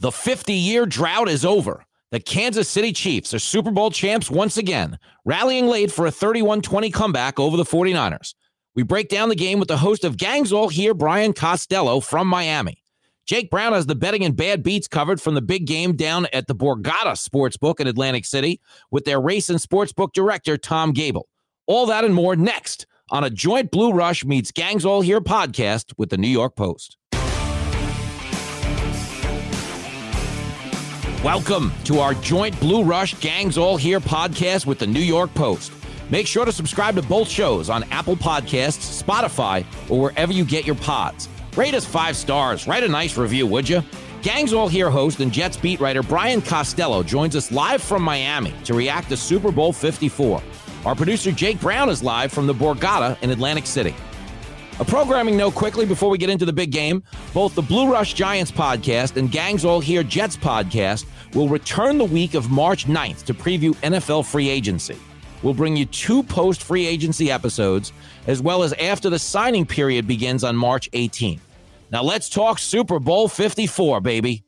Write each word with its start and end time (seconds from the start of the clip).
The 0.00 0.12
50 0.12 0.52
year 0.52 0.86
drought 0.86 1.28
is 1.28 1.44
over. 1.44 1.84
The 2.12 2.20
Kansas 2.20 2.68
City 2.68 2.92
Chiefs 2.92 3.34
are 3.34 3.40
Super 3.40 3.72
Bowl 3.72 3.90
champs 3.90 4.30
once 4.30 4.56
again, 4.56 4.96
rallying 5.24 5.66
late 5.66 5.90
for 5.90 6.06
a 6.06 6.10
31 6.12 6.62
20 6.62 6.90
comeback 6.90 7.40
over 7.40 7.56
the 7.56 7.64
49ers. 7.64 8.34
We 8.76 8.84
break 8.84 9.08
down 9.08 9.28
the 9.28 9.34
game 9.34 9.58
with 9.58 9.66
the 9.66 9.78
host 9.78 10.04
of 10.04 10.16
Gangs 10.16 10.52
All 10.52 10.68
Here, 10.68 10.94
Brian 10.94 11.32
Costello 11.32 11.98
from 11.98 12.28
Miami. 12.28 12.84
Jake 13.26 13.50
Brown 13.50 13.72
has 13.72 13.86
the 13.86 13.96
betting 13.96 14.24
and 14.24 14.36
bad 14.36 14.62
beats 14.62 14.86
covered 14.86 15.20
from 15.20 15.34
the 15.34 15.42
big 15.42 15.66
game 15.66 15.96
down 15.96 16.28
at 16.32 16.46
the 16.46 16.54
Borgata 16.54 17.16
Sportsbook 17.16 17.80
in 17.80 17.88
Atlantic 17.88 18.24
City 18.24 18.60
with 18.92 19.04
their 19.04 19.20
race 19.20 19.50
and 19.50 19.58
sportsbook 19.58 20.12
director, 20.12 20.56
Tom 20.56 20.92
Gable. 20.92 21.28
All 21.66 21.86
that 21.86 22.04
and 22.04 22.14
more 22.14 22.36
next 22.36 22.86
on 23.10 23.24
a 23.24 23.30
joint 23.30 23.72
Blue 23.72 23.92
Rush 23.92 24.24
meets 24.24 24.52
Gangs 24.52 24.84
All 24.84 25.00
Here 25.00 25.20
podcast 25.20 25.92
with 25.98 26.10
the 26.10 26.16
New 26.16 26.28
York 26.28 26.54
Post. 26.54 26.96
Welcome 31.24 31.72
to 31.86 31.98
our 31.98 32.14
joint 32.14 32.58
Blue 32.60 32.84
Rush 32.84 33.14
Gangs 33.14 33.58
All 33.58 33.76
Here 33.76 33.98
podcast 33.98 34.66
with 34.66 34.78
the 34.78 34.86
New 34.86 35.00
York 35.00 35.34
Post. 35.34 35.72
Make 36.10 36.28
sure 36.28 36.44
to 36.44 36.52
subscribe 36.52 36.94
to 36.94 37.02
both 37.02 37.28
shows 37.28 37.68
on 37.68 37.82
Apple 37.90 38.14
Podcasts, 38.14 39.02
Spotify, 39.02 39.64
or 39.90 40.00
wherever 40.00 40.32
you 40.32 40.44
get 40.44 40.64
your 40.64 40.76
pods. 40.76 41.28
Rate 41.56 41.74
us 41.74 41.84
five 41.84 42.16
stars. 42.16 42.68
Write 42.68 42.84
a 42.84 42.88
nice 42.88 43.18
review, 43.18 43.48
would 43.48 43.68
you? 43.68 43.82
Gangs 44.22 44.52
All 44.52 44.68
Here 44.68 44.90
host 44.90 45.18
and 45.18 45.32
Jets 45.32 45.56
beat 45.56 45.80
writer 45.80 46.04
Brian 46.04 46.40
Costello 46.40 47.02
joins 47.02 47.34
us 47.34 47.50
live 47.50 47.82
from 47.82 48.02
Miami 48.02 48.54
to 48.62 48.74
react 48.74 49.08
to 49.08 49.16
Super 49.16 49.50
Bowl 49.50 49.72
54. 49.72 50.40
Our 50.84 50.94
producer 50.94 51.32
Jake 51.32 51.60
Brown 51.60 51.88
is 51.88 52.00
live 52.00 52.30
from 52.30 52.46
the 52.46 52.54
Borgata 52.54 53.20
in 53.22 53.30
Atlantic 53.30 53.66
City. 53.66 53.92
A 54.80 54.84
programming 54.84 55.36
note 55.36 55.56
quickly 55.56 55.84
before 55.84 56.08
we 56.08 56.18
get 56.18 56.30
into 56.30 56.44
the 56.46 56.52
big 56.52 56.70
game. 56.70 57.02
Both 57.34 57.56
the 57.56 57.62
Blue 57.62 57.90
Rush 57.90 58.14
Giants 58.14 58.52
podcast 58.52 59.16
and 59.16 59.28
Gangs 59.28 59.64
All 59.64 59.80
Here 59.80 60.04
Jets 60.04 60.36
podcast 60.36 61.04
will 61.34 61.48
return 61.48 61.98
the 61.98 62.04
week 62.04 62.34
of 62.34 62.50
March 62.50 62.86
9th 62.86 63.24
to 63.24 63.34
preview 63.34 63.74
NFL 63.76 64.24
free 64.26 64.48
agency. 64.48 64.98
We'll 65.42 65.54
bring 65.54 65.76
you 65.76 65.86
two 65.86 66.22
post 66.22 66.62
free 66.62 66.86
agency 66.86 67.30
episodes, 67.30 67.92
as 68.26 68.42
well 68.42 68.62
as 68.62 68.72
after 68.74 69.08
the 69.08 69.18
signing 69.18 69.66
period 69.66 70.06
begins 70.06 70.42
on 70.42 70.56
March 70.56 70.90
18th. 70.92 71.40
Now 71.90 72.02
let's 72.02 72.28
talk 72.28 72.58
Super 72.58 72.98
Bowl 72.98 73.28
54, 73.28 74.00
baby. 74.00 74.44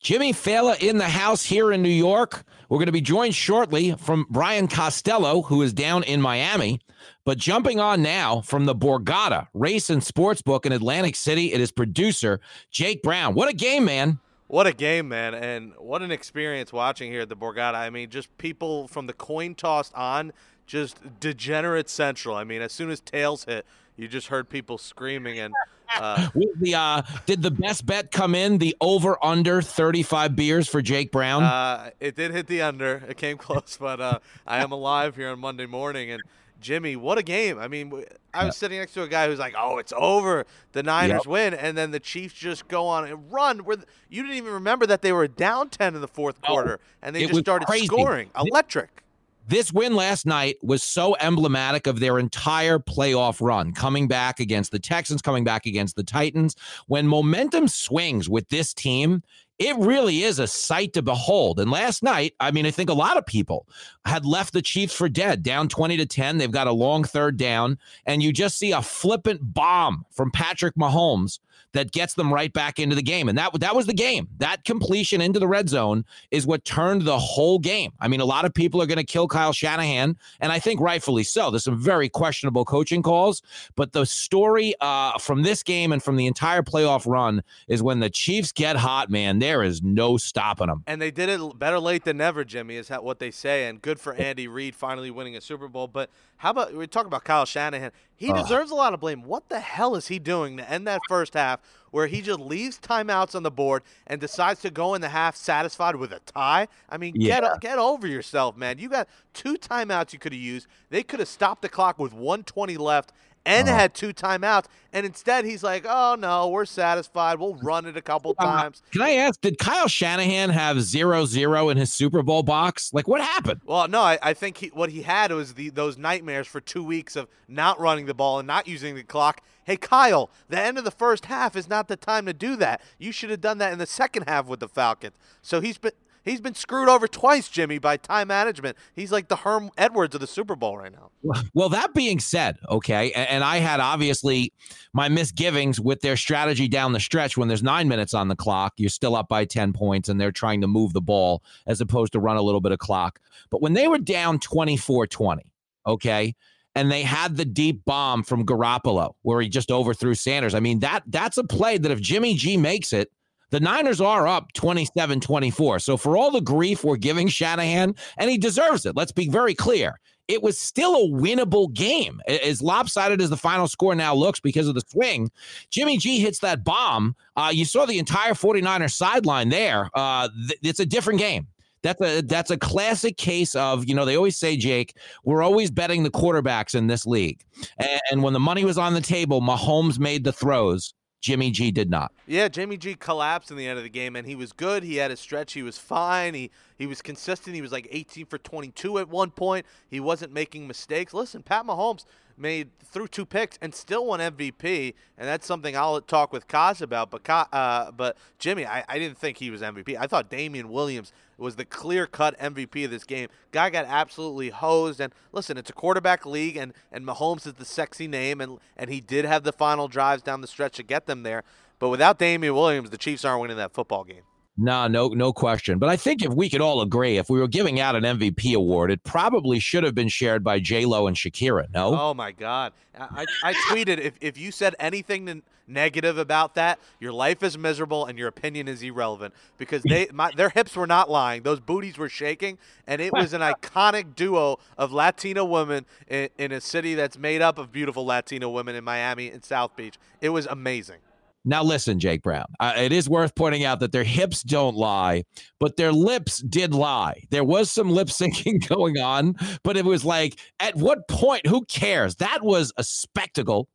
Jimmy 0.00 0.32
Failla 0.32 0.82
in 0.82 0.98
the 0.98 1.08
house 1.08 1.44
here 1.44 1.70
in 1.70 1.82
New 1.82 1.88
York. 1.88 2.42
We're 2.68 2.78
going 2.78 2.86
to 2.86 2.92
be 2.92 3.00
joined 3.00 3.36
shortly 3.36 3.92
from 3.92 4.26
Brian 4.30 4.66
Costello, 4.66 5.42
who 5.42 5.62
is 5.62 5.72
down 5.72 6.02
in 6.02 6.20
Miami. 6.20 6.80
But 7.24 7.38
jumping 7.38 7.78
on 7.78 8.02
now 8.02 8.40
from 8.40 8.64
the 8.64 8.74
Borgata 8.74 9.46
Race 9.54 9.90
and 9.90 10.02
Sportsbook 10.02 10.66
in 10.66 10.72
Atlantic 10.72 11.14
City, 11.14 11.52
it 11.52 11.60
is 11.60 11.70
producer 11.70 12.40
Jake 12.70 13.02
Brown. 13.02 13.34
What 13.34 13.48
a 13.48 13.52
game, 13.52 13.84
man! 13.84 14.18
What 14.52 14.66
a 14.66 14.74
game, 14.74 15.08
man, 15.08 15.32
and 15.32 15.72
what 15.78 16.02
an 16.02 16.10
experience 16.10 16.74
watching 16.74 17.10
here 17.10 17.22
at 17.22 17.30
the 17.30 17.36
Borgata. 17.36 17.72
I 17.72 17.88
mean, 17.88 18.10
just 18.10 18.36
people 18.36 18.86
from 18.86 19.06
the 19.06 19.14
coin 19.14 19.54
toss 19.54 19.90
on, 19.94 20.34
just 20.66 20.98
degenerate 21.20 21.88
central. 21.88 22.36
I 22.36 22.44
mean, 22.44 22.60
as 22.60 22.70
soon 22.70 22.90
as 22.90 23.00
tails 23.00 23.46
hit, 23.46 23.64
you 23.96 24.08
just 24.08 24.26
heard 24.26 24.50
people 24.50 24.76
screaming 24.76 25.38
and. 25.38 25.54
Uh, 25.96 26.28
the 26.60 26.74
uh, 26.74 27.00
did 27.24 27.40
the 27.40 27.50
best 27.50 27.86
bet 27.86 28.10
come 28.10 28.34
in 28.34 28.58
the 28.58 28.76
over 28.82 29.16
under 29.24 29.62
35 29.62 30.36
beers 30.36 30.68
for 30.68 30.82
Jake 30.82 31.12
Brown? 31.12 31.44
Uh, 31.44 31.88
it 31.98 32.14
did 32.14 32.30
hit 32.30 32.46
the 32.46 32.60
under. 32.60 33.02
It 33.08 33.16
came 33.16 33.38
close, 33.38 33.78
but 33.80 34.02
uh, 34.02 34.18
I 34.46 34.62
am 34.62 34.70
alive 34.70 35.16
here 35.16 35.30
on 35.30 35.38
Monday 35.38 35.64
morning 35.64 36.10
and 36.10 36.22
Jimmy, 36.62 36.96
what 36.96 37.18
a 37.18 37.22
game. 37.22 37.58
I 37.58 37.68
mean, 37.68 37.92
I 38.32 38.46
was 38.46 38.56
sitting 38.56 38.78
next 38.78 38.94
to 38.94 39.02
a 39.02 39.08
guy 39.08 39.26
who's 39.26 39.38
like, 39.38 39.54
"Oh, 39.58 39.78
it's 39.78 39.92
over. 39.94 40.46
The 40.72 40.82
Niners 40.82 41.22
yep. 41.24 41.26
win." 41.26 41.54
And 41.54 41.76
then 41.76 41.90
the 41.90 42.00
Chiefs 42.00 42.34
just 42.34 42.68
go 42.68 42.86
on 42.86 43.04
and 43.04 43.30
run 43.30 43.64
where 43.64 43.76
you 44.08 44.22
didn't 44.22 44.36
even 44.38 44.52
remember 44.52 44.86
that 44.86 45.02
they 45.02 45.12
were 45.12 45.28
down 45.28 45.68
10 45.68 45.94
in 45.94 46.00
the 46.00 46.08
fourth 46.08 46.38
oh, 46.44 46.46
quarter 46.46 46.80
and 47.02 47.14
they 47.14 47.26
just 47.26 47.40
started 47.40 47.66
crazy. 47.66 47.86
scoring. 47.86 48.30
Electric. 48.36 49.02
This 49.48 49.72
win 49.72 49.96
last 49.96 50.24
night 50.24 50.56
was 50.62 50.84
so 50.84 51.16
emblematic 51.20 51.88
of 51.88 51.98
their 51.98 52.18
entire 52.20 52.78
playoff 52.78 53.40
run, 53.40 53.72
coming 53.72 54.06
back 54.06 54.38
against 54.38 54.70
the 54.70 54.78
Texans, 54.78 55.20
coming 55.20 55.42
back 55.42 55.66
against 55.66 55.96
the 55.96 56.04
Titans. 56.04 56.54
When 56.86 57.08
momentum 57.08 57.66
swings 57.66 58.28
with 58.28 58.48
this 58.50 58.72
team, 58.72 59.22
it 59.62 59.76
really 59.76 60.24
is 60.24 60.40
a 60.40 60.46
sight 60.48 60.92
to 60.94 61.02
behold. 61.02 61.60
And 61.60 61.70
last 61.70 62.02
night, 62.02 62.34
I 62.40 62.50
mean, 62.50 62.66
I 62.66 62.72
think 62.72 62.90
a 62.90 62.94
lot 62.94 63.16
of 63.16 63.24
people 63.24 63.68
had 64.04 64.26
left 64.26 64.52
the 64.52 64.60
Chiefs 64.60 64.92
for 64.92 65.08
dead, 65.08 65.44
down 65.44 65.68
20 65.68 65.96
to 65.98 66.06
10. 66.06 66.38
They've 66.38 66.50
got 66.50 66.66
a 66.66 66.72
long 66.72 67.04
third 67.04 67.36
down, 67.36 67.78
and 68.04 68.22
you 68.22 68.32
just 68.32 68.58
see 68.58 68.72
a 68.72 68.82
flippant 68.82 69.54
bomb 69.54 70.04
from 70.10 70.32
Patrick 70.32 70.74
Mahomes 70.74 71.38
that 71.72 71.92
gets 71.92 72.14
them 72.14 72.32
right 72.32 72.52
back 72.52 72.78
into 72.78 72.94
the 72.94 73.02
game. 73.02 73.28
And 73.28 73.38
that, 73.38 73.58
that 73.60 73.74
was 73.74 73.86
the 73.86 73.94
game. 73.94 74.28
That 74.38 74.64
completion 74.64 75.20
into 75.20 75.38
the 75.38 75.48
red 75.48 75.68
zone 75.68 76.04
is 76.30 76.46
what 76.46 76.64
turned 76.64 77.02
the 77.02 77.18
whole 77.18 77.58
game. 77.58 77.92
I 78.00 78.08
mean, 78.08 78.20
a 78.20 78.24
lot 78.24 78.44
of 78.44 78.52
people 78.52 78.80
are 78.82 78.86
going 78.86 78.98
to 78.98 79.04
kill 79.04 79.28
Kyle 79.28 79.52
Shanahan, 79.52 80.16
and 80.40 80.52
I 80.52 80.58
think 80.58 80.80
rightfully 80.80 81.24
so. 81.24 81.50
There's 81.50 81.64
some 81.64 81.80
very 81.80 82.08
questionable 82.08 82.64
coaching 82.64 83.02
calls, 83.02 83.42
but 83.74 83.92
the 83.92 84.04
story 84.04 84.74
uh, 84.80 85.18
from 85.18 85.42
this 85.42 85.62
game 85.62 85.92
and 85.92 86.02
from 86.02 86.16
the 86.16 86.26
entire 86.26 86.62
playoff 86.62 87.06
run 87.06 87.42
is 87.68 87.82
when 87.82 88.00
the 88.00 88.10
Chiefs 88.10 88.52
get 88.52 88.76
hot, 88.76 89.10
man, 89.10 89.38
there 89.52 89.62
is 89.62 89.82
no 89.82 90.16
stopping 90.16 90.68
them. 90.68 90.82
And 90.86 91.00
they 91.00 91.10
did 91.10 91.28
it 91.28 91.58
better 91.58 91.78
late 91.78 92.04
than 92.04 92.16
never, 92.16 92.42
Jimmy, 92.42 92.76
is 92.76 92.88
what 92.88 93.18
they 93.18 93.30
say. 93.30 93.66
And 93.66 93.82
good 93.82 94.00
for 94.00 94.14
Andy 94.14 94.48
Reid 94.48 94.74
finally 94.74 95.10
winning 95.10 95.36
a 95.36 95.42
Super 95.42 95.68
Bowl. 95.68 95.88
But 95.88 96.08
how 96.38 96.50
about 96.50 96.72
we 96.72 96.86
talk 96.86 97.04
about 97.04 97.24
Kyle 97.24 97.44
Shanahan? 97.44 97.92
He 98.16 98.30
uh. 98.30 98.40
deserves 98.40 98.70
a 98.70 98.74
lot 98.74 98.94
of 98.94 99.00
blame. 99.00 99.22
What 99.24 99.50
the 99.50 99.60
hell 99.60 99.94
is 99.94 100.08
he 100.08 100.18
doing 100.18 100.56
to 100.56 100.70
end 100.70 100.86
that 100.86 101.00
first 101.06 101.34
half 101.34 101.60
where 101.90 102.06
he 102.06 102.22
just 102.22 102.40
leaves 102.40 102.78
timeouts 102.78 103.34
on 103.34 103.42
the 103.42 103.50
board 103.50 103.82
and 104.06 104.22
decides 104.22 104.62
to 104.62 104.70
go 104.70 104.94
in 104.94 105.02
the 105.02 105.10
half 105.10 105.36
satisfied 105.36 105.96
with 105.96 106.12
a 106.12 106.20
tie? 106.20 106.66
I 106.88 106.96
mean, 106.96 107.12
yeah. 107.14 107.40
get 107.40 107.60
get 107.60 107.78
over 107.78 108.06
yourself, 108.06 108.56
man. 108.56 108.78
You 108.78 108.88
got 108.88 109.06
two 109.34 109.56
timeouts 109.58 110.14
you 110.14 110.18
could 110.18 110.32
have 110.32 110.40
used. 110.40 110.66
They 110.88 111.02
could 111.02 111.20
have 111.20 111.28
stopped 111.28 111.60
the 111.60 111.68
clock 111.68 111.98
with 111.98 112.14
120 112.14 112.78
left 112.78 113.12
and 113.44 113.68
uh-huh. 113.68 113.76
had 113.76 113.94
two 113.94 114.12
timeouts. 114.12 114.66
And 114.92 115.06
instead, 115.06 115.44
he's 115.44 115.62
like, 115.62 115.86
"Oh 115.88 116.16
no, 116.18 116.48
we're 116.48 116.66
satisfied. 116.66 117.38
We'll 117.38 117.54
run 117.54 117.86
it 117.86 117.96
a 117.96 118.02
couple 118.02 118.34
uh, 118.38 118.44
times." 118.44 118.82
Can 118.92 119.00
I 119.00 119.12
ask? 119.12 119.40
Did 119.40 119.58
Kyle 119.58 119.88
Shanahan 119.88 120.50
have 120.50 120.82
zero 120.82 121.24
zero 121.24 121.70
in 121.70 121.78
his 121.78 121.92
Super 121.92 122.22
Bowl 122.22 122.42
box? 122.42 122.92
Like, 122.92 123.08
what 123.08 123.22
happened? 123.22 123.62
Well, 123.64 123.88
no, 123.88 124.02
I, 124.02 124.18
I 124.22 124.34
think 124.34 124.58
he, 124.58 124.66
what 124.68 124.90
he 124.90 125.02
had 125.02 125.32
was 125.32 125.54
the 125.54 125.70
those 125.70 125.96
nightmares 125.96 126.46
for 126.46 126.60
two 126.60 126.84
weeks 126.84 127.16
of 127.16 127.28
not 127.48 127.80
running 127.80 128.06
the 128.06 128.14
ball 128.14 128.38
and 128.38 128.46
not 128.46 128.68
using 128.68 128.94
the 128.94 129.02
clock. 129.02 129.40
Hey, 129.64 129.76
Kyle, 129.76 130.28
the 130.48 130.60
end 130.60 130.76
of 130.76 130.84
the 130.84 130.90
first 130.90 131.26
half 131.26 131.56
is 131.56 131.68
not 131.68 131.88
the 131.88 131.96
time 131.96 132.26
to 132.26 132.32
do 132.32 132.56
that. 132.56 132.82
You 132.98 133.12
should 133.12 133.30
have 133.30 133.40
done 133.40 133.58
that 133.58 133.72
in 133.72 133.78
the 133.78 133.86
second 133.86 134.28
half 134.28 134.46
with 134.46 134.60
the 134.60 134.68
Falcons. 134.68 135.14
So 135.40 135.60
he's 135.60 135.78
been 135.78 135.92
He's 136.24 136.40
been 136.40 136.54
screwed 136.54 136.88
over 136.88 137.08
twice, 137.08 137.48
Jimmy, 137.48 137.78
by 137.78 137.96
time 137.96 138.28
management. 138.28 138.76
He's 138.94 139.10
like 139.10 139.28
the 139.28 139.36
Herm 139.36 139.70
Edwards 139.76 140.14
of 140.14 140.20
the 140.20 140.26
Super 140.26 140.54
Bowl 140.54 140.76
right 140.78 140.92
now. 140.92 141.10
Well, 141.54 141.68
that 141.70 141.94
being 141.94 142.20
said, 142.20 142.58
okay, 142.68 143.12
and 143.12 143.42
I 143.44 143.58
had 143.58 143.80
obviously 143.80 144.52
my 144.92 145.08
misgivings 145.08 145.80
with 145.80 146.00
their 146.00 146.16
strategy 146.16 146.68
down 146.68 146.92
the 146.92 147.00
stretch 147.00 147.36
when 147.36 147.48
there's 147.48 147.62
nine 147.62 147.88
minutes 147.88 148.14
on 148.14 148.28
the 148.28 148.36
clock. 148.36 148.74
You're 148.76 148.90
still 148.90 149.16
up 149.16 149.28
by 149.28 149.44
10 149.44 149.72
points 149.72 150.08
and 150.08 150.20
they're 150.20 150.32
trying 150.32 150.60
to 150.60 150.66
move 150.66 150.92
the 150.92 151.00
ball 151.00 151.42
as 151.66 151.80
opposed 151.80 152.12
to 152.12 152.20
run 152.20 152.36
a 152.36 152.42
little 152.42 152.60
bit 152.60 152.72
of 152.72 152.78
clock. 152.78 153.20
But 153.50 153.62
when 153.62 153.72
they 153.72 153.88
were 153.88 153.98
down 153.98 154.38
24 154.38 155.06
20, 155.06 155.42
okay, 155.86 156.34
and 156.74 156.90
they 156.90 157.02
had 157.02 157.36
the 157.36 157.44
deep 157.44 157.84
bomb 157.84 158.22
from 158.22 158.46
Garoppolo 158.46 159.14
where 159.22 159.40
he 159.40 159.48
just 159.48 159.70
overthrew 159.70 160.14
Sanders. 160.14 160.54
I 160.54 160.60
mean, 160.60 160.80
that 160.80 161.02
that's 161.06 161.36
a 161.36 161.44
play 161.44 161.78
that 161.78 161.90
if 161.90 162.00
Jimmy 162.00 162.34
G 162.34 162.56
makes 162.56 162.92
it, 162.92 163.10
the 163.52 163.60
Niners 163.60 164.00
are 164.00 164.26
up 164.26 164.52
27 164.54 165.20
24. 165.20 165.78
So, 165.78 165.96
for 165.96 166.16
all 166.16 166.30
the 166.30 166.40
grief 166.40 166.82
we're 166.82 166.96
giving 166.96 167.28
Shanahan, 167.28 167.94
and 168.16 168.30
he 168.30 168.38
deserves 168.38 168.86
it, 168.86 168.96
let's 168.96 169.12
be 169.12 169.28
very 169.28 169.54
clear, 169.54 170.00
it 170.26 170.42
was 170.42 170.58
still 170.58 170.96
a 170.96 171.08
winnable 171.08 171.72
game. 171.72 172.22
As 172.26 172.62
lopsided 172.62 173.20
as 173.20 173.28
the 173.28 173.36
final 173.36 173.68
score 173.68 173.94
now 173.94 174.14
looks 174.14 174.40
because 174.40 174.68
of 174.68 174.74
the 174.74 174.82
swing, 174.88 175.30
Jimmy 175.68 175.98
G 175.98 176.18
hits 176.18 176.38
that 176.38 176.64
bomb. 176.64 177.14
Uh, 177.36 177.50
you 177.52 177.66
saw 177.66 177.84
the 177.84 177.98
entire 177.98 178.32
49er 178.32 178.90
sideline 178.90 179.50
there. 179.50 179.90
Uh, 179.94 180.30
th- 180.48 180.58
it's 180.62 180.80
a 180.80 180.86
different 180.86 181.18
game. 181.18 181.46
That's 181.82 182.00
a 182.00 182.22
that's 182.22 182.50
a 182.50 182.56
classic 182.56 183.18
case 183.18 183.54
of 183.54 183.86
you 183.86 183.94
know 183.94 184.06
they 184.06 184.16
always 184.16 184.38
say 184.38 184.56
Jake 184.56 184.96
we're 185.24 185.42
always 185.42 185.70
betting 185.70 186.04
the 186.04 186.10
quarterbacks 186.10 186.76
in 186.76 186.86
this 186.86 187.06
league 187.06 187.42
and, 187.76 188.00
and 188.10 188.22
when 188.22 188.32
the 188.32 188.40
money 188.40 188.64
was 188.64 188.78
on 188.78 188.94
the 188.94 189.00
table 189.00 189.40
Mahomes 189.40 189.98
made 189.98 190.22
the 190.22 190.32
throws 190.32 190.94
Jimmy 191.22 191.52
G 191.52 191.70
did 191.70 191.88
not. 191.88 192.12
Yeah, 192.26 192.48
Jimmy 192.48 192.76
G 192.76 192.96
collapsed 192.96 193.52
in 193.52 193.56
the 193.56 193.66
end 193.66 193.78
of 193.78 193.84
the 193.84 193.90
game, 193.90 194.16
and 194.16 194.26
he 194.26 194.34
was 194.34 194.52
good. 194.52 194.82
He 194.82 194.96
had 194.96 195.12
a 195.12 195.16
stretch. 195.16 195.52
He 195.52 195.62
was 195.62 195.78
fine. 195.78 196.34
He 196.34 196.50
he 196.76 196.86
was 196.86 197.00
consistent. 197.00 197.54
He 197.54 197.62
was 197.62 197.70
like 197.70 197.86
18 197.90 198.26
for 198.26 198.38
22 198.38 198.98
at 198.98 199.08
one 199.08 199.30
point. 199.30 199.64
He 199.88 200.00
wasn't 200.00 200.32
making 200.32 200.66
mistakes. 200.66 201.14
Listen, 201.14 201.42
Pat 201.44 201.64
Mahomes 201.64 202.04
made 202.36 202.76
through 202.80 203.06
two 203.06 203.24
picks 203.24 203.56
and 203.62 203.72
still 203.72 204.06
won 204.06 204.18
MVP, 204.18 204.94
and 205.16 205.28
that's 205.28 205.46
something 205.46 205.76
I'll 205.76 206.00
talk 206.00 206.32
with 206.32 206.48
Kaz 206.48 206.82
about. 206.82 207.10
But 207.10 207.28
uh, 207.30 207.92
but 207.92 208.16
Jimmy, 208.40 208.66
I, 208.66 208.84
I 208.88 208.98
didn't 208.98 209.16
think 209.16 209.38
he 209.38 209.50
was 209.50 209.62
MVP. 209.62 209.96
I 209.96 210.08
thought 210.08 210.28
Damien 210.28 210.70
Williams 210.70 211.12
was 211.38 211.56
the 211.56 211.64
clear 211.64 212.06
cut 212.06 212.38
MVP 212.38 212.84
of 212.84 212.90
this 212.90 213.04
game. 213.04 213.28
Guy 213.50 213.70
got 213.70 213.86
absolutely 213.86 214.50
hosed. 214.50 215.00
And 215.00 215.12
listen, 215.32 215.56
it's 215.56 215.70
a 215.70 215.74
quarterback 215.74 216.26
league, 216.26 216.56
and 216.56 216.72
and 216.90 217.06
Mahomes 217.06 217.46
is 217.46 217.54
the 217.54 217.64
sexy 217.64 218.08
name, 218.08 218.40
and 218.40 218.58
and 218.76 218.90
he 218.90 219.00
did 219.00 219.24
have 219.24 219.42
the 219.42 219.52
final 219.52 219.88
drives 219.88 220.22
down 220.22 220.40
the 220.40 220.46
stretch 220.46 220.76
to 220.76 220.82
get 220.82 221.06
them 221.06 221.22
there. 221.22 221.44
But 221.78 221.88
without 221.88 222.18
Damien 222.18 222.54
Williams, 222.54 222.90
the 222.90 222.98
Chiefs 222.98 223.24
aren't 223.24 223.40
winning 223.40 223.56
that 223.56 223.72
football 223.72 224.04
game. 224.04 224.22
No, 224.56 224.86
no, 224.86 225.08
no 225.08 225.32
question. 225.32 225.78
But 225.78 225.88
I 225.88 225.96
think 225.96 226.22
if 226.22 226.32
we 226.32 226.50
could 226.50 226.60
all 226.60 226.82
agree, 226.82 227.16
if 227.16 227.30
we 227.30 227.40
were 227.40 227.48
giving 227.48 227.80
out 227.80 227.96
an 227.96 228.02
MVP 228.02 228.54
award, 228.54 228.90
it 228.90 229.02
probably 229.02 229.58
should 229.58 229.82
have 229.82 229.94
been 229.94 230.08
shared 230.08 230.44
by 230.44 230.60
J 230.60 230.84
Lo 230.84 231.06
and 231.06 231.16
Shakira. 231.16 231.72
No. 231.72 231.98
Oh 231.98 232.14
my 232.14 232.32
God! 232.32 232.72
I, 232.98 233.24
I 233.42 233.54
tweeted 233.70 233.98
if 233.98 234.14
if 234.20 234.36
you 234.36 234.52
said 234.52 234.74
anything 234.78 235.42
negative 235.66 236.18
about 236.18 236.54
that, 236.56 236.78
your 237.00 237.12
life 237.12 237.42
is 237.42 237.56
miserable 237.56 238.04
and 238.04 238.18
your 238.18 238.28
opinion 238.28 238.68
is 238.68 238.82
irrelevant 238.82 239.32
because 239.56 239.82
they 239.84 240.08
my, 240.12 240.30
their 240.36 240.50
hips 240.50 240.76
were 240.76 240.86
not 240.86 241.08
lying. 241.08 241.44
Those 241.44 241.60
booties 241.60 241.96
were 241.96 242.10
shaking, 242.10 242.58
and 242.86 243.00
it 243.00 243.12
was 243.12 243.32
an 243.32 243.40
iconic 243.40 244.14
duo 244.14 244.58
of 244.76 244.92
Latina 244.92 245.46
women 245.46 245.86
in, 246.08 246.28
in 246.36 246.52
a 246.52 246.60
city 246.60 246.94
that's 246.94 247.16
made 247.16 247.40
up 247.40 247.56
of 247.56 247.72
beautiful 247.72 248.04
Latina 248.04 248.50
women 248.50 248.76
in 248.76 248.84
Miami 248.84 249.30
and 249.30 249.42
South 249.42 249.74
Beach. 249.76 249.96
It 250.20 250.28
was 250.28 250.44
amazing. 250.46 250.98
Now, 251.44 251.62
listen, 251.62 251.98
Jake 251.98 252.22
Brown, 252.22 252.46
uh, 252.60 252.74
it 252.76 252.92
is 252.92 253.08
worth 253.08 253.34
pointing 253.34 253.64
out 253.64 253.80
that 253.80 253.90
their 253.90 254.04
hips 254.04 254.42
don't 254.42 254.76
lie, 254.76 255.24
but 255.58 255.76
their 255.76 255.92
lips 255.92 256.38
did 256.42 256.72
lie. 256.72 257.24
There 257.30 257.44
was 257.44 257.70
some 257.70 257.90
lip 257.90 258.08
syncing 258.08 258.66
going 258.68 258.98
on, 258.98 259.34
but 259.64 259.76
it 259.76 259.84
was 259.84 260.04
like, 260.04 260.38
at 260.60 260.76
what 260.76 261.08
point? 261.08 261.46
Who 261.46 261.64
cares? 261.64 262.16
That 262.16 262.44
was 262.44 262.72
a 262.76 262.84
spectacle. 262.84 263.68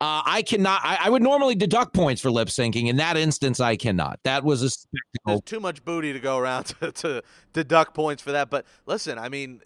Uh, 0.00 0.20
I 0.26 0.42
cannot. 0.42 0.80
I, 0.82 0.98
I, 1.02 1.10
would 1.10 1.22
normally 1.22 1.54
deduct 1.54 1.94
points 1.94 2.20
for 2.20 2.28
lip 2.28 2.48
syncing. 2.48 2.88
In 2.88 2.96
that 2.96 3.16
instance, 3.16 3.60
I 3.60 3.76
cannot. 3.76 4.18
That 4.24 4.42
was 4.42 4.60
a 4.62 4.70
spectacle. 4.70 5.00
There's 5.26 5.40
too 5.42 5.60
much 5.60 5.84
booty 5.84 6.12
to 6.12 6.18
go 6.18 6.38
around 6.38 6.64
to, 6.80 6.90
to 6.90 7.22
deduct 7.52 7.94
points 7.94 8.20
for 8.20 8.32
that. 8.32 8.50
But 8.50 8.66
listen, 8.84 9.16
I 9.16 9.28
mean, 9.28 9.60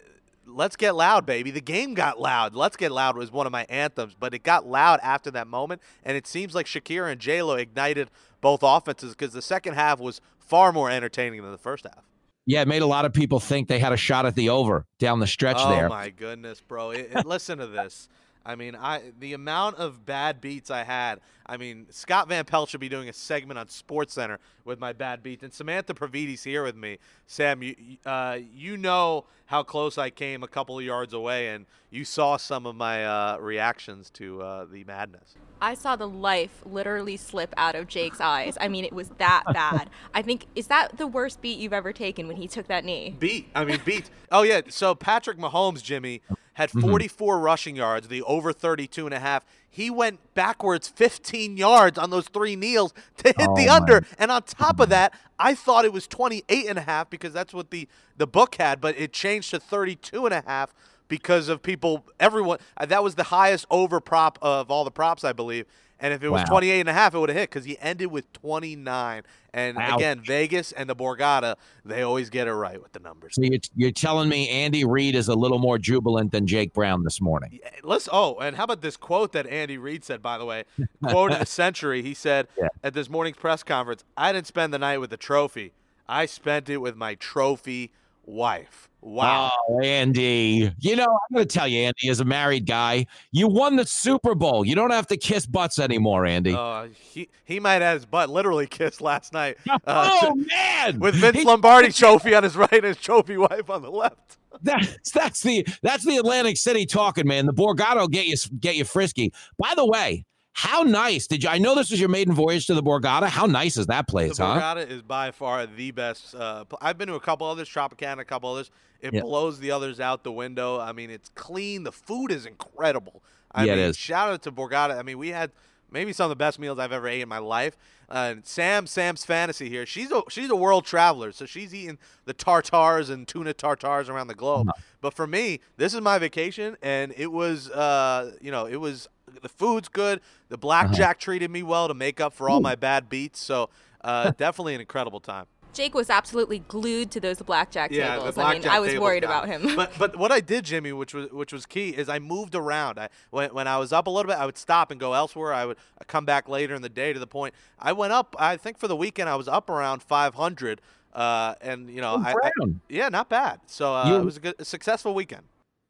let's 0.47 0.75
get 0.75 0.95
loud, 0.95 1.25
baby. 1.25 1.51
The 1.51 1.61
game 1.61 1.93
got 1.93 2.19
loud. 2.19 2.55
Let's 2.55 2.77
get 2.77 2.91
loud 2.91 3.17
was 3.17 3.31
one 3.31 3.45
of 3.45 3.51
my 3.51 3.65
anthems, 3.69 4.15
but 4.19 4.33
it 4.33 4.43
got 4.43 4.65
loud 4.65 4.99
after 5.03 5.29
that 5.31 5.47
moment, 5.47 5.81
and 6.03 6.17
it 6.17 6.25
seems 6.25 6.55
like 6.55 6.65
Shakira 6.65 7.11
and 7.11 7.21
J 7.21 7.41
Lo 7.41 7.55
ignited 7.55 8.09
both 8.41 8.61
offenses 8.63 9.11
because 9.13 9.33
the 9.33 9.41
second 9.41 9.73
half 9.73 9.99
was 9.99 10.21
far 10.39 10.71
more 10.71 10.89
entertaining 10.89 11.41
than 11.41 11.51
the 11.51 11.57
first 11.57 11.85
half. 11.85 12.05
Yeah, 12.45 12.61
it 12.61 12.67
made 12.67 12.81
a 12.81 12.87
lot 12.87 13.03
of 13.03 13.13
people 13.13 13.39
think 13.41 13.67
they 13.67 13.79
had 13.79 13.91
a 13.91 13.97
shot 13.97 14.25
at 14.25 14.35
the 14.35 14.49
over 14.49 14.85
down 14.99 15.19
the 15.19 15.27
stretch 15.27 15.57
oh, 15.59 15.69
there. 15.69 15.87
Oh 15.87 15.89
my 15.89 16.09
goodness, 16.09 16.61
bro! 16.61 16.91
It, 16.91 17.09
it, 17.13 17.25
listen 17.25 17.57
to 17.57 17.67
this. 17.67 18.07
I 18.45 18.55
mean, 18.55 18.75
I 18.75 19.11
the 19.19 19.33
amount 19.33 19.75
of 19.75 20.05
bad 20.05 20.39
beats 20.39 20.71
I 20.71 20.83
had. 20.83 21.19
I 21.49 21.57
mean, 21.57 21.87
Scott 21.89 22.27
Van 22.27 22.43
Pelt 22.43 22.69
should 22.69 22.81
be 22.81 22.89
doing 22.89 23.07
a 23.07 23.13
segment 23.13 23.57
on 23.57 23.69
Sports 23.69 24.13
Center 24.13 24.39
with 24.65 24.79
my 24.79 24.91
bad 24.91 25.23
beats, 25.23 25.43
and 25.43 25.53
Samantha 25.53 25.93
Pravidi's 25.93 26.43
here 26.43 26.63
with 26.63 26.75
me. 26.75 26.97
Sam, 27.25 27.63
you 27.63 27.75
uh, 28.05 28.39
you 28.53 28.75
know 28.75 29.25
how 29.45 29.63
close 29.63 29.97
I 29.97 30.09
came 30.09 30.43
a 30.43 30.47
couple 30.47 30.77
of 30.77 30.83
yards 30.83 31.13
away, 31.13 31.49
and 31.49 31.65
you 31.89 32.03
saw 32.03 32.35
some 32.35 32.65
of 32.65 32.75
my 32.75 33.05
uh, 33.05 33.37
reactions 33.39 34.09
to 34.11 34.41
uh, 34.41 34.65
the 34.65 34.83
madness. 34.83 35.35
I 35.61 35.73
saw 35.73 35.95
the 35.95 36.07
life 36.07 36.61
literally 36.65 37.15
slip 37.15 37.53
out 37.55 37.75
of 37.75 37.87
Jake's 37.87 38.19
eyes. 38.19 38.57
I 38.59 38.67
mean, 38.67 38.83
it 38.83 38.93
was 38.93 39.09
that 39.17 39.43
bad. 39.53 39.89
I 40.13 40.21
think 40.21 40.47
is 40.55 40.67
that 40.67 40.97
the 40.97 41.07
worst 41.07 41.41
beat 41.41 41.59
you've 41.59 41.73
ever 41.73 41.93
taken 41.93 42.27
when 42.27 42.35
he 42.37 42.47
took 42.47 42.67
that 42.67 42.83
knee? 42.83 43.15
Beat. 43.17 43.49
I 43.55 43.63
mean, 43.63 43.79
beat. 43.85 44.09
oh 44.31 44.43
yeah. 44.43 44.61
So 44.67 44.95
Patrick 44.95 45.37
Mahomes, 45.37 45.81
Jimmy, 45.81 46.21
had 46.57 46.69
mm-hmm. 46.71 46.81
44 46.81 47.35
mm-hmm. 47.35 47.43
rushing 47.43 47.75
yards, 47.75 48.07
the 48.07 48.23
over 48.23 48.51
32 48.51 49.05
and 49.05 49.13
a 49.13 49.19
half. 49.19 49.45
He 49.69 49.89
went 49.89 50.33
backwards 50.33 50.87
15 50.87 51.57
yards 51.57 51.97
on 51.97 52.09
those 52.09 52.27
three 52.27 52.55
kneels 52.55 52.93
to 53.17 53.27
hit 53.27 53.47
oh 53.47 53.55
the 53.55 53.69
under. 53.69 54.05
And 54.17 54.31
on 54.31 54.43
top 54.43 54.79
of 54.79 54.89
that, 54.89 55.13
I 55.37 55.53
thought 55.53 55.85
it 55.85 55.93
was 55.93 56.07
28 56.07 56.67
and 56.67 56.79
a 56.79 56.81
half 56.81 57.09
because 57.09 57.33
that's 57.33 57.53
what 57.53 57.69
the, 57.69 57.87
the 58.17 58.27
book 58.27 58.55
had, 58.55 58.81
but 58.81 58.97
it 58.97 59.13
changed 59.13 59.51
to 59.51 59.59
32 59.59 60.25
and 60.25 60.33
a 60.33 60.43
half 60.47 60.73
because 61.07 61.47
of 61.47 61.61
people, 61.61 62.05
everyone. 62.19 62.59
Uh, 62.75 62.85
that 62.85 63.03
was 63.03 63.15
the 63.15 63.25
highest 63.25 63.65
over 63.69 63.99
prop 63.99 64.37
of 64.41 64.71
all 64.71 64.83
the 64.83 64.91
props, 64.91 65.23
I 65.23 65.33
believe. 65.33 65.65
And 65.99 66.13
if 66.13 66.23
it 66.23 66.29
was 66.29 66.41
wow. 66.41 66.59
28 66.59 66.79
and 66.81 66.89
a 66.89 66.93
half, 66.93 67.15
it 67.15 67.19
would 67.19 67.29
have 67.29 67.37
hit 67.37 67.49
because 67.49 67.65
he 67.65 67.77
ended 67.79 68.07
with 68.11 68.31
29. 68.33 69.23
And 69.53 69.77
Ouch. 69.77 69.95
again, 69.95 70.21
Vegas 70.21 70.71
and 70.71 70.87
the 70.87 70.95
Borgata, 70.95 71.55
they 71.83 72.03
always 72.03 72.29
get 72.29 72.47
it 72.47 72.53
right 72.53 72.81
with 72.81 72.91
the 72.91 72.99
numbers. 72.99 73.33
So 73.33 73.41
you're, 73.41 73.59
you're 73.75 73.91
telling 73.91 74.29
me 74.29 74.47
Andy 74.49 74.85
Reid 74.85 75.15
is 75.15 75.27
a 75.27 75.33
little 75.33 75.57
more 75.57 75.79
jubilant 75.79 76.31
than 76.31 76.45
Jake 76.45 76.73
Brown 76.73 77.03
this 77.03 77.19
morning. 77.19 77.59
Yeah, 77.63 77.69
let's. 77.83 78.07
Oh, 78.11 78.35
and 78.37 78.55
how 78.55 78.65
about 78.65 78.81
this 78.81 78.97
quote 78.97 79.31
that 79.31 79.47
Andy 79.47 79.79
Reid 79.79 80.03
said, 80.03 80.21
by 80.21 80.37
the 80.37 80.45
way? 80.45 80.65
quote 81.03 81.31
of 81.31 81.39
the 81.39 81.45
century. 81.45 82.03
He 82.03 82.13
said 82.13 82.47
yeah. 82.57 82.67
at 82.83 82.93
this 82.93 83.09
morning's 83.09 83.37
press 83.37 83.63
conference, 83.63 84.03
I 84.15 84.31
didn't 84.31 84.47
spend 84.47 84.73
the 84.73 84.79
night 84.79 84.99
with 84.99 85.09
the 85.09 85.17
trophy. 85.17 85.73
I 86.07 86.27
spent 86.27 86.69
it 86.69 86.77
with 86.77 86.95
my 86.95 87.15
trophy 87.15 87.91
wife. 88.27 88.89
Wow. 89.01 89.51
Oh, 89.69 89.79
Andy. 89.79 90.71
You 90.79 90.95
know, 90.95 91.05
I'm 91.05 91.35
going 91.35 91.47
to 91.47 91.53
tell 91.53 91.67
you, 91.67 91.83
Andy, 91.83 92.09
as 92.09 92.19
a 92.19 92.25
married 92.25 92.65
guy, 92.65 93.05
you 93.31 93.47
won 93.47 93.77
the 93.77 93.85
Super 93.85 94.35
Bowl. 94.35 94.65
You 94.65 94.75
don't 94.75 94.91
have 94.91 95.07
to 95.07 95.17
kiss 95.17 95.45
butts 95.45 95.79
anymore, 95.79 96.25
Andy. 96.25 96.53
Uh, 96.53 96.87
he, 96.93 97.29
he 97.45 97.59
might 97.59 97.81
have 97.81 97.95
his 97.95 98.05
butt 98.05 98.29
literally 98.29 98.67
kissed 98.67 99.01
last 99.01 99.33
night. 99.33 99.57
Uh, 99.85 100.19
oh, 100.23 100.35
man. 100.35 100.99
With 100.99 101.15
Vince 101.15 101.37
he, 101.37 101.45
Lombardi 101.45 101.93
trophy 101.93 102.35
on 102.35 102.43
his 102.43 102.57
right 102.57 102.73
and 102.73 102.83
his 102.83 102.97
trophy 102.97 103.37
wife 103.37 103.69
on 103.69 103.81
the 103.81 103.91
left. 103.91 104.37
That's 104.61 105.11
that's 105.11 105.41
the 105.43 105.65
that's 105.83 106.03
the 106.03 106.17
Atlantic 106.17 106.57
City 106.57 106.87
talking, 106.87 107.27
man. 107.27 107.45
The 107.45 107.53
Borgata 107.53 108.09
get 108.09 108.25
you 108.25 108.35
get 108.59 108.75
you 108.75 108.85
frisky. 108.85 109.31
By 109.59 109.73
the 109.75 109.85
way, 109.85 110.25
how 110.57 110.81
nice 110.81 111.27
did 111.27 111.43
you? 111.43 111.49
I 111.49 111.59
know 111.59 111.75
this 111.75 111.91
was 111.91 111.99
your 111.99 112.09
maiden 112.09 112.33
voyage 112.33 112.65
to 112.65 112.73
the 112.73 112.81
Borgata. 112.81 113.27
How 113.27 113.45
nice 113.45 113.77
is 113.77 113.85
that 113.85 114.07
place, 114.07 114.37
the 114.37 114.45
huh? 114.45 114.59
Borgata 114.59 114.89
is 114.89 115.03
by 115.03 115.29
far 115.29 115.67
the 115.67 115.91
best. 115.91 116.33
Uh, 116.33 116.65
I've 116.81 116.97
been 116.97 117.09
to 117.09 117.13
a 117.13 117.19
couple 117.19 117.45
others, 117.45 117.69
Tropicana, 117.69 118.21
a 118.21 118.25
couple 118.25 118.51
others. 118.51 118.71
It 118.99 119.13
yeah. 119.13 119.21
blows 119.21 119.59
the 119.59 119.69
others 119.69 119.99
out 119.99 120.23
the 120.23 120.31
window. 120.31 120.79
I 120.79 120.93
mean, 120.93 121.11
it's 121.11 121.29
clean. 121.35 121.83
The 121.83 121.91
food 121.91 122.31
is 122.31 122.47
incredible. 122.47 123.21
I 123.51 123.65
yeah, 123.65 123.75
mean, 123.75 123.83
it 123.83 123.89
is. 123.89 123.97
shout 123.97 124.31
out 124.31 124.41
to 124.41 124.51
Borgata. 124.51 124.97
I 124.97 125.03
mean, 125.03 125.19
we 125.19 125.27
had 125.29 125.51
maybe 125.91 126.11
some 126.11 126.23
of 126.23 126.29
the 126.29 126.35
best 126.35 126.57
meals 126.57 126.79
I've 126.79 126.91
ever 126.91 127.07
ate 127.07 127.21
in 127.21 127.29
my 127.29 127.37
life. 127.37 127.77
Uh, 128.09 128.35
Sam, 128.41 128.87
Sam's 128.87 129.23
fantasy 129.23 129.69
here. 129.69 129.85
She's 129.85 130.11
a 130.11 130.23
she's 130.27 130.49
a 130.49 130.55
world 130.55 130.85
traveler, 130.85 131.33
so 131.33 131.45
she's 131.45 131.71
eating 131.71 131.99
the 132.25 132.33
tartars 132.33 133.11
and 133.11 133.27
tuna 133.27 133.53
tartars 133.53 134.09
around 134.09 134.25
the 134.25 134.33
globe. 134.33 134.69
But 135.01 135.13
for 135.13 135.27
me, 135.27 135.59
this 135.75 135.93
is 135.93 136.01
my 136.01 136.17
vacation, 136.17 136.77
and 136.81 137.13
it 137.15 137.31
was, 137.31 137.69
uh, 137.69 138.31
you 138.41 138.49
know, 138.49 138.65
it 138.65 138.77
was 138.77 139.07
the 139.41 139.49
food's 139.49 139.87
good. 139.87 140.21
The 140.49 140.57
blackjack 140.57 141.01
uh-huh. 141.01 141.13
treated 141.19 141.51
me 141.51 141.63
well 141.63 141.87
to 141.87 141.93
make 141.93 142.19
up 142.19 142.33
for 142.33 142.49
all 142.49 142.59
Ooh. 142.59 142.61
my 142.61 142.75
bad 142.75 143.09
beats. 143.09 143.39
So 143.39 143.69
uh, 144.01 144.31
definitely 144.37 144.75
an 144.75 144.81
incredible 144.81 145.19
time. 145.19 145.45
Jake 145.73 145.93
was 145.93 146.09
absolutely 146.09 146.59
glued 146.59 147.11
to 147.11 147.19
those 147.19 147.39
blackjack 147.39 147.91
yeah, 147.91 148.15
tables. 148.15 148.33
Blackjack 148.33 148.71
I 148.71 148.79
mean, 148.79 148.91
I 148.91 148.93
was 148.93 148.99
worried 148.99 149.23
about 149.23 149.47
him. 149.47 149.75
but 149.75 149.91
but 149.99 150.15
what 150.17 150.31
I 150.31 150.39
did, 150.39 150.65
Jimmy, 150.65 150.91
which 150.91 151.13
was 151.13 151.31
which 151.31 151.53
was 151.53 151.67
key, 151.67 151.89
is 151.89 152.09
I 152.09 152.17
moved 152.17 152.55
around. 152.55 152.97
I 152.97 153.09
when 153.29 153.53
when 153.53 153.67
I 153.67 153.77
was 153.77 153.93
up 153.93 154.07
a 154.07 154.09
little 154.09 154.29
bit, 154.29 154.39
I 154.39 154.45
would 154.47 154.57
stop 154.57 154.89
and 154.89 154.99
go 154.99 155.13
elsewhere. 155.13 155.53
I 155.53 155.65
would 155.65 155.77
come 156.07 156.25
back 156.25 156.49
later 156.49 156.73
in 156.73 156.81
the 156.81 156.89
day 156.89 157.13
to 157.13 157.19
the 157.19 157.27
point 157.27 157.53
I 157.77 157.93
went 157.93 158.11
up. 158.11 158.35
I 158.39 158.57
think 158.57 158.79
for 158.79 158.87
the 158.87 158.95
weekend 158.95 159.29
I 159.29 159.35
was 159.35 159.47
up 159.47 159.69
around 159.69 160.01
500. 160.01 160.81
Uh, 161.13 161.55
and 161.61 161.89
you 161.89 162.01
know, 162.01 162.15
oh, 162.15 162.23
I, 162.23 162.33
I, 162.43 162.51
yeah, 162.89 163.09
not 163.09 163.29
bad. 163.29 163.59
So 163.67 163.93
uh, 163.93 164.09
you, 164.09 164.15
it 164.15 164.25
was 164.25 164.37
a 164.37 164.39
good, 164.39 164.55
a 164.59 164.65
successful 164.65 165.13
weekend. 165.13 165.43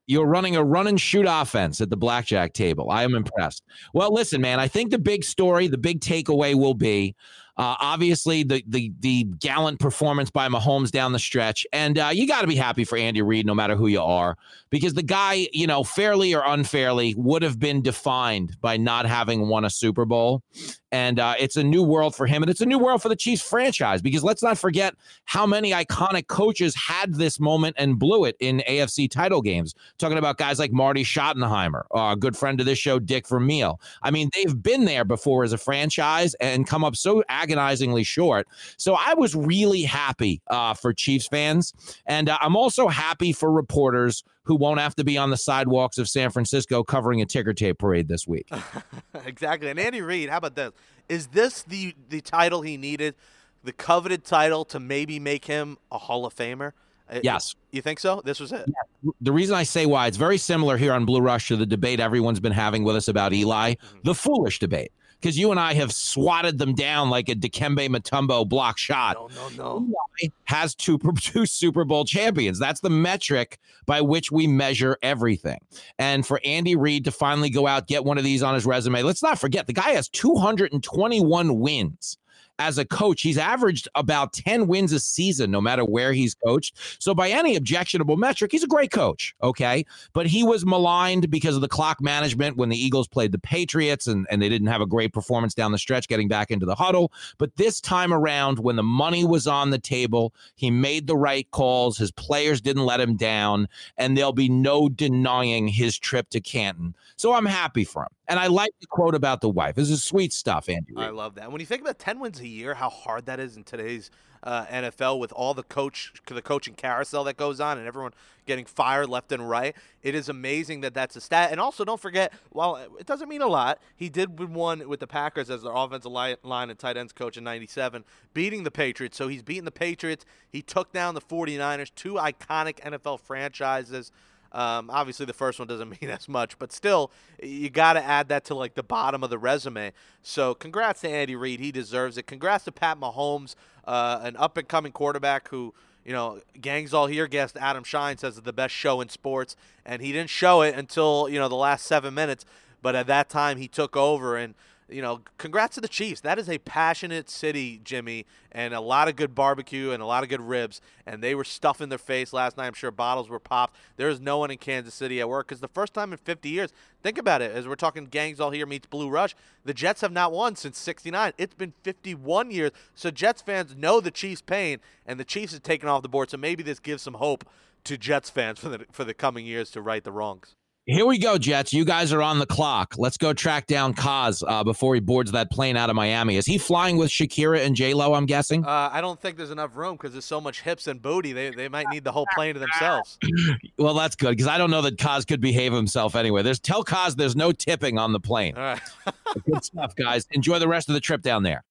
You're 0.08 0.26
running 0.26 0.56
a 0.56 0.64
run 0.64 0.88
and 0.88 1.00
shoot 1.00 1.26
offense 1.28 1.82
at 1.82 1.90
the 1.90 1.98
blackjack 1.98 2.54
table. 2.54 2.90
I 2.90 3.04
am 3.04 3.14
impressed. 3.14 3.64
Well, 3.94 4.14
listen, 4.14 4.40
man, 4.40 4.60
I 4.60 4.68
think 4.68 4.90
the 4.90 4.98
big 4.98 5.24
story, 5.24 5.68
the 5.68 5.78
big 5.78 6.00
takeaway 6.00 6.56
will 6.56 6.74
be 6.74 7.14
uh, 7.58 7.76
obviously, 7.80 8.44
the 8.44 8.64
the 8.68 8.92
the 9.00 9.24
gallant 9.40 9.80
performance 9.80 10.30
by 10.30 10.48
Mahomes 10.48 10.92
down 10.92 11.12
the 11.12 11.20
stretch, 11.20 11.66
and 11.74 11.98
uh, 11.98 12.10
you 12.14 12.28
got 12.28 12.42
to 12.42 12.48
be 12.48 12.56
happy 12.56 12.84
for 12.84 12.98
Andy 12.98 13.22
Reid, 13.22 13.48
no 13.48 13.56
matter 13.56 13.76
who 13.76 13.88
you 13.88 14.02
are, 14.02 14.38
because 14.70 14.94
the 14.94 15.02
guy, 15.02 15.48
you 15.54 15.66
know, 15.66 15.84
fairly 15.84 16.36
or 16.36 16.44
unfairly, 16.46 17.16
would 17.18 17.42
have 17.42 17.60
been 17.60 17.82
defined 17.82 18.56
by 18.62 18.78
not 18.78 19.08
having 19.08 19.48
won 19.48 19.66
a 19.66 19.72
Super 19.72 20.06
Bowl, 20.06 20.44
and 20.92 21.20
uh, 21.20 21.34
it's 21.40 21.56
a 21.58 21.64
new 21.64 21.82
world 21.82 22.16
for 22.16 22.28
him, 22.28 22.44
and 22.44 22.50
it's 22.52 22.62
a 22.62 22.66
new 22.66 22.78
world 22.78 23.02
for 23.02 23.10
the 23.10 23.16
Chiefs 23.16 23.42
franchise. 23.42 24.04
Because 24.04 24.24
let's 24.24 24.44
not 24.44 24.60
forget 24.60 24.94
how 25.26 25.48
many 25.48 25.72
iconic 25.72 26.28
coaches 26.28 26.76
had 26.76 27.16
this 27.16 27.40
moment 27.40 27.76
and 27.80 27.98
blew 27.98 28.26
it 28.26 28.36
in 28.40 28.62
AFC 28.70 29.10
title 29.10 29.42
games. 29.42 29.74
Talking 29.98 30.20
about 30.20 30.38
guys 30.38 30.60
like 30.60 30.72
Marty 30.72 31.04
Schottenheimer, 31.04 31.84
a 31.92 32.16
good 32.16 32.38
friend 32.38 32.60
of 32.60 32.68
this 32.68 32.78
show, 32.78 33.00
Dick 33.00 33.28
Vermeil. 33.28 33.82
I 34.04 34.12
mean, 34.12 34.30
they've 34.36 34.62
been 34.62 34.86
there 34.86 35.06
before 35.06 35.44
as 35.44 35.54
a 35.54 35.58
franchise 35.58 36.36
and 36.36 36.68
come 36.68 36.84
up 36.84 36.96
so 36.96 37.24
agonizingly 37.48 38.04
short. 38.04 38.48
So 38.78 38.96
I 38.96 39.14
was 39.14 39.36
really 39.36 39.84
happy 39.84 40.42
uh, 40.48 40.74
for 40.74 40.94
Chiefs 40.94 41.28
fans. 41.28 41.74
And 42.06 42.30
uh, 42.30 42.38
I'm 42.42 42.56
also 42.56 42.88
happy 42.88 43.32
for 43.32 43.52
reporters 43.52 44.24
who 44.44 44.56
won't 44.56 44.80
have 44.80 44.96
to 44.96 45.04
be 45.04 45.18
on 45.18 45.30
the 45.30 45.38
sidewalks 45.38 45.98
of 45.98 46.10
San 46.10 46.30
Francisco 46.30 46.84
covering 46.84 47.22
a 47.22 47.26
ticker 47.26 47.54
tape 47.54 47.80
parade 47.80 48.08
this 48.08 48.28
week. 48.28 48.50
exactly. 49.26 49.70
And 49.70 49.80
Andy 49.80 50.02
Reid, 50.02 50.30
how 50.30 50.38
about 50.38 50.56
this? 50.56 50.72
Is 51.10 51.28
this 51.28 51.64
the, 51.64 51.96
the 52.10 52.22
title 52.22 52.62
he 52.62 52.78
needed? 52.78 53.16
The 53.64 53.74
coveted 53.74 54.24
title 54.24 54.66
to 54.66 54.80
maybe 54.80 55.20
make 55.20 55.46
him 55.46 55.78
a 55.92 55.98
Hall 55.98 56.26
of 56.26 56.36
Famer? 56.36 56.74
Uh, 57.10 57.20
yes. 57.24 57.56
You 57.72 57.82
think 57.82 58.00
so? 58.00 58.22
This 58.24 58.40
was 58.40 58.52
it? 58.52 58.66
Yeah. 58.68 59.12
The 59.22 59.32
reason 59.32 59.56
I 59.56 59.64
say 59.64 59.86
why, 59.86 60.08
it's 60.08 60.18
very 60.18 60.38
similar 60.38 60.78
here 60.78 60.94
on 60.94 61.06
Blue 61.06 61.22
Rush 61.22 61.48
to 61.48 61.56
the 61.56 61.66
debate 61.66 62.00
everyone's 62.00 62.40
been 62.40 62.52
having 62.52 62.84
with 62.84 62.96
us 62.96 63.08
about 63.08 63.34
Eli, 63.34 63.74
mm-hmm. 63.74 63.98
the 64.04 64.14
foolish 64.14 64.60
debate 64.60 64.92
because 65.20 65.38
you 65.38 65.52
and 65.52 65.60
I 65.60 65.74
have 65.74 65.92
swatted 65.92 66.58
them 66.58 66.74
down 66.74 67.10
like 67.10 67.30
a 67.30 67.36
Dikembe 67.36 67.90
Mutombo 67.90 68.48
block 68.48 68.78
shot. 68.78 69.16
No, 69.16 69.50
no, 69.50 69.80
no. 69.80 69.88
Eli 70.22 70.30
has 70.46 70.76
two, 70.76 70.98
two 71.22 71.46
Super 71.46 71.86
Bowl 71.86 72.06
champions. 72.06 72.60
That's 72.60 72.82
the 72.82 72.90
metric 72.90 73.60
by 73.86 74.02
which 74.02 74.32
we 74.32 74.48
measure 74.48 74.98
everything. 75.02 75.60
And 75.98 76.26
for 76.26 76.40
Andy 76.44 76.76
Reid 76.76 77.06
to 77.06 77.12
finally 77.12 77.50
go 77.50 77.68
out, 77.68 77.88
get 77.88 78.04
one 78.06 78.18
of 78.18 78.24
these 78.24 78.44
on 78.44 78.54
his 78.54 78.66
resume, 78.66 79.04
let's 79.04 79.24
not 79.24 79.40
forget 79.40 79.68
the 79.68 79.74
guy 79.74 79.92
has 79.92 80.10
221 80.10 81.60
wins 81.60 82.18
as 82.60 82.78
a 82.78 82.86
coach. 82.86 83.22
He's 83.22 83.38
averaged 83.38 83.88
about 83.96 84.34
10 84.34 84.68
wins 84.68 84.92
a 84.92 85.00
season, 85.00 85.52
no 85.52 85.62
matter 85.62 85.86
where 85.86 86.14
he's 86.14 86.34
coached. 86.34 86.78
So, 87.00 87.14
by 87.14 87.30
any 87.30 87.56
objectionable 87.56 88.18
metric, 88.18 88.52
he's 88.52 88.64
a 88.64 88.68
great 88.68 88.92
coach. 88.92 89.36
Okay. 89.42 89.86
But 90.14 90.28
he 90.28 90.44
was 90.44 90.66
maligned 90.66 91.30
because 91.30 91.56
of 91.56 91.62
the 91.62 91.68
clock 91.68 92.02
management 92.02 92.58
when 92.58 92.70
the 92.70 92.78
Eagles 92.78 93.08
played 93.08 93.32
the 93.32 93.40
Patriots 93.40 94.08
and, 94.08 94.28
and 94.30 94.42
they 94.42 94.50
didn't 94.50 94.68
have 94.68 94.82
a 94.82 94.86
great 94.86 95.14
performance 95.14 95.54
down 95.54 95.72
the 95.72 95.78
stretch 95.78 96.08
getting 96.08 96.28
back 96.28 96.52
into 96.52 96.66
the 96.66 96.76
huddle. 96.76 97.12
But 97.38 97.56
this 97.56 97.82
time 97.82 98.14
around, 98.14 98.60
when 98.60 98.76
the 98.76 98.84
money 98.84 99.24
was 99.24 99.48
on 99.48 99.70
the 99.70 99.80
table, 99.80 100.34
he 100.56 100.72
made 100.72 101.08
the 101.08 101.18
right 101.18 101.50
calls. 101.52 101.98
His 101.98 102.12
players 102.12 102.62
didn't 102.62 102.86
let 102.86 103.00
him 103.00 103.16
down, 103.16 103.68
and 103.98 104.18
there'll 104.18 104.34
be 104.34 104.50
no 104.50 104.90
denying 104.90 105.68
his 105.68 105.98
trip 105.98 106.30
to 106.30 106.40
Canton. 106.40 106.96
So 107.16 107.34
I'm 107.34 107.46
happy 107.46 107.84
for 107.84 108.04
him. 108.04 108.10
And 108.28 108.40
I 108.40 108.48
like 108.48 108.72
the 108.82 108.88
quote 108.88 109.16
about 109.16 109.42
the 109.42 109.50
wife. 109.50 109.76
This 109.76 109.90
is 109.90 110.04
sweet 110.04 110.34
stuff, 110.34 110.68
Andy. 110.68 110.94
I 110.98 111.10
love 111.10 111.36
that. 111.36 111.52
When 111.52 111.62
you 111.62 111.66
think 111.66 111.82
about 111.82 111.98
10 111.98 112.20
wins 112.20 112.40
a 112.42 112.48
year, 112.48 112.74
how 112.74 112.90
hard 112.90 113.26
that 113.28 113.40
is 113.40 113.56
in 113.56 113.64
today's 113.64 114.12
uh, 114.44 114.66
NFL 114.66 115.20
with 115.20 115.32
all 115.32 115.54
the 115.54 115.64
coach, 115.64 116.14
the 116.28 116.42
coaching 116.42 116.74
carousel 116.74 117.24
that 117.24 117.38
goes 117.38 117.60
on, 117.60 117.78
and 117.78 117.88
everyone 117.88 118.14
getting 118.46 118.66
fired 118.66 119.10
left 119.10 119.32
and 119.32 119.50
right. 119.50 119.76
It 120.04 120.16
is 120.16 120.30
amazing 120.30 120.82
that 120.82 120.94
that's 120.94 121.16
a 121.16 121.22
stat. 121.22 121.52
And 121.52 121.60
also, 121.60 121.84
don't 121.84 122.00
forget, 122.00 122.34
while 122.52 122.76
it 123.00 123.06
doesn't 123.06 123.30
mean 123.30 123.42
a 123.42 123.48
lot, 123.48 123.80
he 123.96 124.10
did 124.10 124.40
win 124.40 124.54
one 124.54 124.88
with 124.88 125.00
the 125.00 125.08
Packers 125.08 125.50
as 125.50 125.64
their 125.64 125.74
offensive 125.74 126.12
line, 126.12 126.70
and 126.70 126.80
tight 126.80 126.98
ends 126.98 127.14
coach 127.14 127.38
in 127.38 127.44
'97, 127.44 128.04
beating 128.34 128.64
the 128.64 128.72
Patriots. 128.72 129.18
So 129.18 129.28
he's 129.28 129.44
beating 129.44 129.66
the 129.66 129.72
Patriots. 129.72 130.26
He 130.50 130.62
took 130.62 130.92
down 130.92 131.14
the 131.14 131.22
49ers, 131.22 131.92
two 131.96 132.14
iconic 132.14 132.80
NFL 132.80 133.20
franchises. 133.20 134.12
Um, 134.52 134.90
obviously, 134.90 135.26
the 135.26 135.34
first 135.34 135.60
one 135.60 135.68
doesn't 135.68 135.90
mean 136.02 136.10
as 136.10 136.28
much, 136.28 136.58
but 136.60 136.72
still, 136.72 137.12
you 137.42 137.70
got 137.70 137.94
to 137.94 138.04
add 138.04 138.30
that 138.30 138.46
to 138.46 138.56
like 138.56 138.76
the 138.76 138.84
bottom 138.84 139.24
of 139.24 139.30
the 139.30 139.38
resume. 139.38 139.94
So, 140.22 140.54
congrats 140.54 141.02
to 141.02 141.10
Andy 141.10 141.36
Reid; 141.36 141.60
he 141.60 141.72
deserves 141.72 142.18
it. 142.18 142.28
Congrats 142.28 142.66
to 142.66 142.72
Pat 142.72 143.00
Mahomes, 143.00 143.56
uh, 143.86 144.20
an 144.22 144.36
up 144.38 144.58
and 144.58 144.68
coming 144.68 144.92
quarterback 144.92 145.50
who, 145.50 145.74
you 146.06 146.14
know, 146.14 146.42
gangs 146.60 146.94
all 146.94 147.08
here. 147.08 147.28
Guest 147.28 147.58
Adam 147.60 147.84
Schein 147.84 148.18
says 148.18 148.40
the 148.42 148.54
best 148.54 148.74
show 148.74 149.02
in 149.02 149.10
sports, 149.10 149.56
and 149.86 150.02
he 150.02 150.12
didn't 150.12 150.30
show 150.30 150.62
it 150.62 150.76
until 150.76 151.28
you 151.30 151.40
know 151.40 151.50
the 151.50 151.56
last 151.56 151.86
seven 151.86 152.14
minutes. 152.14 152.46
But 152.82 152.96
at 152.96 153.08
that 153.08 153.30
time, 153.30 153.58
he 153.58 153.68
took 153.68 153.98
over 153.98 154.38
and 154.38 154.54
you 154.90 155.02
know, 155.02 155.22
congrats 155.38 155.76
to 155.76 155.82
the 155.82 155.88
Chiefs. 155.88 156.22
That 156.22 156.40
is 156.40 156.50
a 156.50 156.60
passionate 156.60 157.30
city, 157.30 157.82
Jimmy, 157.84 158.26
and 158.52 158.74
a 158.74 158.80
lot 158.80 159.08
of 159.08 159.16
good 159.16 159.36
barbecue 159.36 159.92
and 159.92 160.02
a 160.02 160.06
lot 160.06 160.24
of 160.24 160.30
good 160.30 160.42
ribs. 160.42 160.80
And 161.06 161.22
they 161.22 161.36
were 161.36 161.44
stuffing 161.44 161.90
their 161.90 161.98
face 161.98 162.32
last 162.32 162.58
night. 162.58 162.68
I'm 162.68 162.74
sure 162.74 162.92
bottles 162.92 163.30
were 163.30 163.40
popped. 163.40 163.76
There 163.98 164.10
is 164.10 164.22
no 164.22 164.38
one 164.38 164.50
in 164.50 164.58
Kansas 164.58 164.94
City 164.94 165.20
at 165.20 165.28
work 165.28 165.48
because 165.48 165.60
the 165.60 165.68
first 165.68 165.94
time 165.94 166.14
in 166.14 166.18
50 166.18 166.48
years, 166.50 166.72
think 167.04 167.18
about 167.18 167.42
it, 167.42 167.52
as 167.52 167.68
we're 167.68 167.76
talking 167.76 168.06
gangs 168.06 168.40
all 168.40 168.52
here 168.52 168.66
meets 168.66 168.88
Blue 168.88 169.10
Rush, 169.10 169.36
the 169.66 169.74
Jets 169.74 170.02
have 170.02 170.12
not 170.12 170.32
won 170.32 170.56
since 170.56 170.78
69. 170.78 171.34
It's 171.38 171.54
been 171.54 171.74
51 171.84 172.52
years. 172.52 172.72
So 172.96 173.12
Jets 173.12 173.42
fans 173.42 173.76
know 173.76 174.00
the 174.00 174.12
Chiefs' 174.12 174.42
pain, 174.42 174.80
and 175.06 175.20
the 175.20 175.26
Chiefs 175.26 175.54
have 175.54 175.64
taken 175.64 175.90
off 175.90 176.02
the 176.02 176.10
board. 176.10 176.30
So 176.30 176.38
maybe 176.38 176.64
this 176.64 176.80
gives 176.80 177.04
some 177.04 177.16
hope 177.16 177.44
to 177.84 177.98
Jets 177.98 178.30
fans 178.30 178.60
for 178.60 178.70
the, 178.70 178.86
for 178.92 179.04
the 179.04 179.14
coming 179.14 179.46
years 179.46 179.72
to 179.72 179.82
right 179.82 180.04
the 180.04 180.12
wrongs. 180.12 180.56
Here 180.90 181.06
we 181.06 181.18
go, 181.18 181.38
Jets. 181.38 181.74
You 181.74 181.84
guys 181.84 182.14
are 182.14 182.22
on 182.22 182.40
the 182.40 182.46
clock. 182.46 182.96
Let's 182.98 183.18
go 183.18 183.34
track 183.34 183.68
down 183.68 183.94
Kaz 183.94 184.42
uh, 184.48 184.64
before 184.64 184.96
he 184.96 185.02
boards 185.02 185.34
that 185.34 185.52
plane 185.52 185.76
out 185.76 185.90
of 185.90 185.98
Miami. 185.98 186.38
Is 186.38 186.46
he 186.46 186.58
flying 186.58 186.96
with 186.96 187.10
Shakira 187.10 187.60
and 187.66 187.76
J 187.76 187.94
Lo? 187.94 188.14
I'm 188.14 188.26
guessing. 188.26 188.64
Uh, 188.64 188.90
I 188.90 189.02
don't 189.02 189.20
think 189.20 189.36
there's 189.36 189.52
enough 189.52 189.76
room 189.76 189.98
because 189.98 190.14
there's 190.14 190.24
so 190.24 190.40
much 190.40 190.62
hips 190.62 190.88
and 190.88 191.02
booty. 191.02 191.34
They 191.34 191.50
they 191.50 191.68
might 191.68 191.90
need 191.90 192.06
the 192.06 192.14
whole 192.14 192.26
plane 192.34 192.54
to 192.54 192.62
themselves. 192.62 193.20
well, 193.78 193.96
that's 193.96 194.16
good 194.16 194.30
because 194.30 194.48
I 194.48 194.58
don't 194.58 194.72
know 194.72 194.82
that 194.84 194.96
Kaz 194.96 195.28
could 195.28 195.42
behave 195.42 195.74
himself 195.74 196.16
anyway. 196.16 196.42
There's 196.42 196.62
tell 196.62 196.86
Kaz 196.86 197.18
there's 197.18 197.36
no 197.36 197.52
tipping 197.52 197.98
on 197.98 198.14
the 198.14 198.22
plane. 198.22 198.56
All 198.56 198.64
right. 198.64 198.82
good 199.46 199.66
stuff, 199.66 199.94
guys. 199.94 200.26
Enjoy 200.32 200.58
the 200.58 200.70
rest 200.70 200.88
of 200.88 200.94
the 200.94 201.02
trip 201.02 201.22
down 201.22 201.44
there. 201.44 201.66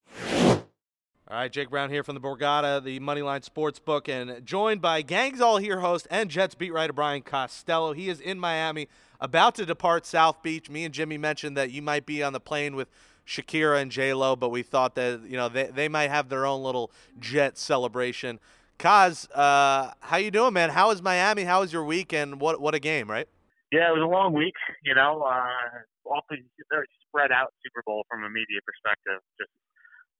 All 1.29 1.37
right, 1.37 1.51
Jake 1.51 1.71
Brown 1.71 1.91
here 1.91 2.05
from 2.05 2.15
the 2.15 2.21
Borgata, 2.21 2.81
the 2.85 3.01
Moneyline 3.01 3.45
Sportsbook, 3.45 4.09
and 4.09 4.47
joined 4.47 4.81
by 4.81 5.03
Gangs 5.03 5.41
All 5.41 5.57
Here 5.57 5.81
host 5.81 6.07
and 6.09 6.31
Jets 6.31 6.55
beat 6.55 6.73
writer 6.73 6.93
Brian 6.93 7.23
Costello. 7.23 7.95
He 7.95 8.09
is 8.09 8.21
in 8.21 8.39
Miami 8.39 8.87
about 9.21 9.57
to 9.57 9.67
depart 9.67 10.07
South 10.07 10.41
Beach. 10.41 10.71
Me 10.71 10.85
and 10.85 10.95
Jimmy 10.95 11.19
mentioned 11.19 11.57
that 11.57 11.73
you 11.73 11.83
might 11.83 12.07
be 12.07 12.23
on 12.23 12.33
the 12.33 12.39
plane 12.39 12.77
with 12.77 12.87
Shakira 13.27 13.83
and 13.83 13.91
J 13.91 14.15
Lo, 14.15 14.37
but 14.37 14.51
we 14.51 14.63
thought 14.63 14.95
that 14.95 15.23
you 15.27 15.37
know 15.37 15.49
they, 15.49 15.65
they 15.65 15.89
might 15.89 16.11
have 16.11 16.29
their 16.29 16.47
own 16.47 16.63
little 16.63 16.93
jet 17.19 17.59
celebration. 17.59 18.39
Kaz, 18.79 19.27
uh, 19.35 19.95
how 19.99 20.19
you 20.19 20.31
doing, 20.31 20.53
man? 20.53 20.71
How 20.71 20.93
is 20.93 21.03
Miami? 21.03 21.43
How 21.43 21.63
was 21.63 21.73
your 21.73 21.85
weekend? 21.85 22.41
What 22.41 22.61
what 22.61 22.77
a 22.77 22.79
game, 22.79 23.11
right? 23.11 23.27
Yeah, 23.73 23.89
it 23.89 23.95
was 23.95 24.03
a 24.03 24.07
long 24.07 24.33
week. 24.33 24.55
You 24.85 24.95
know, 24.95 25.23
uh, 25.23 25.49
awfully 26.09 26.45
very 26.71 26.87
spread 27.09 27.33
out 27.33 27.53
Super 27.65 27.83
Bowl 27.85 28.05
from 28.09 28.23
a 28.23 28.31
media 28.31 28.61
perspective. 28.65 29.21
Just 29.41 29.51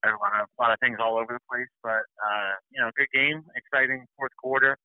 a 0.05 0.21
lot 0.21 0.37
of 0.37 0.47
a 0.51 0.59
lot 0.61 0.73
of 0.73 0.79
things 0.81 0.99
all 1.01 1.17
over 1.17 1.33
the 1.33 1.45
place, 1.49 1.71
but 1.83 2.05
uh, 2.21 2.53
you 2.71 2.79
know, 2.81 2.93
good 2.97 3.11
game, 3.15 3.43
exciting 3.57 4.05
fourth 4.17 4.35
quarter 4.37 4.77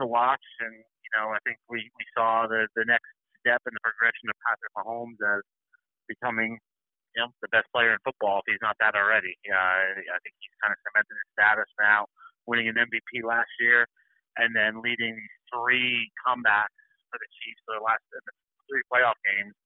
to 0.00 0.04
watch, 0.06 0.42
and 0.60 0.74
you 0.74 1.10
know, 1.16 1.30
I 1.30 1.38
think 1.46 1.58
we 1.70 1.86
we 1.96 2.04
saw 2.16 2.46
the 2.50 2.66
the 2.74 2.84
next 2.84 3.08
step 3.40 3.62
in 3.64 3.72
the 3.72 3.82
progression 3.84 4.26
of 4.28 4.36
Patrick 4.42 4.74
Mahomes 4.74 5.20
as 5.22 5.42
becoming 6.10 6.58
you 7.16 7.24
know, 7.24 7.32
the 7.40 7.48
best 7.48 7.64
player 7.72 7.96
in 7.96 7.98
football 8.04 8.44
if 8.44 8.52
he's 8.52 8.60
not 8.60 8.76
that 8.78 8.92
already. 8.92 9.32
Uh, 9.48 10.04
I 10.04 10.18
think 10.20 10.36
he's 10.36 10.56
kind 10.60 10.70
of 10.70 10.78
cemented 10.84 11.16
his 11.16 11.28
status 11.32 11.70
now, 11.80 12.04
winning 12.44 12.68
an 12.68 12.76
MVP 12.76 13.24
last 13.24 13.48
year, 13.56 13.88
and 14.36 14.52
then 14.52 14.84
leading 14.84 15.16
these 15.16 15.36
three 15.48 16.12
comebacks 16.20 16.76
for 17.08 17.16
the 17.16 17.28
Chiefs 17.40 17.64
for 17.64 17.80
the 17.80 17.84
last 17.84 18.04
three 18.68 18.84
playoff 18.92 19.16
games. 19.24 19.56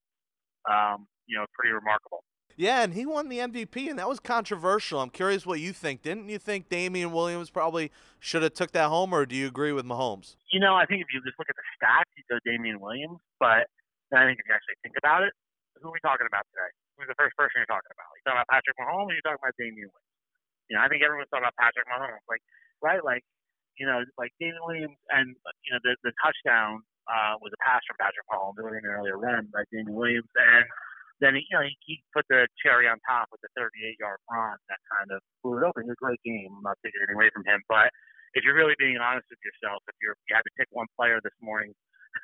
Um, 0.71 1.11
you 1.26 1.35
know, 1.35 1.45
pretty 1.59 1.75
remarkable. 1.75 2.23
Yeah, 2.60 2.84
and 2.84 2.92
he 2.92 3.08
won 3.08 3.32
the 3.32 3.40
MVP, 3.40 3.88
and 3.88 3.96
that 3.96 4.04
was 4.04 4.20
controversial. 4.20 5.00
I'm 5.00 5.08
curious 5.08 5.48
what 5.48 5.64
you 5.64 5.72
think. 5.72 6.04
Didn't 6.04 6.28
you 6.28 6.36
think 6.36 6.68
Damien 6.68 7.08
Williams 7.08 7.48
probably 7.48 7.88
should 8.20 8.44
have 8.44 8.52
took 8.52 8.76
that 8.76 8.92
home, 8.92 9.16
or 9.16 9.24
do 9.24 9.32
you 9.32 9.48
agree 9.48 9.72
with 9.72 9.88
Mahomes? 9.88 10.36
You 10.52 10.60
know, 10.60 10.76
I 10.76 10.84
think 10.84 11.00
if 11.00 11.08
you 11.08 11.24
just 11.24 11.40
look 11.40 11.48
at 11.48 11.56
the 11.56 11.64
stats, 11.80 12.12
you 12.20 12.24
go 12.28 12.36
Damien 12.44 12.76
Williams. 12.76 13.16
But 13.40 13.64
I 14.12 14.28
think 14.28 14.36
if 14.36 14.44
you 14.44 14.52
actually 14.52 14.76
think 14.84 15.00
about 15.00 15.24
it, 15.24 15.32
who 15.80 15.88
are 15.88 15.96
we 15.96 16.04
talking 16.04 16.28
about 16.28 16.44
today? 16.52 16.68
Who's 17.00 17.08
the 17.08 17.16
first 17.16 17.32
person 17.32 17.64
you're 17.64 17.72
talking 17.72 17.96
about? 17.96 18.12
You 18.12 18.28
talking 18.28 18.44
about 18.44 18.52
Patrick 18.52 18.76
Mahomes, 18.76 19.08
or 19.08 19.16
you 19.16 19.24
talking 19.24 19.40
about 19.40 19.56
Damien 19.56 19.88
Williams? 19.88 20.20
You 20.68 20.76
know, 20.76 20.84
I 20.84 20.92
think 20.92 21.00
everyone's 21.00 21.32
talking 21.32 21.48
about 21.48 21.56
Patrick 21.56 21.88
Mahomes. 21.88 22.20
Like, 22.28 22.44
right? 22.84 23.00
Like, 23.00 23.24
you 23.80 23.88
know, 23.88 24.04
like 24.20 24.36
Damien 24.36 24.60
Williams, 24.68 25.00
and 25.08 25.32
you 25.64 25.72
know, 25.72 25.80
the 25.80 25.96
the 26.04 26.12
touchdown 26.20 26.84
uh, 27.08 27.40
was 27.40 27.56
a 27.56 27.60
pass 27.64 27.80
from 27.88 27.96
Patrick 27.96 28.28
Mahomes 28.28 28.60
early 28.60 28.76
in 28.76 28.84
an 28.84 28.92
earlier 28.92 29.16
run 29.16 29.48
by 29.48 29.64
Damien 29.72 29.96
Williams, 29.96 30.28
and 30.36 30.68
then 31.20 31.36
you 31.36 31.52
know 31.52 31.64
he, 31.64 31.76
he 31.84 32.00
put 32.16 32.24
the 32.28 32.48
cherry 32.60 32.88
on 32.88 32.96
top 33.04 33.28
with 33.32 33.40
the 33.44 33.52
38-yard 33.56 34.20
run 34.28 34.56
that 34.72 34.80
kind 34.88 35.08
of 35.12 35.20
blew 35.44 35.60
it 35.60 35.64
open. 35.64 35.84
It 35.84 35.92
was 35.92 36.00
a 36.00 36.04
great 36.04 36.22
game. 36.24 36.50
I'm 36.50 36.64
not 36.64 36.80
taking 36.84 37.00
anything 37.00 37.20
away 37.20 37.30
from 37.32 37.44
him, 37.44 37.60
but 37.68 37.92
if 38.34 38.44
you're 38.44 38.56
really 38.56 38.78
being 38.78 38.96
honest 38.98 39.28
with 39.28 39.42
yourself, 39.44 39.84
if 39.88 39.96
you're 40.00 40.16
you 40.28 40.34
had 40.34 40.46
to 40.46 40.54
pick 40.56 40.68
one 40.72 40.88
player 40.96 41.20
this 41.22 41.36
morning 41.40 41.76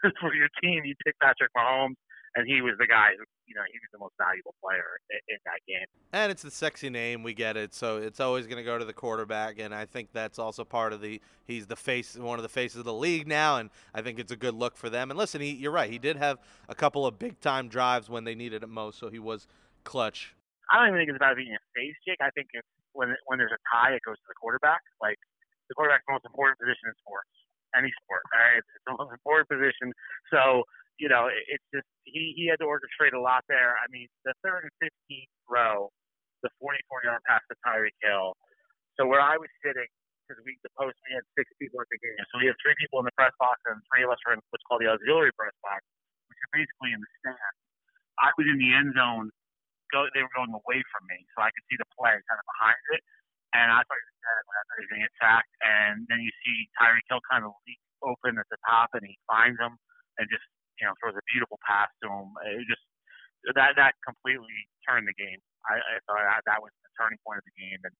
for 0.20 0.32
your 0.32 0.48
team, 0.62 0.84
you'd 0.84 1.00
pick 1.04 1.14
Patrick 1.20 1.52
Mahomes 1.56 1.98
and 2.36 2.46
he 2.46 2.60
was 2.60 2.74
the 2.78 2.86
guy 2.86 3.16
who, 3.16 3.24
you 3.46 3.54
know, 3.54 3.64
he 3.72 3.78
was 3.80 3.88
the 3.90 3.98
most 3.98 4.12
valuable 4.20 4.54
player 4.62 5.00
in, 5.10 5.18
in 5.28 5.38
that 5.48 5.64
game. 5.66 5.86
And 6.12 6.30
it's 6.30 6.42
the 6.42 6.50
sexy 6.50 6.90
name, 6.90 7.22
we 7.22 7.32
get 7.32 7.56
it. 7.56 7.74
So 7.74 7.96
it's 7.96 8.20
always 8.20 8.46
going 8.46 8.58
to 8.58 8.62
go 8.62 8.76
to 8.78 8.84
the 8.84 8.92
quarterback, 8.92 9.58
and 9.58 9.74
I 9.74 9.86
think 9.86 10.10
that's 10.12 10.38
also 10.38 10.62
part 10.62 10.92
of 10.92 11.00
the. 11.00 11.20
He's 11.46 11.66
the 11.66 11.76
face, 11.76 12.16
one 12.16 12.38
of 12.38 12.42
the 12.42 12.48
faces 12.48 12.78
of 12.78 12.84
the 12.84 12.92
league 12.92 13.26
now, 13.26 13.56
and 13.56 13.70
I 13.94 14.02
think 14.02 14.18
it's 14.18 14.32
a 14.32 14.36
good 14.36 14.54
look 14.54 14.76
for 14.76 14.90
them. 14.90 15.10
And 15.10 15.18
listen, 15.18 15.40
he, 15.40 15.52
you're 15.52 15.72
right. 15.72 15.90
He 15.90 15.98
did 15.98 16.16
have 16.16 16.38
a 16.68 16.74
couple 16.74 17.06
of 17.06 17.18
big 17.18 17.40
time 17.40 17.68
drives 17.68 18.10
when 18.10 18.24
they 18.24 18.34
needed 18.34 18.62
it 18.62 18.68
most, 18.68 18.98
so 18.98 19.08
he 19.08 19.18
was 19.18 19.48
clutch. 19.84 20.34
I 20.70 20.78
don't 20.78 20.88
even 20.90 21.00
think 21.00 21.10
it's 21.10 21.16
about 21.16 21.36
being 21.36 21.54
a 21.54 21.62
face, 21.72 21.96
Jake. 22.06 22.20
I 22.20 22.30
think 22.34 22.50
it's 22.52 22.68
when 22.92 23.14
when 23.26 23.38
there's 23.38 23.54
a 23.54 23.62
tie, 23.70 23.94
it 23.94 24.02
goes 24.04 24.18
to 24.18 24.28
the 24.28 24.36
quarterback. 24.36 24.82
Like 25.00 25.16
the 25.70 25.74
quarterback's 25.74 26.04
the 26.10 26.18
most 26.18 26.26
important 26.26 26.58
position 26.58 26.90
in 26.90 26.94
sports, 27.00 27.30
any 27.72 27.94
sport. 28.02 28.26
Right? 28.34 28.58
It's 28.58 28.84
the 28.84 28.98
most 28.98 29.14
important 29.14 29.46
position. 29.48 29.94
So 30.28 30.66
you 30.96 31.08
know, 31.08 31.28
it, 31.28 31.42
it's 31.48 31.68
just 31.72 31.88
he 32.04 32.32
he 32.36 32.48
had 32.48 32.60
to 32.64 32.68
orchestrate 32.68 33.12
a 33.12 33.20
lot 33.20 33.44
there. 33.48 33.76
I 33.76 33.86
mean, 33.92 34.08
the 34.24 34.32
third 34.40 34.68
and 34.68 34.74
15th 34.80 35.34
row, 35.48 35.92
the 36.42 36.50
44 36.60 37.04
yard 37.04 37.22
pass 37.28 37.44
to 37.52 37.56
Tyreek 37.64 37.96
Hill. 38.00 38.36
So 38.96 39.04
where 39.04 39.20
I 39.20 39.36
was 39.36 39.52
sitting, 39.60 39.88
because 40.24 40.40
we 40.44 40.56
the 40.64 40.72
post 40.74 40.96
we 41.04 41.16
had 41.16 41.24
six 41.36 41.48
people 41.60 41.80
at 41.84 41.88
the 41.92 42.00
game, 42.00 42.16
so 42.32 42.40
we 42.40 42.48
had 42.48 42.56
three 42.64 42.76
people 42.80 43.00
in 43.00 43.06
the 43.06 43.16
press 43.16 43.32
box 43.36 43.60
and 43.68 43.78
three 43.92 44.04
of 44.04 44.10
us 44.10 44.20
were 44.24 44.34
in 44.36 44.40
what's 44.50 44.64
called 44.64 44.80
the 44.80 44.90
auxiliary 44.90 45.32
press 45.36 45.54
box, 45.60 45.84
which 46.32 46.40
are 46.40 46.52
basically 46.56 46.96
in 46.96 47.00
the 47.00 47.10
stand. 47.20 47.54
I 48.16 48.32
was 48.40 48.48
in 48.48 48.56
the 48.56 48.72
end 48.72 48.96
zone. 48.96 49.28
Go, 49.94 50.02
they 50.18 50.24
were 50.24 50.34
going 50.34 50.50
away 50.50 50.82
from 50.90 51.06
me, 51.06 51.22
so 51.36 51.46
I 51.46 51.52
could 51.54 51.62
see 51.70 51.78
the 51.78 51.86
play 51.94 52.10
kind 52.10 52.40
of 52.42 52.46
behind 52.58 52.82
it. 52.96 53.02
And 53.54 53.70
I 53.70 53.86
thought 53.86 54.00
he 54.02 54.08
was 54.10 54.18
dead 54.18 54.42
when 54.42 54.56
I 54.58 54.62
thought 54.66 54.76
he 54.76 54.82
was 54.82 54.90
getting 54.90 55.08
attacked. 55.14 55.52
And 55.62 55.94
then 56.10 56.18
you 56.18 56.32
see 56.42 56.66
Tyreek 56.74 57.06
Hill 57.06 57.22
kind 57.30 57.46
of 57.46 57.54
leap 57.62 57.78
open 58.02 58.34
at 58.34 58.48
the 58.50 58.58
top, 58.66 58.90
and 58.98 59.06
he 59.06 59.14
finds 59.30 59.62
him 59.62 59.78
and 60.18 60.26
just 60.26 60.42
you 60.80 60.86
know, 60.86 60.94
throws 61.00 61.16
a 61.16 61.24
beautiful 61.32 61.58
pass 61.64 61.88
to 62.02 62.06
him. 62.08 62.32
It 62.48 62.66
just 62.68 62.84
that 63.54 63.76
that 63.78 63.94
completely 64.02 64.54
turned 64.88 65.06
the 65.06 65.16
game. 65.16 65.38
I, 65.68 65.78
I 65.78 65.96
thought 66.06 66.22
that 66.46 66.60
was 66.62 66.72
the 66.82 66.90
turning 66.98 67.20
point 67.26 67.38
of 67.42 67.46
the 67.46 67.56
game, 67.58 67.80
and 67.84 67.96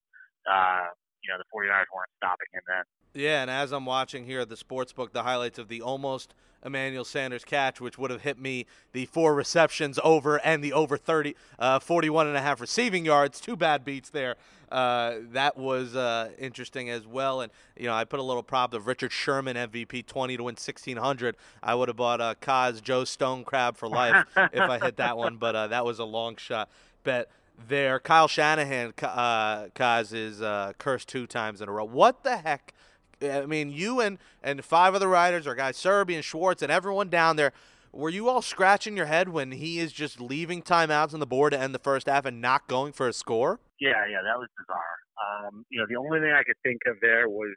uh, 0.49 0.87
you 1.23 1.29
know 1.31 1.39
the 1.39 1.49
49ers 1.53 1.91
weren't 1.95 2.15
stopping 2.19 2.51
him 2.55 2.65
then. 2.67 2.87
Yeah, 3.17 3.41
and 3.41 3.51
as 3.51 3.73
I'm 3.73 3.87
watching 3.87 4.27
here 4.27 4.41
at 4.41 4.51
the 4.51 4.59
sports 4.59 4.93
book, 4.93 5.15
the 5.15 5.23
highlights 5.23 5.59
of 5.59 5.69
the 5.69 5.81
almost 5.81 6.35
Emmanuel 6.63 7.05
Sanders 7.05 7.45
catch, 7.45 7.81
which 7.81 7.97
would 7.97 8.11
have 8.11 8.21
hit 8.23 8.39
me 8.39 8.67
the 8.93 9.07
four 9.07 9.35
receptions 9.35 9.99
over 10.05 10.39
and 10.45 10.63
the 10.63 10.75
over 10.75 10.99
30, 10.99 11.35
uh, 11.59 11.79
41 11.79 12.27
and 12.27 12.37
a 12.37 12.43
half 12.43 12.61
receiving 12.61 13.07
yards. 13.07 13.41
Two 13.41 13.57
bad 13.57 13.87
beats 13.87 14.11
there. 14.11 14.37
Uh, 14.71 15.15
that 15.31 15.57
was 15.57 15.97
uh, 15.97 16.29
interesting 16.39 16.91
as 16.91 17.07
well. 17.07 17.41
And, 17.41 17.51
you 17.75 17.87
know, 17.87 17.95
I 17.95 18.05
put 18.05 18.21
a 18.21 18.23
little 18.23 18.43
prop 18.43 18.75
of 18.75 18.87
Richard 18.87 19.13
Sherman 19.13 19.57
MVP 19.57 20.05
20 20.05 20.37
to 20.37 20.43
win 20.43 20.53
1600. 20.53 21.37
I 21.63 21.75
would 21.75 21.89
have 21.89 21.97
bought 21.97 22.21
a 22.21 22.25
uh, 22.25 22.35
Kaz 22.35 22.83
Joe 22.83 23.05
Stone 23.05 23.45
Crab 23.45 23.79
for 23.79 23.89
life 23.89 24.27
if 24.37 24.61
I 24.61 24.79
hit 24.79 24.99
that 24.99 25.17
one, 25.17 25.39
but 25.39 25.57
uh, 25.57 25.69
that 25.69 25.87
was 25.87 26.01
a 26.01 26.05
long 26.05 26.37
shot 26.37 26.69
bet 27.03 27.31
there. 27.67 27.99
Kyle 27.99 28.29
Shanahan, 28.29 28.93
uh, 29.03 29.69
Kaz, 29.69 30.13
is 30.13 30.43
uh, 30.43 30.75
cursed 30.77 31.09
two 31.09 31.27
times 31.27 31.63
in 31.63 31.69
a 31.71 31.73
row. 31.73 31.87
What 31.87 32.23
the 32.23 32.37
heck? 32.37 32.75
I 33.23 33.47
mean, 33.47 33.71
you 33.71 34.01
and, 34.01 34.19
and 34.43 34.65
five 34.65 34.95
other 34.95 35.09
riders, 35.09 35.47
or 35.47 35.55
guys, 35.55 35.77
Serby 35.77 36.15
and 36.15 36.25
Schwartz, 36.25 36.63
and 36.63 36.71
everyone 36.71 37.09
down 37.09 37.37
there, 37.37 37.53
were 37.93 38.11
you 38.11 38.29
all 38.29 38.43
scratching 38.43 38.97
your 38.97 39.07
head 39.07 39.31
when 39.31 39.53
he 39.53 39.79
is 39.79 39.93
just 39.93 40.21
leaving 40.21 40.63
timeouts 40.63 41.15
on 41.15 41.21
the 41.21 41.27
board 41.27 41.53
to 41.53 41.59
end 41.59 41.75
the 41.75 41.81
first 41.81 42.07
half 42.07 42.27
and 42.27 42.41
not 42.41 42.69
going 42.69 42.93
for 42.93 43.09
a 43.09 43.13
score? 43.13 43.59
Yeah, 43.81 44.05
yeah, 44.05 44.21
that 44.21 44.37
was 44.37 44.49
bizarre. 44.53 44.97
Um, 45.17 45.65
you 45.73 45.81
know, 45.81 45.89
the 45.89 45.97
only 45.97 46.21
thing 46.21 46.33
I 46.33 46.45
could 46.45 46.61
think 46.61 46.85
of 46.87 47.01
there 47.01 47.29
was 47.29 47.57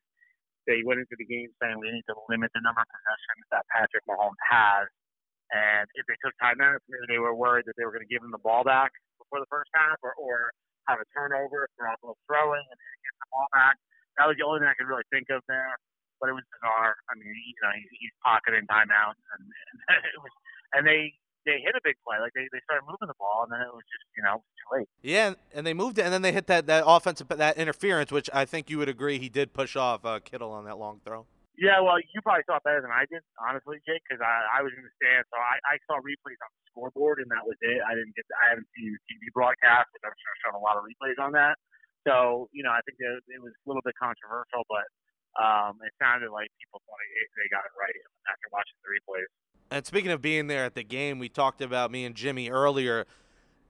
they 0.63 0.79
went 0.85 1.03
into 1.03 1.17
the 1.19 1.27
game 1.27 1.51
saying 1.59 1.75
we 1.75 1.91
need 1.91 2.07
to 2.07 2.15
limit 2.31 2.51
the 2.55 2.63
number 2.63 2.79
of 2.79 2.87
possessions 2.87 3.45
that 3.51 3.67
Patrick 3.67 4.05
Mahomes 4.07 4.39
has. 4.47 4.87
And 5.49 5.89
if 5.97 6.05
they 6.05 6.15
took 6.21 6.37
timeouts, 6.37 6.85
maybe 6.87 7.09
they 7.09 7.19
were 7.19 7.33
worried 7.33 7.65
that 7.65 7.73
they 7.75 7.83
were 7.83 7.91
going 7.91 8.05
to 8.05 8.11
give 8.11 8.21
him 8.21 8.29
the 8.29 8.39
ball 8.39 8.63
back 8.63 8.93
before 9.17 9.41
the 9.41 9.49
first 9.49 9.67
half 9.73 9.97
or, 10.05 10.13
or 10.15 10.53
have 10.87 11.01
a 11.01 11.07
turnover, 11.11 11.67
Garoppolo 11.75 12.13
throwing 12.29 12.63
and 12.63 12.77
get 12.77 13.13
the 13.17 13.27
ball 13.33 13.49
back. 13.51 13.75
That 14.19 14.27
was 14.27 14.35
the 14.35 14.43
only 14.43 14.59
thing 14.59 14.67
I 14.67 14.75
could 14.75 14.91
really 14.91 15.07
think 15.07 15.31
of 15.31 15.39
there. 15.47 15.79
But 16.19 16.27
it 16.27 16.35
was 16.35 16.43
bizarre. 16.51 16.99
I 17.07 17.15
mean, 17.15 17.31
you 17.31 17.55
know, 17.63 17.71
he's, 17.71 17.87
he's 17.95 18.15
pocketing 18.19 18.67
timeouts, 18.67 19.23
and, 19.39 19.43
and 19.47 20.03
it 20.13 20.19
was, 20.19 20.35
and 20.75 20.83
they 20.83 21.15
they 21.47 21.63
hit 21.63 21.71
a 21.71 21.83
big 21.83 21.95
play. 22.03 22.19
Like 22.19 22.35
they, 22.35 22.43
they 22.51 22.59
started 22.67 22.83
moving 22.83 23.07
the 23.07 23.15
ball, 23.15 23.47
and 23.47 23.51
then 23.55 23.63
it 23.63 23.71
was 23.71 23.87
just 23.87 24.03
you 24.19 24.23
know 24.27 24.43
too 24.59 24.67
late. 24.75 24.89
Yeah, 24.99 25.39
and 25.55 25.63
they 25.63 25.71
moved 25.71 25.95
it, 25.95 26.03
and 26.03 26.11
then 26.11 26.21
they 26.21 26.35
hit 26.35 26.51
that 26.51 26.67
that 26.67 26.83
offensive 26.85 27.31
that 27.31 27.55
interference, 27.55 28.11
which 28.11 28.29
I 28.35 28.43
think 28.43 28.69
you 28.69 28.77
would 28.83 28.91
agree 28.91 29.15
he 29.15 29.31
did 29.31 29.55
push 29.55 29.79
off 29.79 30.03
uh, 30.03 30.19
Kittle 30.19 30.51
on 30.51 30.65
that 30.65 30.75
long 30.75 30.99
throw. 31.07 31.23
Yeah, 31.59 31.83
well, 31.83 31.99
you 31.99 32.23
probably 32.23 32.47
saw 32.47 32.55
it 32.55 32.63
better 32.63 32.79
than 32.79 32.87
I 32.87 33.03
did, 33.11 33.19
honestly, 33.35 33.83
Jake, 33.83 33.99
because 34.07 34.23
I, 34.23 34.47
I 34.47 34.59
was 34.63 34.71
in 34.71 34.79
the 34.79 34.93
stand, 34.95 35.27
so 35.27 35.35
I, 35.35 35.59
I 35.67 35.75
saw 35.91 35.99
replays 35.99 36.39
on 36.39 36.47
the 36.55 36.63
scoreboard, 36.71 37.19
and 37.19 37.27
that 37.35 37.43
was 37.43 37.59
it. 37.59 37.83
I 37.83 37.99
didn't 37.99 38.15
get, 38.15 38.23
to, 38.31 38.33
I 38.39 38.55
haven't 38.55 38.71
seen 38.79 38.95
the 38.95 39.01
TV 39.11 39.27
broadcast, 39.35 39.91
but 39.91 40.07
I'm 40.07 40.15
sure 40.15 40.33
shown 40.39 40.55
a 40.55 40.63
lot 40.63 40.79
of 40.79 40.87
replays 40.87 41.19
on 41.19 41.35
that. 41.35 41.59
So, 42.07 42.49
you 42.51 42.63
know, 42.63 42.71
I 42.71 42.81
think 42.85 42.97
it, 42.99 43.23
it 43.27 43.41
was 43.41 43.51
a 43.51 43.65
little 43.67 43.83
bit 43.83 43.95
controversial, 43.99 44.63
but 44.69 44.87
um, 45.37 45.77
it 45.85 45.91
sounded 46.01 46.31
like 46.31 46.49
people 46.59 46.81
thought 46.85 46.97
they 46.99 47.47
got 47.51 47.65
it 47.65 47.73
right 47.79 47.95
after 48.27 48.47
watching 48.51 48.77
the 48.83 48.89
replays. 48.89 49.29
And 49.71 49.85
speaking 49.85 50.11
of 50.11 50.21
being 50.21 50.47
there 50.47 50.65
at 50.65 50.75
the 50.75 50.83
game, 50.83 51.19
we 51.19 51.29
talked 51.29 51.61
about 51.61 51.91
me 51.91 52.05
and 52.05 52.15
Jimmy 52.15 52.49
earlier. 52.49 53.05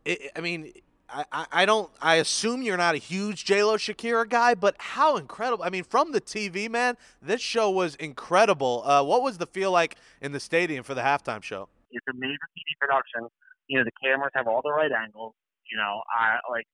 It, 0.06 0.32
I 0.36 0.40
mean, 0.40 0.72
I, 1.12 1.46
I 1.52 1.66
don't. 1.66 1.90
I 2.02 2.16
assume 2.16 2.62
you're 2.62 2.78
not 2.78 2.96
a 2.96 3.00
huge 3.00 3.44
J 3.44 3.64
Lo 3.64 3.78
Shakira 3.78 4.30
guy, 4.30 4.54
but 4.54 4.76
how 4.78 5.18
incredible! 5.18 5.64
I 5.64 5.70
mean, 5.70 5.84
from 5.84 6.12
the 6.12 6.22
TV, 6.22 6.70
man, 6.70 6.98
this 7.22 7.42
show 7.42 7.70
was 7.70 7.96
incredible. 7.96 8.84
Uh, 8.86 9.04
what 9.04 9.24
was 9.24 9.38
the 9.40 9.48
feel 9.48 9.72
like 9.72 9.96
in 10.22 10.32
the 10.32 10.40
stadium 10.40 10.84
for 10.84 10.94
the 10.94 11.02
halftime 11.02 11.42
show? 11.42 11.68
It's 11.92 12.06
a 12.08 12.14
major 12.14 12.38
TV 12.56 12.78
production. 12.80 13.28
You 13.68 13.80
know, 13.80 13.86
the 13.86 13.92
cameras 14.04 14.32
have 14.36 14.48
all 14.48 14.62
the 14.64 14.72
right 14.72 14.92
angles. 14.92 15.34
You 15.70 15.78
know, 15.78 16.02
I 16.10 16.38
like 16.52 16.68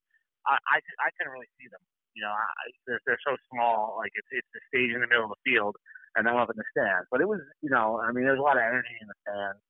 I, 0.46 0.56
I, 0.58 0.76
I 1.02 1.08
couldn't 1.16 1.34
really 1.34 1.50
see 1.58 1.68
them. 1.68 1.82
You 2.16 2.24
know, 2.24 2.32
I, 2.32 2.64
they're, 2.88 3.02
they're 3.04 3.24
so 3.26 3.36
small. 3.52 4.00
Like 4.00 4.12
it's 4.16 4.28
it's 4.32 4.48
the 4.56 4.62
stage 4.72 4.94
in 4.94 5.04
the 5.04 5.10
middle 5.10 5.28
of 5.28 5.36
the 5.36 5.42
field, 5.44 5.76
and 6.16 6.24
I'm 6.24 6.40
up 6.40 6.48
in 6.48 6.56
the 6.56 6.68
stands. 6.72 7.04
But 7.12 7.20
it 7.20 7.28
was, 7.28 7.44
you 7.60 7.68
know, 7.68 8.00
I 8.00 8.08
mean, 8.12 8.24
there's 8.24 8.40
a 8.40 8.46
lot 8.46 8.56
of 8.56 8.64
energy 8.64 8.96
in 8.96 9.08
the 9.08 9.18
stands. 9.20 9.60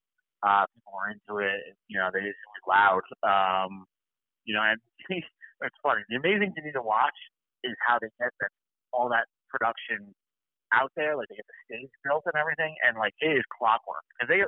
Uh, 0.47 0.65
people 0.71 0.95
were 0.95 1.11
into 1.11 1.43
it. 1.43 1.75
You 1.91 1.99
know, 1.99 2.15
they 2.15 2.23
it 2.23 2.39
was 2.55 2.65
loud. 2.71 3.05
Um, 3.27 3.85
you 4.47 4.55
know, 4.55 4.63
and 4.63 4.79
it's 5.11 5.81
funny. 5.83 6.07
The 6.07 6.23
amazing 6.23 6.55
thing 6.55 6.71
to 6.71 6.85
watch 6.85 7.19
is 7.67 7.75
how 7.83 7.99
they 7.99 8.13
get 8.23 8.31
that 8.41 8.55
all 8.95 9.11
that 9.11 9.27
production 9.51 10.15
out 10.71 10.95
there. 10.95 11.19
Like 11.19 11.27
they 11.29 11.43
get 11.43 11.51
the 11.51 11.59
stage 11.67 11.93
built 12.07 12.31
and 12.31 12.39
everything, 12.39 12.79
and 12.87 12.95
like 12.95 13.15
it 13.19 13.35
is 13.35 13.45
clockwork 13.51 14.07
because 14.15 14.31
they 14.31 14.47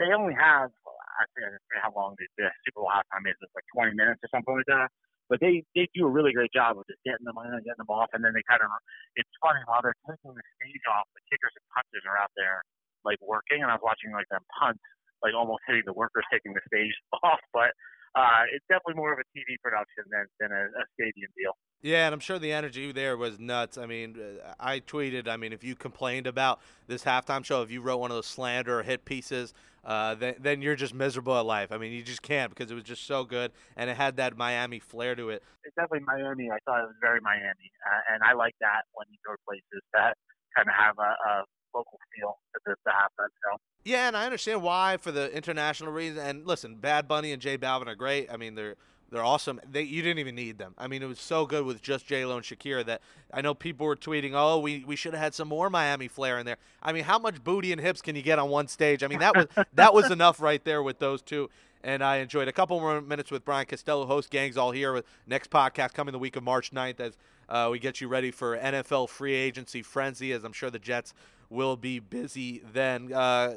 they 0.00 0.16
only 0.16 0.34
have 0.34 0.72
I 1.20 1.28
forget 1.36 1.54
how 1.82 1.92
long 1.94 2.16
the 2.18 2.26
Super 2.66 2.82
Bowl 2.82 2.90
halftime 2.90 3.28
is. 3.28 3.38
It's 3.38 3.54
like 3.54 3.68
20 3.74 3.94
minutes 3.94 4.20
or 4.24 4.30
something 4.34 4.54
like 4.56 4.66
that. 4.66 4.90
But 5.28 5.40
they 5.40 5.64
they 5.72 5.88
do 5.96 6.04
a 6.04 6.12
really 6.12 6.36
great 6.36 6.52
job 6.52 6.76
of 6.76 6.84
just 6.84 7.00
getting 7.04 7.24
them 7.24 7.38
in 7.40 7.52
and 7.52 7.64
getting 7.64 7.80
them 7.80 7.92
off, 7.92 8.12
and 8.12 8.20
then 8.20 8.36
they 8.36 8.44
kind 8.44 8.60
of. 8.60 8.68
It's 9.16 9.30
funny 9.40 9.60
while 9.64 9.80
they're 9.80 9.96
taking 10.04 10.36
the 10.36 10.46
stage 10.60 10.84
off, 10.92 11.08
the 11.16 11.24
kickers 11.32 11.54
and 11.56 11.64
punters 11.72 12.04
are 12.04 12.20
out 12.20 12.32
there 12.36 12.60
like 13.08 13.20
working, 13.24 13.64
and 13.64 13.72
I 13.72 13.76
was 13.80 13.84
watching 13.84 14.12
like 14.12 14.28
them 14.28 14.44
punt, 14.60 14.80
like 15.24 15.32
almost 15.32 15.64
hitting 15.64 15.84
the 15.88 15.96
workers 15.96 16.24
taking 16.32 16.52
the 16.52 16.64
stage 16.68 16.92
off. 17.24 17.40
But 17.56 17.72
uh, 18.16 18.44
it's 18.52 18.64
definitely 18.68 19.00
more 19.00 19.16
of 19.16 19.20
a 19.20 19.26
TV 19.32 19.56
production 19.64 20.04
than 20.12 20.28
than 20.40 20.50
a, 20.52 20.62
a 20.68 20.84
stadium 20.96 21.32
deal. 21.36 21.56
Yeah, 21.84 22.06
and 22.06 22.14
I'm 22.14 22.20
sure 22.20 22.38
the 22.38 22.52
energy 22.52 22.92
there 22.92 23.16
was 23.16 23.38
nuts. 23.38 23.76
I 23.76 23.84
mean, 23.84 24.16
I 24.58 24.80
tweeted. 24.80 25.28
I 25.28 25.36
mean, 25.36 25.52
if 25.52 25.62
you 25.62 25.76
complained 25.76 26.26
about 26.26 26.60
this 26.86 27.04
halftime 27.04 27.44
show, 27.44 27.62
if 27.62 27.70
you 27.70 27.82
wrote 27.82 27.98
one 27.98 28.10
of 28.10 28.16
those 28.16 28.26
slander 28.26 28.80
or 28.80 28.82
hit 28.82 29.04
pieces 29.04 29.52
uh, 29.84 30.14
then, 30.14 30.34
then 30.40 30.62
you're 30.62 30.76
just 30.76 30.94
miserable 30.94 31.36
at 31.36 31.44
life. 31.44 31.70
I 31.70 31.78
mean, 31.78 31.92
you 31.92 32.02
just 32.02 32.22
can't 32.22 32.50
because 32.50 32.70
it 32.70 32.74
was 32.74 32.84
just 32.84 33.06
so 33.06 33.24
good 33.24 33.52
and 33.76 33.90
it 33.90 33.96
had 33.96 34.16
that 34.16 34.36
Miami 34.36 34.78
flair 34.78 35.14
to 35.14 35.30
it. 35.30 35.42
It's 35.64 35.74
definitely 35.74 36.06
Miami. 36.06 36.50
I 36.50 36.58
thought 36.64 36.80
it 36.80 36.86
was 36.86 36.96
very 37.00 37.20
Miami, 37.20 37.70
uh, 37.86 38.14
and 38.14 38.22
I 38.22 38.32
like 38.32 38.54
that 38.60 38.82
when 38.94 39.06
you 39.10 39.18
go 39.26 39.32
to 39.32 39.38
places 39.46 39.82
that 39.92 40.16
kind 40.56 40.68
of 40.68 40.74
have 40.74 40.96
a, 40.98 41.02
a 41.02 41.44
local 41.74 41.98
feel 42.16 42.38
to 42.54 42.60
the, 42.64 42.74
the 42.84 42.90
halftime 42.90 43.28
show. 43.44 43.58
Yeah, 43.84 44.08
and 44.08 44.16
I 44.16 44.24
understand 44.24 44.62
why 44.62 44.96
for 44.96 45.12
the 45.12 45.30
international 45.36 45.92
reason. 45.92 46.18
And 46.18 46.46
listen, 46.46 46.76
Bad 46.76 47.06
Bunny 47.06 47.32
and 47.32 47.42
J 47.42 47.58
Balvin 47.58 47.86
are 47.86 47.94
great. 47.94 48.32
I 48.32 48.38
mean, 48.38 48.54
they're 48.54 48.76
they're 49.14 49.24
awesome. 49.24 49.60
They 49.70 49.82
you 49.82 50.02
didn't 50.02 50.18
even 50.18 50.34
need 50.34 50.58
them. 50.58 50.74
I 50.76 50.88
mean, 50.88 51.00
it 51.00 51.06
was 51.06 51.20
so 51.20 51.46
good 51.46 51.64
with 51.64 51.80
just 51.80 52.04
J 52.04 52.24
Lo 52.24 52.36
and 52.36 52.44
Shakira 52.44 52.84
that 52.86 53.00
I 53.32 53.42
know 53.42 53.54
people 53.54 53.86
were 53.86 53.94
tweeting, 53.94 54.32
"Oh, 54.34 54.58
we, 54.58 54.84
we 54.84 54.96
should 54.96 55.14
have 55.14 55.22
had 55.22 55.34
some 55.34 55.46
more 55.46 55.70
Miami 55.70 56.08
flair 56.08 56.36
in 56.40 56.46
there." 56.46 56.56
I 56.82 56.92
mean, 56.92 57.04
how 57.04 57.20
much 57.20 57.44
booty 57.44 57.70
and 57.70 57.80
hips 57.80 58.02
can 58.02 58.16
you 58.16 58.22
get 58.22 58.40
on 58.40 58.50
one 58.50 58.66
stage? 58.66 59.04
I 59.04 59.06
mean, 59.06 59.20
that 59.20 59.36
was 59.36 59.46
that 59.74 59.94
was 59.94 60.10
enough 60.10 60.40
right 60.40 60.64
there 60.64 60.82
with 60.82 60.98
those 60.98 61.22
two. 61.22 61.48
And 61.84 62.02
I 62.02 62.16
enjoyed 62.16 62.48
a 62.48 62.52
couple 62.52 62.80
more 62.80 63.00
minutes 63.00 63.30
with 63.30 63.44
Brian 63.44 63.66
Costello, 63.66 64.04
host 64.04 64.30
Gangs 64.30 64.56
All 64.56 64.72
Here. 64.72 64.92
With 64.92 65.04
next 65.28 65.48
podcast 65.48 65.94
coming 65.94 66.10
the 66.10 66.18
week 66.18 66.34
of 66.34 66.42
March 66.42 66.72
9th 66.72 66.98
as 66.98 67.16
uh, 67.48 67.68
we 67.70 67.78
get 67.78 68.00
you 68.00 68.08
ready 68.08 68.32
for 68.32 68.58
NFL 68.58 69.10
free 69.10 69.34
agency 69.34 69.82
frenzy, 69.82 70.32
as 70.32 70.42
I'm 70.42 70.52
sure 70.52 70.70
the 70.70 70.80
Jets 70.80 71.14
will 71.50 71.76
be 71.76 71.98
busy 71.98 72.62
then. 72.72 73.12
Uh, 73.12 73.54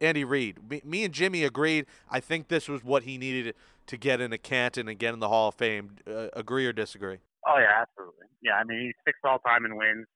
Andy 0.00 0.24
Reid, 0.24 0.70
me, 0.70 0.80
me 0.84 1.04
and 1.04 1.12
Jimmy 1.12 1.44
agreed. 1.44 1.86
I 2.10 2.20
think 2.20 2.48
this 2.48 2.68
was 2.68 2.84
what 2.84 3.02
he 3.02 3.18
needed 3.18 3.54
to 3.86 3.96
get 3.96 4.20
into 4.20 4.38
Canton 4.38 4.86
and 4.86 4.98
get 4.98 5.12
in 5.12 5.18
the 5.18 5.28
Hall 5.28 5.48
of 5.48 5.56
Fame. 5.56 5.96
Uh, 6.06 6.28
agree 6.34 6.66
or 6.66 6.72
disagree? 6.72 7.18
Oh 7.46 7.58
yeah, 7.58 7.82
absolutely. 7.82 8.28
Yeah, 8.42 8.60
I 8.60 8.64
mean 8.64 8.92
he's 8.92 8.98
sixth 9.02 9.24
all 9.24 9.40
time 9.40 9.64
in 9.64 9.74
wins, 9.74 10.06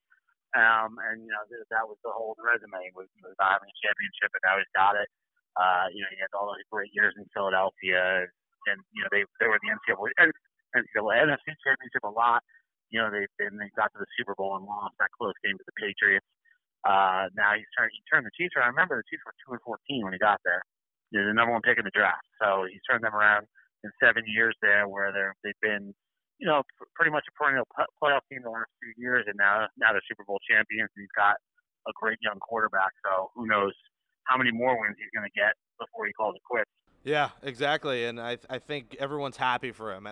um, 0.54 1.00
and 1.11 1.24
you 1.24 1.32
know 1.32 1.42
that 1.48 1.88
was 1.88 1.98
the 2.04 2.12
whole 2.12 2.37
resume 2.38 2.92
was, 2.94 3.08
was 3.24 3.35
having 3.40 3.66
a 3.66 3.76
championship, 3.82 4.30
and 4.30 4.42
now 4.46 4.54
he's 4.61 4.74
got 4.76 4.94
it. 4.94 5.08
Uh, 5.58 5.90
you 5.90 6.04
know 6.04 6.11
he 6.12 6.20
had 6.20 6.30
all 6.37 6.52
those 6.52 6.62
great 6.70 6.92
years 6.94 7.16
in 7.18 7.26
Philadelphia, 7.35 8.28
and 8.70 8.78
you 8.94 9.02
know 9.02 9.11
they 9.11 9.24
they 9.42 9.48
were 9.48 9.58
the 9.58 9.72
NCAA 9.72 10.12
and 10.22 10.30
NCAA 10.76 11.26
NFC 11.26 11.56
championship 11.64 12.04
a 12.04 12.12
lot. 12.12 12.44
You 12.92 13.00
know 13.00 13.08
they've 13.08 13.32
been 13.40 13.56
they 13.56 13.72
got 13.74 13.90
to 13.96 13.98
the 13.98 14.11
Super 14.14 14.37
Bowl 14.37 14.54
and 14.54 14.68
lost 14.68 14.94
that 15.00 15.11
close 15.16 15.35
game 15.40 15.56
to 15.56 15.66
the 15.66 15.76
Patriots. 15.80 16.28
Uh, 16.83 17.31
now 17.38 17.55
he's 17.55 17.68
turned 17.79 17.95
he 17.95 18.03
turned 18.11 18.27
the 18.27 18.35
Chiefs 18.35 18.59
around. 18.59 18.71
I 18.71 18.75
remember 18.75 18.99
the 18.99 19.07
Chiefs 19.07 19.23
were 19.23 19.37
two 19.47 19.55
and 19.55 19.62
fourteen 19.62 20.03
when 20.03 20.12
he 20.12 20.18
got 20.18 20.42
there. 20.42 20.62
He 21.14 21.18
was 21.18 21.31
the 21.31 21.37
number 21.37 21.53
one 21.53 21.62
pick 21.62 21.79
in 21.79 21.85
the 21.87 21.95
draft, 21.95 22.27
so 22.42 22.66
he's 22.66 22.83
turned 22.88 23.05
them 23.05 23.14
around 23.14 23.47
in 23.85 23.90
seven 24.03 24.25
years 24.27 24.57
there, 24.62 24.88
where 24.88 25.12
they're 25.12 25.35
they've 25.45 25.62
been, 25.62 25.95
you 26.38 26.47
know, 26.47 26.62
pr- 26.79 26.90
pretty 26.97 27.12
much 27.12 27.23
a 27.29 27.33
perennial 27.38 27.66
p- 27.77 27.92
playoff 28.03 28.27
team 28.31 28.42
the 28.42 28.51
last 28.51 28.71
few 28.83 28.90
years, 28.97 29.25
and 29.29 29.37
now 29.38 29.68
now 29.79 29.92
they're 29.92 30.03
Super 30.09 30.25
Bowl 30.25 30.40
champions. 30.49 30.90
And 30.97 31.03
he's 31.07 31.16
got 31.16 31.37
a 31.87 31.92
great 31.95 32.18
young 32.23 32.40
quarterback, 32.40 32.90
so 33.05 33.31
who 33.35 33.47
knows 33.47 33.75
how 34.25 34.38
many 34.38 34.51
more 34.51 34.75
wins 34.81 34.97
he's 34.99 35.11
going 35.14 35.29
to 35.29 35.35
get 35.38 35.55
before 35.79 36.07
he 36.07 36.12
calls 36.12 36.35
it 36.35 36.42
quits. 36.49 36.71
Yeah, 37.05 37.31
exactly, 37.42 38.07
and 38.07 38.21
I 38.21 38.38
I 38.49 38.59
think 38.59 38.97
everyone's 38.99 39.37
happy 39.37 39.73
for 39.73 39.92
him. 39.92 40.07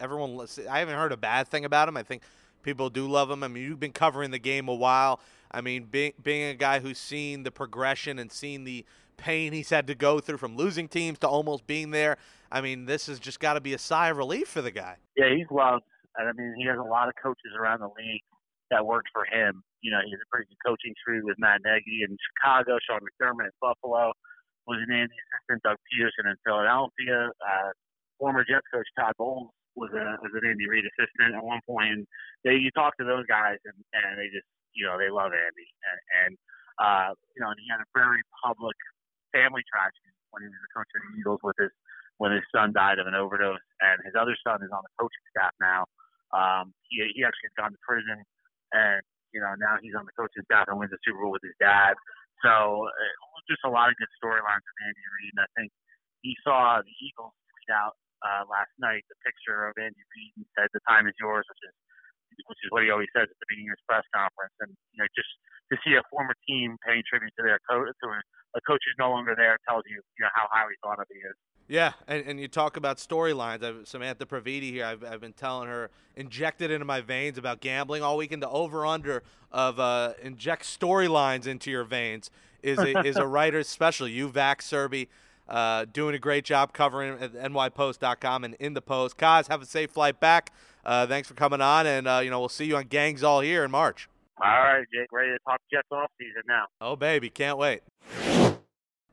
Everyone, 0.00 0.46
I 0.68 0.80
haven't 0.80 0.96
heard 0.96 1.12
a 1.12 1.16
bad 1.16 1.48
thing 1.48 1.64
about 1.64 1.88
him. 1.88 1.96
I 1.96 2.02
think 2.02 2.22
people 2.62 2.90
do 2.90 3.08
love 3.08 3.30
him. 3.30 3.42
I 3.42 3.48
mean, 3.48 3.62
you've 3.62 3.80
been 3.80 3.92
covering 3.92 4.30
the 4.32 4.38
game 4.38 4.68
a 4.68 4.74
while. 4.74 5.20
I 5.52 5.60
mean, 5.60 5.84
being 5.84 6.12
being 6.22 6.50
a 6.50 6.54
guy 6.54 6.80
who's 6.80 6.98
seen 6.98 7.42
the 7.42 7.50
progression 7.50 8.18
and 8.18 8.32
seen 8.32 8.64
the 8.64 8.84
pain 9.16 9.52
he's 9.52 9.70
had 9.70 9.86
to 9.86 9.94
go 9.94 10.20
through 10.20 10.38
from 10.38 10.56
losing 10.56 10.88
teams 10.88 11.18
to 11.20 11.28
almost 11.28 11.66
being 11.66 11.90
there. 11.90 12.16
I 12.50 12.60
mean, 12.60 12.86
this 12.86 13.06
has 13.06 13.20
just 13.20 13.40
got 13.40 13.54
to 13.54 13.60
be 13.60 13.74
a 13.74 13.78
sigh 13.78 14.08
of 14.08 14.16
relief 14.16 14.48
for 14.48 14.62
the 14.62 14.70
guy. 14.70 14.96
Yeah, 15.16 15.30
he's 15.34 15.46
loved. 15.50 15.84
And 16.16 16.28
I 16.28 16.32
mean, 16.32 16.54
he 16.58 16.66
has 16.66 16.76
a 16.78 16.88
lot 16.88 17.08
of 17.08 17.14
coaches 17.22 17.52
around 17.58 17.80
the 17.80 17.92
league 17.96 18.22
that 18.70 18.84
worked 18.84 19.08
for 19.12 19.24
him. 19.24 19.62
You 19.80 19.90
know, 19.90 20.00
he's 20.04 20.20
a 20.20 20.28
pretty 20.30 20.48
good 20.48 20.60
coaching 20.64 20.94
tree 21.04 21.20
with 21.22 21.36
Matt 21.38 21.60
Nagy 21.64 22.04
in 22.04 22.16
Chicago, 22.16 22.78
Sean 22.84 23.00
McDermott 23.00 23.52
in 23.52 23.56
Buffalo, 23.60 24.12
was 24.66 24.78
an 24.80 24.92
Andy 24.94 25.16
assistant, 25.16 25.62
Doug 25.64 25.76
Pederson 25.90 26.30
in 26.30 26.36
Philadelphia, 26.44 27.32
uh, 27.40 27.70
former 28.18 28.44
Jets 28.44 28.68
coach 28.72 28.86
Todd 28.98 29.14
Bowles 29.18 29.50
was 29.74 29.90
a 29.96 30.04
as 30.20 30.32
an 30.36 30.44
Andy 30.44 30.68
Reid 30.68 30.84
assistant 30.84 31.34
at 31.34 31.42
one 31.42 31.60
point, 31.66 31.88
and 31.90 32.06
they 32.44 32.60
you 32.60 32.70
talk 32.76 32.96
to 32.98 33.04
those 33.04 33.24
guys 33.26 33.56
and 33.64 33.76
and 33.96 34.20
they 34.20 34.28
just 34.28 34.46
you 34.74 34.84
know 34.88 34.96
they 34.96 35.12
love 35.12 35.32
Andy 35.32 35.68
and 35.84 36.00
and 36.24 36.32
uh, 36.80 37.10
you 37.36 37.40
know 37.40 37.52
and 37.52 37.60
he 37.60 37.68
had 37.68 37.80
a 37.80 37.88
very 37.92 38.20
public 38.40 38.76
family 39.32 39.64
tragedy 39.68 40.12
when 40.32 40.44
he 40.44 40.48
was 40.48 40.60
the 40.60 40.72
coach 40.72 40.90
of 40.96 41.00
the 41.04 41.12
Eagles 41.20 41.40
with 41.44 41.56
his 41.60 41.72
when 42.20 42.30
his 42.30 42.44
son 42.54 42.70
died 42.70 43.02
of 43.02 43.10
an 43.10 43.16
overdose, 43.16 43.64
and 43.82 43.98
his 44.06 44.14
other 44.14 44.36
son 44.46 44.62
is 44.62 44.70
on 44.70 44.84
the 44.84 44.92
coaching 44.94 45.26
staff 45.32 45.50
now. 45.58 45.88
Um, 46.32 46.72
he 46.88 47.02
he 47.16 47.24
actually 47.24 47.52
had 47.52 47.58
gone 47.58 47.72
to 47.72 47.80
prison, 47.82 48.20
and 48.72 49.02
you 49.32 49.40
know 49.40 49.52
now 49.58 49.80
he's 49.80 49.96
on 49.96 50.04
the 50.08 50.14
coaching 50.16 50.44
staff 50.48 50.68
and 50.68 50.78
wins 50.78 50.92
the 50.92 51.00
Super 51.04 51.20
Bowl 51.20 51.32
with 51.32 51.44
his 51.44 51.56
dad. 51.60 51.96
So 52.40 52.88
uh, 52.88 53.14
just 53.50 53.64
a 53.66 53.72
lot 53.72 53.90
of 53.90 53.98
good 53.98 54.10
storylines 54.18 54.64
with 54.64 54.78
Andy 54.86 55.04
Reid, 55.18 55.32
and 55.36 55.42
I 55.44 55.50
think 55.58 55.70
he 56.22 56.38
saw 56.46 56.78
the 56.80 56.94
Eagles 57.02 57.34
tweet 57.52 57.70
out 57.74 57.98
uh, 58.22 58.46
last 58.46 58.70
night 58.78 59.02
the 59.10 59.18
picture 59.26 59.66
of 59.66 59.74
Andy 59.76 59.98
Reid 59.98 60.32
and 60.38 60.46
said, 60.54 60.70
"The 60.72 60.82
time 60.86 61.10
is 61.10 61.16
yours," 61.18 61.44
which 61.50 61.62
is 61.66 61.74
which 62.48 62.60
is 62.64 62.70
what 62.70 62.82
he 62.82 62.90
always 62.90 63.10
says 63.12 63.28
at 63.28 63.38
the 63.38 63.48
beginning 63.48 63.72
of 63.72 63.78
his 63.78 63.84
press 63.88 64.06
conference. 64.14 64.54
And 64.60 64.70
you 64.92 65.00
know, 65.04 65.08
just 65.14 65.30
to 65.72 65.76
see 65.84 65.94
a 65.96 66.04
former 66.08 66.34
team 66.48 66.76
paying 66.84 67.02
tribute 67.08 67.32
to 67.38 67.44
their 67.44 67.60
coach, 67.68 67.88
to 67.88 68.06
a, 68.08 68.20
a 68.58 68.60
coach 68.64 68.82
who's 68.84 68.98
no 68.98 69.10
longer 69.10 69.34
there, 69.36 69.56
tells 69.68 69.84
you 69.88 70.00
you 70.16 70.22
know 70.22 70.32
how 70.34 70.48
highly 70.50 70.76
thought 70.82 71.00
of 71.00 71.06
he 71.12 71.20
is. 71.20 71.36
Yeah, 71.68 71.92
and, 72.06 72.24
and 72.26 72.40
you 72.40 72.48
talk 72.48 72.76
about 72.76 72.98
storylines. 72.98 73.86
Samantha 73.86 74.26
Praviti 74.26 74.72
here, 74.72 74.84
I've, 74.84 75.04
I've 75.04 75.20
been 75.20 75.32
telling 75.32 75.68
her, 75.68 75.90
injected 76.16 76.70
into 76.70 76.84
my 76.84 77.00
veins 77.00 77.38
about 77.38 77.60
gambling 77.60 78.02
all 78.02 78.16
weekend. 78.16 78.42
The 78.42 78.50
over 78.50 78.84
under 78.84 79.22
of 79.50 79.78
uh, 79.78 80.12
inject 80.22 80.64
storylines 80.64 81.46
into 81.46 81.70
your 81.70 81.84
veins 81.84 82.30
is 82.62 82.78
a, 82.78 83.00
is 83.06 83.16
a 83.16 83.26
writer's 83.26 83.68
special. 83.68 84.08
You, 84.08 84.28
Vac 84.28 84.60
Serby, 84.60 85.08
uh, 85.48 85.86
doing 85.92 86.14
a 86.14 86.18
great 86.18 86.44
job 86.44 86.72
covering 86.72 87.18
at 87.20 87.32
nypost.com 87.32 88.44
and 88.44 88.54
in 88.54 88.74
the 88.74 88.82
post. 88.82 89.16
Kaz, 89.16 89.48
have 89.48 89.62
a 89.62 89.66
safe 89.66 89.90
flight 89.90 90.20
back. 90.20 90.52
Uh, 90.84 91.06
thanks 91.06 91.28
for 91.28 91.34
coming 91.34 91.60
on, 91.60 91.86
and 91.86 92.08
uh, 92.08 92.20
you 92.22 92.30
know 92.30 92.40
we'll 92.40 92.48
see 92.48 92.64
you 92.64 92.76
on 92.76 92.84
Gangs 92.84 93.22
All 93.22 93.40
here 93.40 93.64
in 93.64 93.70
March. 93.70 94.08
All 94.42 94.50
right, 94.50 94.84
Jake, 94.92 95.12
ready 95.12 95.30
to 95.30 95.38
talk 95.46 95.60
Jets 95.72 95.88
off 95.92 96.10
season 96.18 96.42
now. 96.48 96.64
Oh 96.80 96.96
baby, 96.96 97.30
can't 97.30 97.58
wait. 97.58 97.82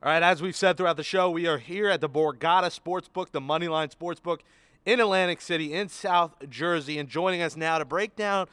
All 0.01 0.09
right, 0.11 0.23
as 0.23 0.41
we've 0.41 0.55
said 0.55 0.77
throughout 0.77 0.97
the 0.97 1.03
show, 1.03 1.29
we 1.29 1.45
are 1.45 1.57
here 1.57 1.89
at 1.89 2.01
the 2.01 2.09
Borgata 2.09 2.71
Sportsbook, 2.71 3.31
the 3.31 3.41
Moneyline 3.41 3.93
Sportsbook 3.93 4.39
in 4.85 4.99
Atlantic 4.99 5.41
City, 5.41 5.73
in 5.73 5.89
South 5.89 6.35
Jersey, 6.49 6.97
and 6.97 7.09
joining 7.09 7.41
us 7.41 7.57
now 7.57 7.77
to 7.77 7.85
break 7.85 8.15
down 8.15 8.47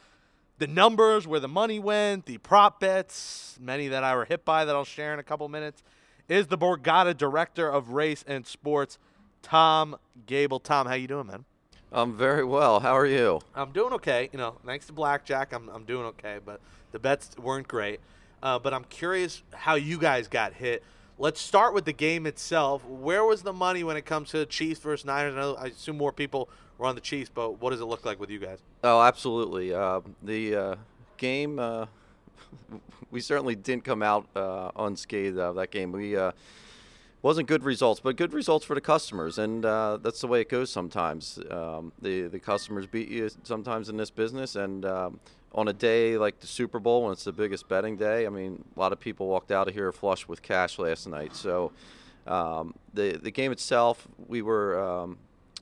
the 0.59 0.67
numbers, 0.67 1.25
where 1.25 1.39
the 1.39 1.47
money 1.47 1.79
went, 1.79 2.25
the 2.25 2.37
prop 2.39 2.79
bets, 2.79 3.57
many 3.61 3.87
that 3.87 4.03
I 4.03 4.15
were 4.15 4.25
hit 4.25 4.43
by 4.43 4.65
that 4.65 4.75
I'll 4.75 4.83
share 4.83 5.13
in 5.13 5.19
a 5.19 5.23
couple 5.23 5.47
minutes, 5.49 5.83
is 6.27 6.47
the 6.47 6.57
Borgata 6.57 7.15
Director 7.15 7.69
of 7.69 7.91
Race 7.91 8.25
and 8.27 8.45
Sports, 8.45 8.97
Tom 9.41 9.95
Gable. 10.25 10.59
Tom, 10.59 10.87
how 10.87 10.95
you 10.95 11.07
doing, 11.07 11.27
man? 11.27 11.45
I'm 11.91 12.17
very 12.17 12.43
well. 12.43 12.79
How 12.79 12.97
are 12.97 13.05
you? 13.05 13.39
I'm 13.55 13.71
doing 13.71 13.93
okay. 13.93 14.29
You 14.31 14.37
know, 14.37 14.55
thanks 14.65 14.87
to 14.87 14.93
blackjack, 14.93 15.53
I'm 15.53 15.69
I'm 15.69 15.83
doing 15.83 16.05
okay. 16.07 16.39
But 16.43 16.59
the 16.91 16.99
bets 16.99 17.31
weren't 17.37 17.67
great. 17.67 17.99
Uh, 18.41 18.59
but 18.59 18.73
I'm 18.73 18.83
curious 18.85 19.41
how 19.53 19.75
you 19.75 19.97
guys 19.97 20.27
got 20.27 20.53
hit. 20.53 20.83
Let's 21.19 21.41
start 21.41 21.73
with 21.73 21.85
the 21.85 21.93
game 21.93 22.27
itself. 22.27 22.85
Where 22.85 23.23
was 23.23 23.41
the 23.41 23.53
money 23.53 23.83
when 23.83 23.97
it 23.97 24.05
comes 24.05 24.29
to 24.31 24.45
Chiefs 24.45 24.79
versus 24.79 25.05
Niners? 25.05 25.33
I, 25.33 25.39
know, 25.39 25.55
I 25.55 25.65
assume 25.67 25.97
more 25.97 26.11
people 26.11 26.47
were 26.77 26.85
on 26.85 26.93
the 26.93 27.01
Chiefs, 27.01 27.31
but 27.33 27.59
what 27.59 27.71
does 27.71 27.81
it 27.81 27.85
look 27.85 28.05
like 28.05 28.19
with 28.19 28.29
you 28.29 28.37
guys? 28.37 28.59
Oh, 28.83 29.01
absolutely. 29.01 29.73
Uh, 29.73 30.01
the 30.21 30.55
uh, 30.55 30.75
game, 31.17 31.57
uh, 31.57 31.87
we 33.11 33.19
certainly 33.19 33.55
didn't 33.55 33.83
come 33.83 34.03
out 34.03 34.27
uh, 34.35 34.69
unscathed 34.75 35.39
out 35.39 35.49
of 35.49 35.55
that 35.55 35.71
game. 35.71 35.91
We 35.91 36.15
uh, 36.15 36.33
wasn't 37.21 37.47
good 37.47 37.63
results, 37.63 37.99
but 37.99 38.15
good 38.15 38.33
results 38.33 38.65
for 38.65 38.75
the 38.75 38.81
customers, 38.81 39.37
and 39.37 39.65
uh, 39.65 39.97
that's 40.01 40.21
the 40.21 40.27
way 40.27 40.41
it 40.41 40.49
goes 40.49 40.69
sometimes. 40.69 41.39
Um, 41.49 41.91
the 42.01 42.27
the 42.27 42.39
customers 42.39 42.85
beat 42.85 43.09
you 43.09 43.29
sometimes 43.43 43.89
in 43.89 43.97
this 43.97 44.11
business, 44.11 44.55
and 44.55 44.85
um, 44.85 45.19
on 45.53 45.67
a 45.67 45.73
day 45.73 46.17
like 46.17 46.39
the 46.39 46.47
Super 46.47 46.79
Bowl, 46.79 47.03
when 47.03 47.13
it's 47.13 47.23
the 47.23 47.31
biggest 47.31 47.67
betting 47.67 47.97
day, 47.97 48.25
I 48.27 48.29
mean, 48.29 48.63
a 48.75 48.79
lot 48.79 48.91
of 48.93 48.99
people 48.99 49.27
walked 49.27 49.51
out 49.51 49.67
of 49.67 49.73
here 49.73 49.91
flush 49.91 50.27
with 50.27 50.41
cash 50.41 50.77
last 50.77 51.07
night. 51.07 51.35
So 51.35 51.71
um, 52.27 52.75
the 52.93 53.17
the 53.17 53.31
game 53.31 53.51
itself, 53.51 54.07
we 54.27 54.41
were 54.41 54.79
um, 54.79 55.17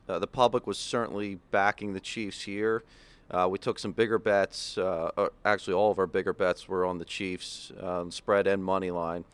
uh, 0.09 0.19
the 0.19 0.27
public 0.27 0.67
was 0.67 0.77
certainly 0.77 1.39
backing 1.51 1.93
the 1.93 1.99
Chiefs 1.99 2.41
here. 2.41 2.83
Uh, 3.31 3.47
we 3.49 3.57
took 3.57 3.79
some 3.79 3.91
bigger 3.91 4.19
bets. 4.19 4.77
Uh, 4.77 5.29
actually, 5.45 5.73
all 5.73 5.89
of 5.89 5.97
our 5.97 6.05
bigger 6.05 6.33
bets 6.33 6.67
were 6.67 6.85
on 6.85 6.99
the 6.99 7.05
Chiefs, 7.05 7.71
um, 7.81 8.11
spread 8.11 8.45
and 8.45 8.63
money 8.63 8.91
line. 8.91 9.25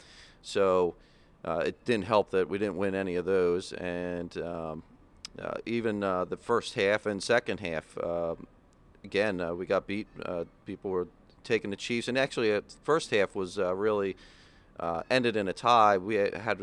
So 0.41 0.95
uh, 1.43 1.63
it 1.65 1.85
didn't 1.85 2.05
help 2.05 2.31
that 2.31 2.49
we 2.49 2.57
didn't 2.57 2.77
win 2.77 2.93
any 2.95 3.15
of 3.15 3.25
those. 3.25 3.73
And 3.73 4.35
um, 4.37 4.83
uh, 5.39 5.53
even 5.65 6.03
uh, 6.03 6.25
the 6.25 6.37
first 6.37 6.75
half 6.75 7.05
and 7.05 7.21
second 7.21 7.59
half, 7.59 7.97
um, 8.03 8.47
again, 9.03 9.41
uh, 9.41 9.53
we 9.53 9.65
got 9.65 9.87
beat. 9.87 10.07
Uh, 10.23 10.45
people 10.65 10.91
were 10.91 11.07
taking 11.43 11.69
the 11.71 11.75
Chiefs, 11.75 12.07
and 12.07 12.17
actually, 12.17 12.51
the 12.51 12.63
first 12.83 13.09
half 13.11 13.35
was 13.35 13.57
uh, 13.57 13.73
really 13.75 14.15
ended 15.09 15.35
in 15.35 15.47
a 15.47 15.53
tie. 15.53 15.97
We 15.97 16.15
had 16.15 16.59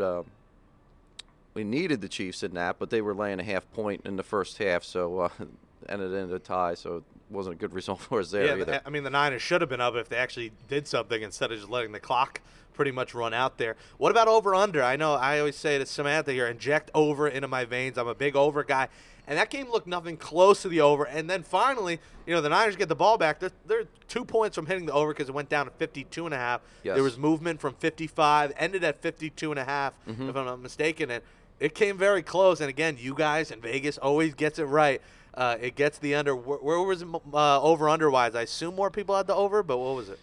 we 1.54 1.64
needed 1.64 2.00
the 2.00 2.08
Chiefs 2.08 2.42
in 2.42 2.54
that, 2.54 2.78
but 2.78 2.90
they 2.90 3.00
were 3.00 3.14
laying 3.14 3.40
a 3.40 3.44
half 3.44 3.70
point 3.72 4.02
in 4.04 4.16
the 4.16 4.22
first 4.22 4.58
half, 4.58 4.84
so 4.84 5.30
ended 5.88 6.12
in 6.12 6.32
a 6.32 6.38
tie. 6.38 6.74
So 6.74 7.02
wasn't 7.30 7.56
a 7.56 7.58
good 7.58 7.72
result 7.72 8.00
for 8.08 8.20
us 8.20 8.30
there 8.30 8.46
yeah, 8.46 8.62
either. 8.62 8.80
I 8.84 8.90
mean, 8.90 9.04
the 9.04 9.10
Niners 9.10 9.42
should 9.42 9.60
have 9.60 9.70
been 9.70 9.80
up 9.80 9.94
if 9.94 10.08
they 10.08 10.16
actually 10.16 10.52
did 10.68 10.86
something 10.86 11.22
instead 11.22 11.52
of 11.52 11.58
just 11.58 11.70
letting 11.70 11.92
the 11.92 12.00
clock 12.00 12.40
pretty 12.72 12.92
much 12.92 13.12
run 13.12 13.34
out 13.34 13.58
there. 13.58 13.76
What 13.96 14.12
about 14.12 14.28
over 14.28 14.54
under? 14.54 14.82
I 14.82 14.94
know 14.96 15.14
I 15.14 15.40
always 15.40 15.56
say 15.56 15.78
to 15.78 15.86
Samantha 15.86 16.32
here, 16.32 16.46
inject 16.46 16.92
over 16.94 17.26
into 17.26 17.48
my 17.48 17.64
veins. 17.64 17.98
I'm 17.98 18.06
a 18.06 18.14
big 18.14 18.36
over 18.36 18.62
guy. 18.62 18.88
And 19.26 19.36
that 19.36 19.50
game 19.50 19.68
looked 19.68 19.86
nothing 19.86 20.16
close 20.16 20.62
to 20.62 20.68
the 20.68 20.80
over. 20.80 21.04
And 21.04 21.28
then 21.28 21.42
finally, 21.42 22.00
you 22.24 22.34
know, 22.34 22.40
the 22.40 22.48
Niners 22.48 22.76
get 22.76 22.88
the 22.88 22.94
ball 22.94 23.18
back. 23.18 23.40
They're, 23.40 23.50
they're 23.66 23.84
two 24.08 24.24
points 24.24 24.54
from 24.54 24.64
hitting 24.64 24.86
the 24.86 24.92
over 24.92 25.12
because 25.12 25.28
it 25.28 25.34
went 25.34 25.50
down 25.50 25.66
to 25.66 25.72
52 25.72 26.24
and 26.24 26.32
a 26.32 26.38
half. 26.38 26.62
Yes. 26.82 26.94
There 26.94 27.02
was 27.02 27.18
movement 27.18 27.60
from 27.60 27.74
55, 27.74 28.54
ended 28.56 28.84
at 28.84 29.02
52 29.02 29.50
and 29.50 29.58
a 29.58 29.64
half, 29.64 29.92
mm-hmm. 30.06 30.30
if 30.30 30.36
I'm 30.36 30.46
not 30.46 30.60
mistaken. 30.60 31.10
And 31.10 31.22
it 31.60 31.74
came 31.74 31.98
very 31.98 32.22
close. 32.22 32.60
And 32.60 32.70
again, 32.70 32.96
you 32.98 33.12
guys 33.12 33.50
in 33.50 33.60
Vegas 33.60 33.98
always 33.98 34.34
gets 34.34 34.58
it 34.58 34.64
right. 34.64 35.02
Uh, 35.38 35.56
it 35.60 35.76
gets 35.76 35.98
the 35.98 36.16
under. 36.16 36.34
Where, 36.34 36.58
where 36.58 36.80
was 36.80 37.02
it 37.02 37.08
uh, 37.32 37.62
over 37.62 37.88
under 37.88 38.10
wise? 38.10 38.34
I 38.34 38.42
assume 38.42 38.74
more 38.74 38.90
people 38.90 39.16
had 39.16 39.28
the 39.28 39.36
over, 39.36 39.62
but 39.62 39.78
what 39.78 39.94
was 39.94 40.08
it? 40.08 40.18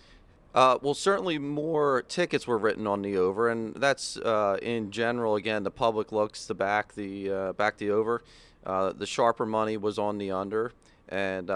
Uh, 0.54 0.78
well, 0.82 0.94
certainly 0.94 1.40
more 1.40 2.04
tickets 2.10 2.46
were 2.46 2.58
written 2.58 2.86
on 2.86 3.02
the 3.02 3.16
over, 3.16 3.48
and 3.48 3.74
that's 3.76 4.18
uh, 4.18 4.58
in 4.62 4.92
general. 4.92 5.36
Again, 5.36 5.64
the 5.64 5.72
public 5.72 6.12
looks 6.12 6.46
to 6.48 6.54
back 6.54 6.96
the 6.96 7.32
uh, 7.32 7.54
back 7.54 7.78
the 7.78 7.92
over. 7.92 8.24
Uh, 8.66 8.92
the 8.92 9.06
sharper 9.06 9.46
money 9.46 9.78
was 9.78 9.98
on 9.98 10.18
the 10.18 10.32
under, 10.32 10.74
and 11.08 11.48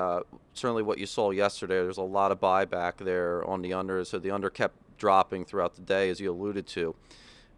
certainly 0.53 0.83
what 0.83 0.97
you 0.97 1.05
saw 1.05 1.31
yesterday. 1.31 1.75
There's 1.75 1.97
a 1.97 2.01
lot 2.01 2.31
of 2.31 2.39
buyback 2.39 2.95
there 2.97 3.43
on 3.43 3.61
the 3.61 3.73
under, 3.73 4.05
so 4.05 4.19
the 4.19 4.31
under 4.31 4.49
kept 4.49 4.75
dropping 4.97 5.43
throughout 5.43 5.75
the 5.75 5.81
day, 5.81 6.09
as 6.09 6.21
you 6.21 6.31
alluded 6.31 6.65
to. 6.67 6.95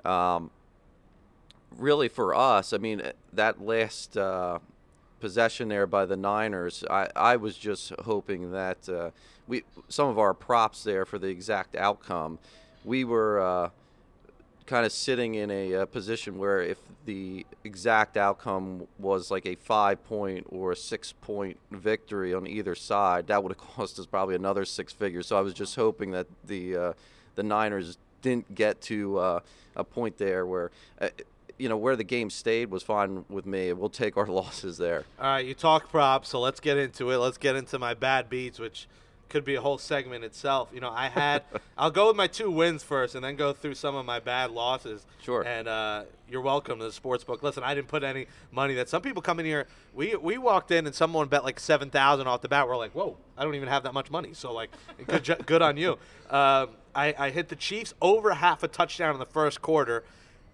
Um, 0.03 0.49
really, 1.77 2.07
for 2.07 2.33
us, 2.33 2.73
I 2.73 2.79
mean, 2.79 3.03
that 3.33 3.61
last 3.61 4.17
possession 5.21 5.69
there 5.69 5.87
by 5.87 6.05
the 6.05 6.17
Niners, 6.17 6.83
I, 6.89 7.07
I 7.15 7.35
was 7.37 7.57
just 7.57 7.93
hoping 8.03 8.51
that 8.51 8.89
uh, 8.89 9.11
we 9.47 9.63
some 9.87 10.09
of 10.09 10.19
our 10.19 10.33
props 10.33 10.83
there 10.83 11.05
for 11.05 11.19
the 11.19 11.27
exact 11.27 11.75
outcome, 11.75 12.39
we 12.83 13.03
were 13.03 13.39
uh, 13.39 13.69
kind 14.65 14.85
of 14.85 14.91
sitting 14.91 15.35
in 15.35 15.51
a, 15.51 15.73
a, 15.73 15.85
position 15.85 16.37
where 16.37 16.61
if 16.61 16.77
the 17.05 17.45
exact 17.63 18.15
outcome 18.17 18.87
was 18.99 19.29
like 19.31 19.45
a 19.45 19.55
five 19.55 20.03
point 20.05 20.45
or 20.49 20.71
a 20.71 20.75
six 20.75 21.13
point 21.13 21.57
victory 21.71 22.33
on 22.33 22.47
either 22.47 22.75
side, 22.75 23.27
that 23.27 23.43
would 23.43 23.51
have 23.51 23.57
cost 23.75 23.99
us 23.99 24.05
probably 24.05 24.35
another 24.35 24.65
six 24.65 24.91
figures. 24.91 25.27
So 25.27 25.37
I 25.37 25.41
was 25.41 25.53
just 25.53 25.75
hoping 25.75 26.11
that 26.11 26.27
the 26.45 26.75
uh, 26.75 26.93
the 27.35 27.43
Niners 27.43 27.97
didn't 28.21 28.53
get 28.53 28.81
to 28.81 29.17
uh, 29.17 29.39
a 29.75 29.83
point 29.83 30.17
there 30.17 30.45
where 30.45 30.71
uh, 30.99 31.09
you 31.61 31.69
know 31.69 31.77
where 31.77 31.95
the 31.95 32.03
game 32.03 32.31
stayed 32.31 32.71
was 32.71 32.81
fine 32.81 33.23
with 33.29 33.45
me. 33.45 33.71
We'll 33.71 33.89
take 33.89 34.17
our 34.17 34.25
losses 34.41 34.77
there. 34.77 35.05
All 35.19 35.27
right, 35.27 35.45
you 35.45 35.53
talk 35.53 35.89
props, 35.89 36.29
so 36.29 36.39
let's 36.39 36.59
get 36.59 36.77
into 36.77 37.11
it. 37.11 37.17
Let's 37.17 37.37
get 37.37 37.55
into 37.55 37.77
my 37.77 37.93
bad 37.93 38.29
beats, 38.29 38.59
which 38.59 38.87
could 39.29 39.45
be 39.45 39.55
a 39.55 39.61
whole 39.61 39.77
segment 39.77 40.25
itself. 40.25 40.69
You 40.73 40.81
know, 40.81 40.89
I 40.89 41.07
had 41.07 41.43
I'll 41.77 41.91
go 41.91 42.07
with 42.07 42.17
my 42.17 42.25
two 42.25 42.49
wins 42.49 42.81
first, 42.81 43.13
and 43.13 43.23
then 43.23 43.35
go 43.35 43.53
through 43.53 43.75
some 43.75 43.95
of 43.95 44.05
my 44.05 44.19
bad 44.19 44.49
losses. 44.49 45.05
Sure. 45.21 45.43
And 45.43 45.67
uh, 45.67 46.03
you're 46.27 46.41
welcome 46.41 46.79
to 46.79 46.85
the 46.85 46.91
sports 46.91 47.23
book. 47.23 47.43
Listen, 47.43 47.63
I 47.63 47.75
didn't 47.75 47.89
put 47.89 48.03
any 48.03 48.25
money 48.51 48.73
that 48.73 48.89
some 48.89 49.03
people 49.03 49.21
come 49.21 49.39
in 49.39 49.45
here. 49.45 49.67
We 49.93 50.15
we 50.15 50.39
walked 50.39 50.71
in 50.71 50.87
and 50.87 50.95
someone 50.95 51.27
bet 51.27 51.43
like 51.43 51.59
seven 51.59 51.91
thousand 51.91 52.25
off 52.25 52.41
the 52.41 52.49
bat. 52.49 52.67
We're 52.67 52.75
like, 52.75 52.93
whoa, 52.93 53.17
I 53.37 53.43
don't 53.43 53.53
even 53.53 53.69
have 53.69 53.83
that 53.83 53.93
much 53.93 54.09
money. 54.09 54.33
So 54.33 54.51
like, 54.51 54.71
good 55.07 55.45
good 55.45 55.61
on 55.61 55.77
you. 55.77 55.99
Um, 56.31 56.69
I, 56.95 57.13
I 57.17 57.29
hit 57.29 57.49
the 57.49 57.55
Chiefs 57.55 57.93
over 58.01 58.33
half 58.33 58.63
a 58.63 58.67
touchdown 58.67 59.13
in 59.13 59.19
the 59.19 59.25
first 59.25 59.61
quarter. 59.61 60.03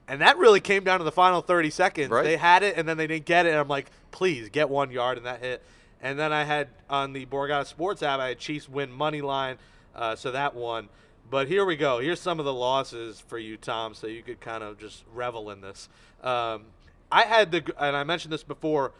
And 0.07 0.21
that 0.21 0.37
really 0.37 0.59
came 0.61 0.83
down 0.83 0.99
to 0.99 1.03
the 1.03 1.11
final 1.11 1.41
30 1.41 1.69
seconds. 1.69 2.09
Right. 2.09 2.23
They 2.23 2.37
had 2.37 2.63
it, 2.63 2.77
and 2.77 2.87
then 2.87 2.97
they 2.97 3.07
didn't 3.07 3.25
get 3.25 3.45
it. 3.45 3.49
And 3.49 3.59
I'm 3.59 3.67
like, 3.67 3.91
please 4.11 4.49
get 4.49 4.69
one 4.69 4.89
yard, 4.91 5.17
and 5.17 5.25
that 5.25 5.41
hit. 5.41 5.61
And 6.01 6.17
then 6.17 6.31
I 6.31 6.43
had 6.43 6.69
on 6.89 7.13
the 7.13 7.25
Borgata 7.25 7.65
Sports 7.65 8.01
app, 8.03 8.19
I 8.19 8.29
had 8.29 8.39
Chiefs 8.39 8.69
win 8.69 8.91
money 8.91 9.21
line, 9.21 9.57
uh, 9.95 10.15
so 10.15 10.31
that 10.31 10.55
won. 10.55 10.89
But 11.29 11.47
here 11.49 11.65
we 11.65 11.75
go. 11.75 11.99
Here's 11.99 12.21
some 12.21 12.39
of 12.39 12.45
the 12.45 12.53
losses 12.53 13.19
for 13.19 13.37
you, 13.37 13.57
Tom, 13.57 13.93
so 13.93 14.07
you 14.07 14.21
could 14.23 14.39
kind 14.39 14.63
of 14.63 14.77
just 14.77 15.03
revel 15.13 15.49
in 15.49 15.59
this. 15.59 15.89
Um, 16.23 16.65
I 17.11 17.23
had 17.23 17.51
the, 17.51 17.63
and 17.77 17.95
I 17.95 18.03
mentioned 18.05 18.31
this 18.31 18.43
before, 18.43 18.93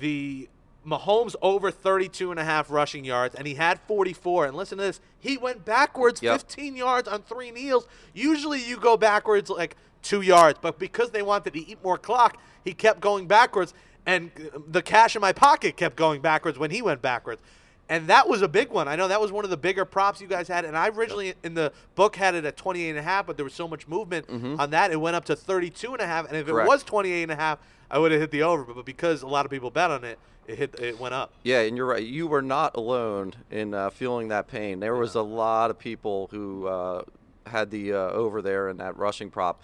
the 0.00 0.48
Mahomes 0.86 1.36
over 1.42 1.70
32 1.70 2.30
and 2.30 2.40
a 2.40 2.44
half 2.44 2.70
rushing 2.70 3.04
yards, 3.04 3.34
and 3.34 3.46
he 3.46 3.54
had 3.54 3.78
44. 3.80 4.46
And 4.46 4.56
listen 4.56 4.78
to 4.78 4.84
this. 4.84 5.00
He 5.20 5.36
went 5.36 5.64
backwards 5.64 6.22
Yep. 6.22 6.40
15 6.40 6.76
yards 6.76 7.06
on 7.06 7.22
three 7.22 7.50
kneels. 7.50 7.86
Usually 8.14 8.62
you 8.64 8.76
go 8.78 8.96
backwards 8.96 9.50
like 9.50 9.76
two 10.02 10.20
yards, 10.20 10.58
but 10.60 10.78
because 10.78 11.10
they 11.10 11.22
wanted 11.22 11.52
to 11.54 11.60
eat 11.60 11.78
more 11.82 11.98
clock, 11.98 12.38
he 12.64 12.72
kept 12.72 13.00
going 13.00 13.26
backwards, 13.26 13.74
and 14.06 14.30
the 14.68 14.82
cash 14.82 15.14
in 15.16 15.20
my 15.20 15.32
pocket 15.32 15.76
kept 15.76 15.96
going 15.96 16.20
backwards 16.20 16.58
when 16.58 16.70
he 16.70 16.82
went 16.82 17.02
backwards. 17.02 17.42
And 17.90 18.06
that 18.08 18.28
was 18.28 18.42
a 18.42 18.48
big 18.48 18.68
one. 18.70 18.86
I 18.86 18.96
know 18.96 19.08
that 19.08 19.18
was 19.18 19.32
one 19.32 19.44
of 19.44 19.50
the 19.50 19.56
bigger 19.56 19.86
props 19.86 20.20
you 20.20 20.26
guys 20.26 20.46
had. 20.46 20.66
And 20.66 20.76
I 20.76 20.88
originally 20.88 21.32
in 21.42 21.54
the 21.54 21.72
book 21.94 22.16
had 22.16 22.34
it 22.34 22.44
at 22.44 22.54
28 22.54 22.90
and 22.90 22.98
a 22.98 23.02
half, 23.02 23.26
but 23.26 23.36
there 23.38 23.44
was 23.44 23.54
so 23.54 23.66
much 23.66 23.88
movement 23.88 24.28
on 24.28 24.70
that, 24.70 24.90
it 24.90 25.00
went 25.00 25.16
up 25.16 25.24
to 25.26 25.34
32 25.36 25.94
and 25.94 26.02
a 26.02 26.06
half. 26.06 26.26
And 26.28 26.36
if 26.36 26.44
Mm-hmm. 26.44 26.52
Correct. 26.54 26.66
it 26.66 26.68
was 26.68 26.82
28 26.82 27.22
and 27.22 27.32
a 27.32 27.36
half, 27.36 27.58
I 27.90 27.98
would 27.98 28.12
have 28.12 28.20
hit 28.20 28.30
the 28.30 28.42
over. 28.42 28.64
But 28.74 28.84
because 28.84 29.22
a 29.22 29.26
lot 29.26 29.46
of 29.46 29.50
people 29.50 29.70
bet 29.70 29.90
on 29.90 30.04
it, 30.04 30.18
it 30.46 30.58
hit 30.58 30.74
it 30.78 31.00
went 31.00 31.14
up. 31.14 31.32
Yeah, 31.44 31.60
and 31.60 31.78
you're 31.78 31.86
right. 31.86 32.02
You 32.02 32.26
were 32.26 32.42
not 32.42 32.76
alone 32.76 33.32
in 33.50 33.72
uh, 33.72 33.88
feeling 33.88 34.28
that 34.28 34.48
pain. 34.48 34.80
There 34.80 34.94
was 34.94 35.14
a 35.14 35.22
lot 35.22 35.70
of 35.70 35.78
people 35.78 36.28
who 36.30 36.66
uh, 36.66 37.02
had 37.46 37.70
the 37.70 37.94
uh, 37.94 37.96
over 38.10 38.42
there 38.42 38.68
in 38.68 38.76
that 38.78 38.98
rushing 38.98 39.30
prop, 39.30 39.62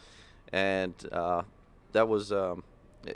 and 0.54 0.94
uh, 1.10 1.42
that 1.92 2.08
was, 2.08 2.30
um, 2.30 2.62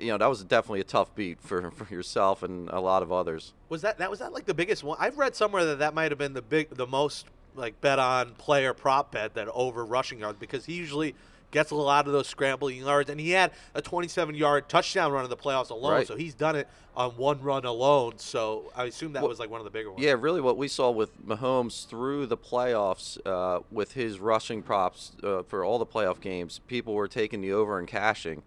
you 0.00 0.08
know, 0.08 0.18
that 0.18 0.26
was 0.26 0.42
definitely 0.42 0.80
a 0.80 0.84
tough 0.84 1.14
beat 1.14 1.40
for, 1.40 1.70
for 1.70 1.92
yourself 1.94 2.42
and 2.42 2.68
a 2.70 2.80
lot 2.80 3.02
of 3.02 3.12
others. 3.12 3.54
Was 3.68 3.82
that 3.82 3.98
that 3.98 4.10
was 4.10 4.18
that 4.18 4.32
like 4.32 4.44
the 4.44 4.54
biggest 4.54 4.82
one? 4.82 4.98
I've 5.00 5.16
read 5.16 5.36
somewhere 5.36 5.64
that 5.66 5.78
that 5.78 5.94
might 5.94 6.10
have 6.10 6.18
been 6.18 6.34
the 6.34 6.42
big, 6.42 6.70
the 6.70 6.86
most 6.86 7.26
like 7.54 7.80
bet 7.80 8.00
on 8.00 8.34
player 8.34 8.74
prop 8.74 9.12
bet 9.12 9.34
that 9.34 9.48
over 9.48 9.84
rushing 9.84 10.18
yards 10.18 10.38
because 10.38 10.64
he 10.64 10.74
usually 10.74 11.14
gets 11.50 11.70
a 11.70 11.74
lot 11.74 12.06
of 12.06 12.12
those 12.12 12.26
scrambling 12.26 12.78
yards, 12.78 13.10
and 13.10 13.20
he 13.20 13.30
had 13.30 13.52
a 13.74 13.82
27 13.82 14.34
yard 14.34 14.68
touchdown 14.68 15.12
run 15.12 15.24
in 15.24 15.30
the 15.30 15.36
playoffs 15.36 15.70
alone. 15.70 15.92
Right. 15.92 16.06
So 16.06 16.16
he's 16.16 16.34
done 16.34 16.56
it 16.56 16.68
on 16.96 17.12
one 17.12 17.40
run 17.40 17.64
alone. 17.64 18.14
So 18.18 18.70
I 18.76 18.84
assume 18.84 19.12
that 19.12 19.22
Well, 19.22 19.28
was 19.28 19.38
like 19.38 19.50
one 19.50 19.60
of 19.60 19.64
the 19.64 19.70
bigger 19.70 19.90
ones. 19.90 20.02
Yeah, 20.02 20.16
really, 20.18 20.40
what 20.40 20.56
we 20.56 20.68
saw 20.68 20.90
with 20.90 21.10
Mahomes 21.26 21.86
through 21.86 22.26
the 22.26 22.36
playoffs 22.36 23.18
uh, 23.24 23.60
with 23.70 23.92
his 23.92 24.18
rushing 24.18 24.62
props 24.62 25.12
uh, 25.22 25.42
for 25.42 25.64
all 25.64 25.78
the 25.78 25.86
playoff 25.86 26.20
games, 26.20 26.60
people 26.66 26.94
were 26.94 27.08
taking 27.08 27.40
the 27.40 27.52
over 27.52 27.78
and 27.78 27.88
cashing, 27.88 28.42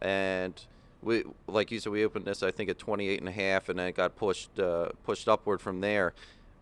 and 0.00 0.54
we, 1.02 1.24
like 1.46 1.70
you 1.70 1.78
said, 1.80 1.92
we 1.92 2.04
opened 2.04 2.24
this 2.24 2.42
I 2.42 2.50
think 2.50 2.68
at 2.68 2.78
28 2.78 3.20
and 3.20 3.28
a 3.28 3.32
half, 3.32 3.68
and 3.68 3.78
then 3.78 3.86
it 3.88 3.94
got 3.94 4.16
pushed 4.16 4.58
uh, 4.58 4.88
pushed 5.04 5.28
upward 5.28 5.60
from 5.60 5.80
there, 5.80 6.14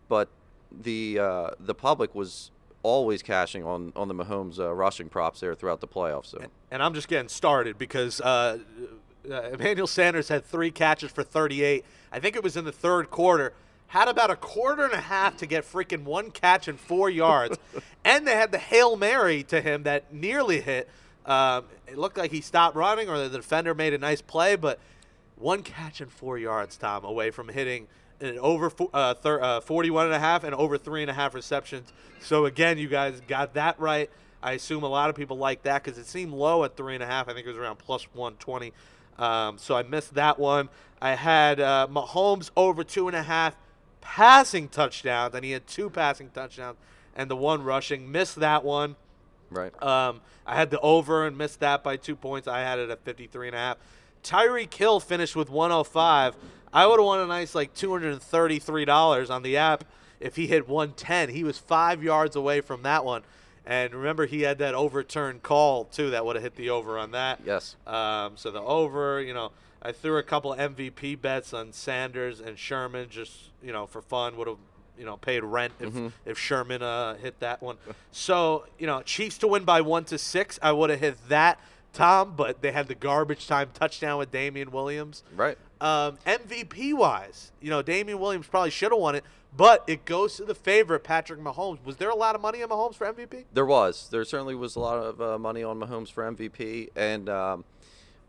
but 0.07 0.29
the 0.71 1.19
uh, 1.19 1.49
the 1.59 1.73
public 1.73 2.13
was 2.13 2.51
always 2.83 3.21
cashing 3.21 3.63
on 3.63 3.91
on 3.95 4.07
the 4.07 4.13
Mahomes 4.13 4.59
uh, 4.59 4.73
rushing 4.73 5.09
props 5.09 5.39
there 5.39 5.55
throughout 5.55 5.81
the 5.81 5.87
playoffs. 5.87 6.27
So 6.27 6.41
and 6.71 6.81
I'm 6.81 6.93
just 6.93 7.07
getting 7.07 7.29
started 7.29 7.77
because 7.77 8.21
uh, 8.21 8.59
uh, 9.29 9.41
Emmanuel 9.53 9.87
Sanders 9.87 10.29
had 10.29 10.45
three 10.45 10.71
catches 10.71 11.11
for 11.11 11.23
38. 11.23 11.83
I 12.11 12.19
think 12.19 12.35
it 12.35 12.43
was 12.43 12.57
in 12.57 12.65
the 12.65 12.71
third 12.71 13.09
quarter. 13.09 13.53
Had 13.87 14.07
about 14.07 14.29
a 14.29 14.35
quarter 14.35 14.83
and 14.83 14.93
a 14.93 15.01
half 15.01 15.37
to 15.37 15.47
get 15.47 15.63
freaking 15.63 16.03
one 16.03 16.29
catch 16.29 16.67
and 16.67 16.79
four 16.79 17.09
yards, 17.09 17.57
and 18.05 18.27
they 18.27 18.35
had 18.35 18.51
the 18.51 18.59
hail 18.59 18.95
mary 18.95 19.41
to 19.43 19.61
him 19.61 19.83
that 19.83 20.13
nearly 20.13 20.61
hit. 20.61 20.87
Um, 21.25 21.65
it 21.87 21.97
looked 21.97 22.17
like 22.17 22.31
he 22.31 22.41
stopped 22.41 22.75
running, 22.75 23.09
or 23.09 23.17
the 23.17 23.29
defender 23.29 23.73
made 23.73 23.93
a 23.93 23.97
nice 23.97 24.21
play, 24.21 24.55
but 24.55 24.79
one 25.35 25.63
catch 25.63 26.01
and 26.01 26.11
four 26.11 26.37
yards, 26.37 26.77
Tom, 26.77 27.03
away 27.03 27.31
from 27.31 27.49
hitting 27.49 27.87
an 28.21 28.37
over 28.39 28.71
uh, 28.93 29.13
thir- 29.15 29.41
uh, 29.41 29.61
41 29.61 30.07
and 30.07 30.15
a 30.15 30.19
half 30.19 30.43
and 30.43 30.53
over 30.55 30.77
three 30.77 31.01
and 31.01 31.09
a 31.09 31.13
half 31.13 31.33
receptions. 31.33 31.91
So 32.21 32.45
again, 32.45 32.77
you 32.77 32.87
guys 32.87 33.21
got 33.27 33.53
that 33.53 33.79
right. 33.79 34.09
I 34.41 34.53
assume 34.53 34.83
a 34.83 34.87
lot 34.89 35.09
of 35.09 35.15
people 35.15 35.37
like 35.37 35.63
that 35.63 35.83
because 35.83 35.97
it 35.97 36.05
seemed 36.05 36.31
low 36.33 36.63
at 36.63 36.77
three 36.77 36.93
and 36.93 37.03
a 37.03 37.07
half. 37.07 37.27
I 37.27 37.33
think 37.33 37.45
it 37.45 37.49
was 37.49 37.57
around 37.57 37.77
plus 37.77 38.03
120. 38.13 38.73
Um, 39.17 39.57
so 39.57 39.75
I 39.75 39.83
missed 39.83 40.13
that 40.13 40.39
one. 40.39 40.69
I 41.01 41.15
had 41.15 41.59
uh, 41.59 41.87
Mahomes 41.89 42.51
over 42.55 42.83
two 42.83 43.07
and 43.07 43.15
a 43.15 43.23
half 43.23 43.55
passing 44.01 44.69
touchdowns, 44.69 45.35
and 45.35 45.43
he 45.43 45.51
had 45.51 45.67
two 45.67 45.89
passing 45.89 46.29
touchdowns 46.29 46.77
and 47.15 47.29
the 47.29 47.35
one 47.35 47.63
rushing. 47.63 48.11
Missed 48.11 48.37
that 48.37 48.63
one. 48.63 48.95
right. 49.49 49.71
Um, 49.83 50.21
I 50.45 50.55
had 50.55 50.71
the 50.71 50.79
over 50.79 51.27
and 51.27 51.37
missed 51.37 51.59
that 51.59 51.83
by 51.83 51.95
two 51.97 52.15
points. 52.15 52.47
I 52.47 52.61
had 52.61 52.79
it 52.79 52.89
at 52.89 53.03
53 53.03 53.47
and 53.49 53.55
a 53.55 53.59
half. 53.59 53.77
Tyreek 54.23 54.73
Hill 54.73 54.99
finished 54.99 55.35
with 55.35 55.49
105. 55.49 56.35
I 56.73 56.85
would 56.85 56.99
have 56.99 57.05
won 57.05 57.19
a 57.19 57.25
nice 57.25 57.55
like 57.55 57.73
$233 57.73 59.29
on 59.29 59.43
the 59.43 59.57
app 59.57 59.83
if 60.19 60.35
he 60.35 60.47
hit 60.47 60.67
110. 60.67 61.29
He 61.29 61.43
was 61.43 61.57
five 61.57 62.03
yards 62.03 62.35
away 62.35 62.61
from 62.61 62.83
that 62.83 63.05
one. 63.05 63.23
And 63.65 63.93
remember, 63.93 64.25
he 64.25 64.41
had 64.41 64.57
that 64.59 64.73
overturned 64.73 65.43
call 65.43 65.85
too 65.85 66.09
that 66.11 66.25
would 66.25 66.35
have 66.35 66.43
hit 66.43 66.55
the 66.55 66.69
over 66.71 66.97
on 66.97 67.11
that. 67.11 67.41
Yes. 67.45 67.75
Um, 67.85 68.33
so 68.35 68.51
the 68.51 68.61
over, 68.61 69.21
you 69.21 69.33
know, 69.33 69.51
I 69.81 69.91
threw 69.91 70.17
a 70.17 70.23
couple 70.23 70.53
MVP 70.55 71.21
bets 71.21 71.53
on 71.53 71.71
Sanders 71.71 72.39
and 72.39 72.57
Sherman 72.57 73.09
just, 73.09 73.35
you 73.61 73.71
know, 73.71 73.85
for 73.85 74.01
fun. 74.01 74.37
Would 74.37 74.47
have, 74.47 74.57
you 74.97 75.05
know, 75.05 75.17
paid 75.17 75.43
rent 75.43 75.73
if 75.79 75.93
if 76.25 76.37
Sherman 76.37 76.81
uh, 76.81 77.15
hit 77.15 77.39
that 77.39 77.61
one. 77.61 77.77
So 78.11 78.65
you 78.77 78.87
know, 78.87 79.01
Chiefs 79.03 79.37
to 79.39 79.47
win 79.47 79.63
by 79.63 79.81
one 79.81 80.03
to 80.05 80.17
six. 80.17 80.59
I 80.61 80.71
would 80.71 80.89
have 80.89 80.99
hit 80.99 81.29
that, 81.29 81.59
Tom. 81.93 82.33
But 82.35 82.61
they 82.61 82.71
had 82.71 82.87
the 82.87 82.95
garbage 82.95 83.47
time 83.47 83.69
touchdown 83.73 84.17
with 84.19 84.31
Damien 84.31 84.71
Williams. 84.71 85.23
Right. 85.35 85.57
Um, 85.81 86.17
MVP 86.25 86.93
wise, 86.93 87.51
you 87.61 87.69
know, 87.69 87.81
Damien 87.81 88.19
Williams 88.19 88.47
probably 88.47 88.69
should 88.69 88.91
have 88.91 88.99
won 88.99 89.15
it, 89.15 89.23
but 89.55 89.83
it 89.87 90.03
goes 90.03 90.35
to 90.35 90.43
the 90.43 90.53
favorite, 90.55 91.05
Patrick 91.05 91.39
Mahomes. 91.39 91.79
Was 91.85 91.95
there 91.95 92.09
a 92.09 92.15
lot 92.15 92.35
of 92.35 92.41
money 92.41 92.61
on 92.61 92.69
Mahomes 92.69 92.95
for 92.95 93.11
MVP? 93.11 93.45
There 93.53 93.65
was. 93.65 94.09
There 94.09 94.23
certainly 94.25 94.55
was 94.55 94.75
a 94.75 94.81
lot 94.81 94.97
of 94.97 95.21
uh, 95.21 95.39
money 95.39 95.63
on 95.63 95.79
Mahomes 95.79 96.11
for 96.11 96.29
MVP, 96.29 96.89
and 96.97 97.29
um, 97.29 97.63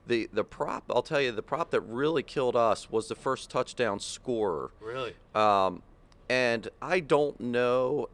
the 0.07 0.29
the 0.33 0.45
prop. 0.45 0.85
I'll 0.91 1.03
tell 1.03 1.21
you, 1.21 1.33
the 1.33 1.43
prop 1.43 1.71
that 1.73 1.81
really 1.81 2.23
killed 2.23 2.55
us 2.55 2.91
was 2.91 3.09
the 3.09 3.17
first 3.17 3.51
touchdown 3.51 3.99
scorer. 3.99 4.71
Really? 4.81 5.15
Um, 5.35 5.83
and 6.29 6.69
I 6.81 7.01
don't 7.01 7.41
know 7.41 8.09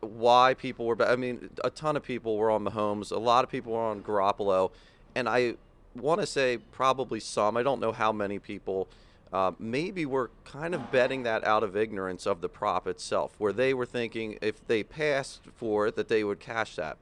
why 0.00 0.54
people 0.54 0.86
were. 0.86 1.00
I 1.02 1.16
mean, 1.16 1.50
a 1.64 1.70
ton 1.70 1.96
of 1.96 2.02
people 2.02 2.36
were 2.36 2.50
on 2.50 2.64
Mahomes. 2.64 3.12
A 3.12 3.18
lot 3.18 3.44
of 3.44 3.50
people 3.50 3.72
were 3.72 3.80
on 3.80 4.02
Garoppolo, 4.02 4.70
and 5.14 5.28
I 5.28 5.54
want 5.94 6.20
to 6.20 6.26
say 6.26 6.58
probably 6.72 7.20
some. 7.20 7.56
I 7.56 7.62
don't 7.62 7.80
know 7.80 7.92
how 7.92 8.12
many 8.12 8.38
people. 8.38 8.88
Uh, 9.32 9.52
maybe 9.60 10.04
were 10.04 10.28
kind 10.44 10.74
of 10.74 10.90
betting 10.90 11.22
that 11.22 11.44
out 11.44 11.62
of 11.62 11.76
ignorance 11.76 12.26
of 12.26 12.40
the 12.40 12.48
prop 12.48 12.88
itself, 12.88 13.32
where 13.38 13.52
they 13.52 13.72
were 13.72 13.86
thinking 13.86 14.36
if 14.42 14.66
they 14.66 14.82
passed 14.82 15.42
for 15.54 15.86
it 15.86 15.94
that 15.94 16.08
they 16.08 16.24
would 16.24 16.40
cash 16.40 16.74
that. 16.74 16.96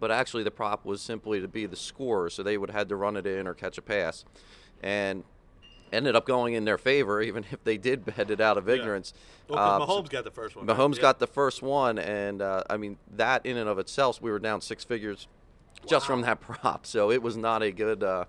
But 0.00 0.10
actually, 0.10 0.42
the 0.42 0.50
prop 0.50 0.84
was 0.84 1.00
simply 1.00 1.40
to 1.40 1.46
be 1.46 1.66
the 1.66 1.76
scorer, 1.76 2.30
so 2.30 2.42
they 2.42 2.58
would 2.58 2.70
have 2.70 2.78
had 2.80 2.88
to 2.88 2.96
run 2.96 3.16
it 3.16 3.28
in 3.28 3.46
or 3.46 3.54
catch 3.54 3.78
a 3.78 3.82
pass, 3.82 4.24
and 4.82 5.22
ended 5.92 6.16
up 6.16 6.26
going 6.26 6.54
in 6.54 6.64
their 6.64 6.78
favor, 6.78 7.20
even 7.20 7.44
if 7.50 7.62
they 7.64 7.76
did 7.76 8.04
bet 8.04 8.30
it 8.30 8.40
out 8.40 8.56
of 8.56 8.68
ignorance. 8.68 9.12
Well, 9.48 9.58
'cause 9.58 9.82
Um, 9.82 9.86
so- 9.88 10.02
Mahomes 10.02 10.10
got 10.10 10.24
the 10.24 10.30
first 10.30 10.56
one. 10.56 10.66
Mahomes 10.66 10.96
Yeah. 10.96 11.02
got 11.02 11.18
the 11.18 11.26
first 11.26 11.62
one, 11.62 11.98
and 11.98 12.40
uh, 12.42 12.62
I 12.70 12.76
mean 12.76 12.98
that 13.16 13.44
in 13.44 13.56
and 13.56 13.68
of 13.68 13.78
itself, 13.78 14.20
we 14.22 14.30
were 14.30 14.38
down 14.38 14.60
six 14.60 14.84
figures 14.84 15.28
just 15.86 16.06
from 16.06 16.22
that 16.22 16.40
prop. 16.40 16.86
So 16.86 17.10
it 17.10 17.22
was 17.22 17.36
not 17.36 17.62
a 17.62 17.70
good, 17.70 18.02
uh, 18.02 18.24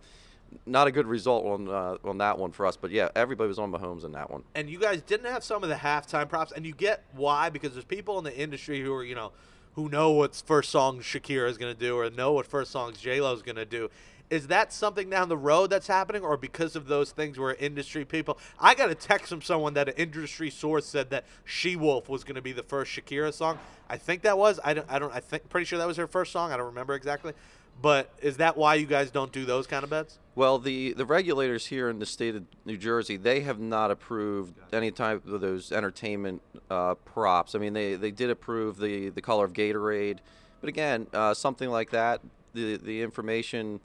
not 0.66 0.88
a 0.88 0.92
good 0.92 1.08
result 1.08 1.46
on 1.46 1.70
uh, 1.70 1.98
on 2.04 2.18
that 2.20 2.38
one 2.38 2.52
for 2.52 2.66
us. 2.66 2.76
But 2.78 2.92
yeah, 2.92 3.10
everybody 3.16 3.48
was 3.48 3.60
on 3.60 3.72
Mahomes 3.72 4.04
in 4.04 4.12
that 4.12 4.30
one. 4.30 4.44
and 4.56 4.70
you 4.70 4.80
guys 4.80 5.02
didn't 5.02 5.32
have 5.32 5.44
some 5.44 5.64
of 5.64 5.70
the 5.70 5.76
halftime 5.76 6.28
props, 6.28 6.52
and 6.52 6.66
you 6.66 6.74
get 6.74 7.04
why 7.14 7.50
because 7.50 7.74
there's 7.74 7.86
people 7.86 8.18
in 8.18 8.24
the 8.26 8.38
industry 8.38 8.82
who 8.82 8.94
are 8.94 9.04
you 9.04 9.16
know 9.16 9.32
who 9.76 9.90
know 9.90 10.12
what 10.12 10.36
first 10.46 10.70
song 10.70 11.00
Shakira 11.00 11.50
is 11.50 11.58
going 11.58 11.74
to 11.74 11.80
do 11.80 11.98
or 11.98 12.08
know 12.12 12.34
what 12.34 12.46
first 12.46 12.70
songs 12.72 13.00
J 13.00 13.22
Lo 13.22 13.34
is 13.34 13.42
going 13.42 13.56
to 13.56 13.66
do. 13.66 13.90
Is 14.34 14.48
that 14.48 14.74
something 14.74 15.12
down 15.12 15.30
the 15.30 15.38
road 15.38 15.70
that's 15.70 15.86
happening, 15.86 16.24
or 16.24 16.38
because 16.38 16.76
of 16.76 16.88
those 16.88 17.12
things 17.12 17.38
where 17.38 17.54
industry 17.54 18.04
people? 18.04 18.40
I 18.60 18.74
got 18.74 18.90
a 18.90 18.96
text 18.96 19.28
from 19.30 19.44
someone 19.44 19.76
that 19.76 19.90
an 19.90 19.94
industry 19.96 20.50
source 20.50 20.88
said 20.88 21.12
that 21.12 21.26
She 21.46 21.76
Wolf 21.76 22.10
was 22.10 22.24
going 22.24 22.34
to 22.34 22.42
be 22.42 22.52
the 22.52 22.64
first 22.64 22.92
Shakira 22.92 23.32
song. 23.32 23.60
I 23.88 23.98
think 23.98 24.24
that 24.24 24.36
was. 24.36 24.60
I 24.64 24.74
don't. 24.74 24.88
I 24.90 24.98
don't. 24.98 25.14
I 25.14 25.20
think 25.20 25.50
pretty 25.50 25.66
sure 25.66 25.78
that 25.78 25.86
was 25.86 25.98
her 25.98 26.08
first 26.08 26.32
song. 26.32 26.52
I 26.52 26.58
don't 26.58 26.66
remember 26.66 26.96
exactly. 26.96 27.34
But 27.80 28.12
is 28.24 28.38
that 28.38 28.58
why 28.58 28.74
you 28.74 28.88
guys 28.88 29.12
don't 29.12 29.32
do 29.32 29.46
those 29.46 29.68
kind 29.68 29.84
of 29.84 29.92
bets? 29.92 30.18
Well, 30.34 30.58
the, 30.58 30.94
the 30.94 31.06
regulators 31.06 31.68
here 31.68 31.90
in 31.90 32.00
the 32.00 32.06
state 32.08 32.36
of 32.36 32.44
New 32.66 32.78
Jersey, 32.78 33.18
they 33.18 33.42
have 33.42 33.60
not 33.60 33.92
approved 33.92 34.56
any 34.74 34.90
type 34.90 35.28
of 35.28 35.42
those 35.42 35.72
entertainment 35.72 36.42
uh, 36.72 36.96
props. 36.96 37.54
I 37.54 37.60
mean, 37.60 37.74
they, 37.74 37.96
they 37.96 38.12
did 38.12 38.32
approve 38.32 38.78
the, 38.78 39.10
the 39.10 39.22
color 39.22 39.46
of 39.46 39.54
Gatorade, 39.54 40.20
but 40.60 40.70
again, 40.70 41.06
uh, 41.14 41.36
something 41.36 41.70
like 41.70 41.92
that, 41.92 42.22
the 42.54 42.78
the 42.78 43.02
information, 43.02 43.80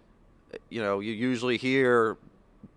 you 0.69 0.81
know, 0.81 1.01
you 1.01 1.13
usually 1.13 1.57
hear 1.57 2.17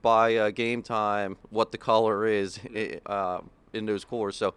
by 0.01 0.35
uh, 0.35 0.49
game 0.49 0.81
time 0.81 1.37
what 1.49 1.71
the 1.71 1.77
color 1.77 2.25
is 2.25 2.59
uh, 3.05 3.39
in 3.73 3.85
those 3.85 4.03
coolers. 4.03 4.35
So, 4.35 4.53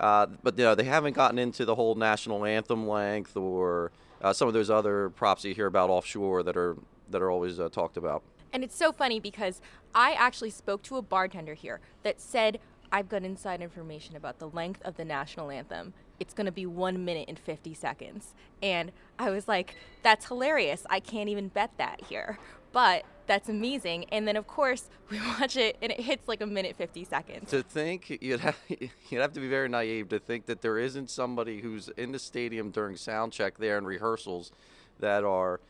uh, 0.00 0.26
but 0.42 0.58
you 0.58 0.64
know, 0.64 0.74
they 0.74 0.84
haven't 0.84 1.14
gotten 1.14 1.38
into 1.38 1.64
the 1.64 1.74
whole 1.74 1.94
national 1.94 2.44
anthem 2.44 2.88
length 2.88 3.36
or 3.36 3.92
uh, 4.22 4.32
some 4.32 4.48
of 4.48 4.54
those 4.54 4.70
other 4.70 5.10
props 5.10 5.44
you 5.44 5.54
hear 5.54 5.66
about 5.66 5.90
offshore 5.90 6.42
that 6.42 6.56
are 6.56 6.76
that 7.10 7.22
are 7.22 7.30
always 7.30 7.60
uh, 7.60 7.68
talked 7.68 7.96
about. 7.96 8.22
And 8.52 8.62
it's 8.62 8.76
so 8.76 8.92
funny 8.92 9.18
because 9.18 9.60
I 9.94 10.12
actually 10.12 10.50
spoke 10.50 10.82
to 10.84 10.96
a 10.96 11.02
bartender 11.02 11.54
here 11.54 11.80
that 12.04 12.20
said, 12.20 12.60
I've 12.92 13.08
got 13.08 13.24
inside 13.24 13.60
information 13.60 14.14
about 14.14 14.38
the 14.38 14.48
length 14.48 14.80
of 14.82 14.96
the 14.96 15.04
national 15.04 15.50
anthem. 15.50 15.92
It's 16.20 16.34
going 16.34 16.46
to 16.46 16.52
be 16.52 16.66
one 16.66 17.04
minute 17.04 17.26
and 17.28 17.38
50 17.38 17.74
seconds. 17.74 18.34
And 18.62 18.92
I 19.18 19.30
was 19.30 19.48
like, 19.48 19.74
that's 20.02 20.26
hilarious. 20.26 20.86
I 20.88 21.00
can't 21.00 21.28
even 21.28 21.48
bet 21.48 21.72
that 21.78 22.02
here. 22.08 22.38
But 22.72 23.04
that's 23.26 23.48
amazing. 23.48 24.06
And 24.10 24.26
then, 24.26 24.36
of 24.36 24.46
course, 24.46 24.88
we 25.10 25.20
watch 25.20 25.56
it 25.56 25.76
and 25.80 25.92
it 25.92 26.00
hits 26.00 26.28
like 26.28 26.40
a 26.40 26.46
minute 26.46 26.76
50 26.76 27.04
seconds. 27.04 27.50
To 27.50 27.62
think 27.62 28.18
you'd 28.20 28.40
have, 28.40 28.56
you'd 28.68 29.20
have 29.20 29.32
to 29.32 29.40
be 29.40 29.48
very 29.48 29.68
naive 29.68 30.08
to 30.10 30.18
think 30.18 30.46
that 30.46 30.62
there 30.62 30.78
isn't 30.78 31.10
somebody 31.10 31.60
who's 31.60 31.88
in 31.90 32.12
the 32.12 32.18
stadium 32.18 32.70
during 32.70 32.96
sound 32.96 33.32
check 33.32 33.58
there 33.58 33.78
and 33.78 33.86
rehearsals 33.86 34.52
that 35.00 35.24
are 35.24 35.60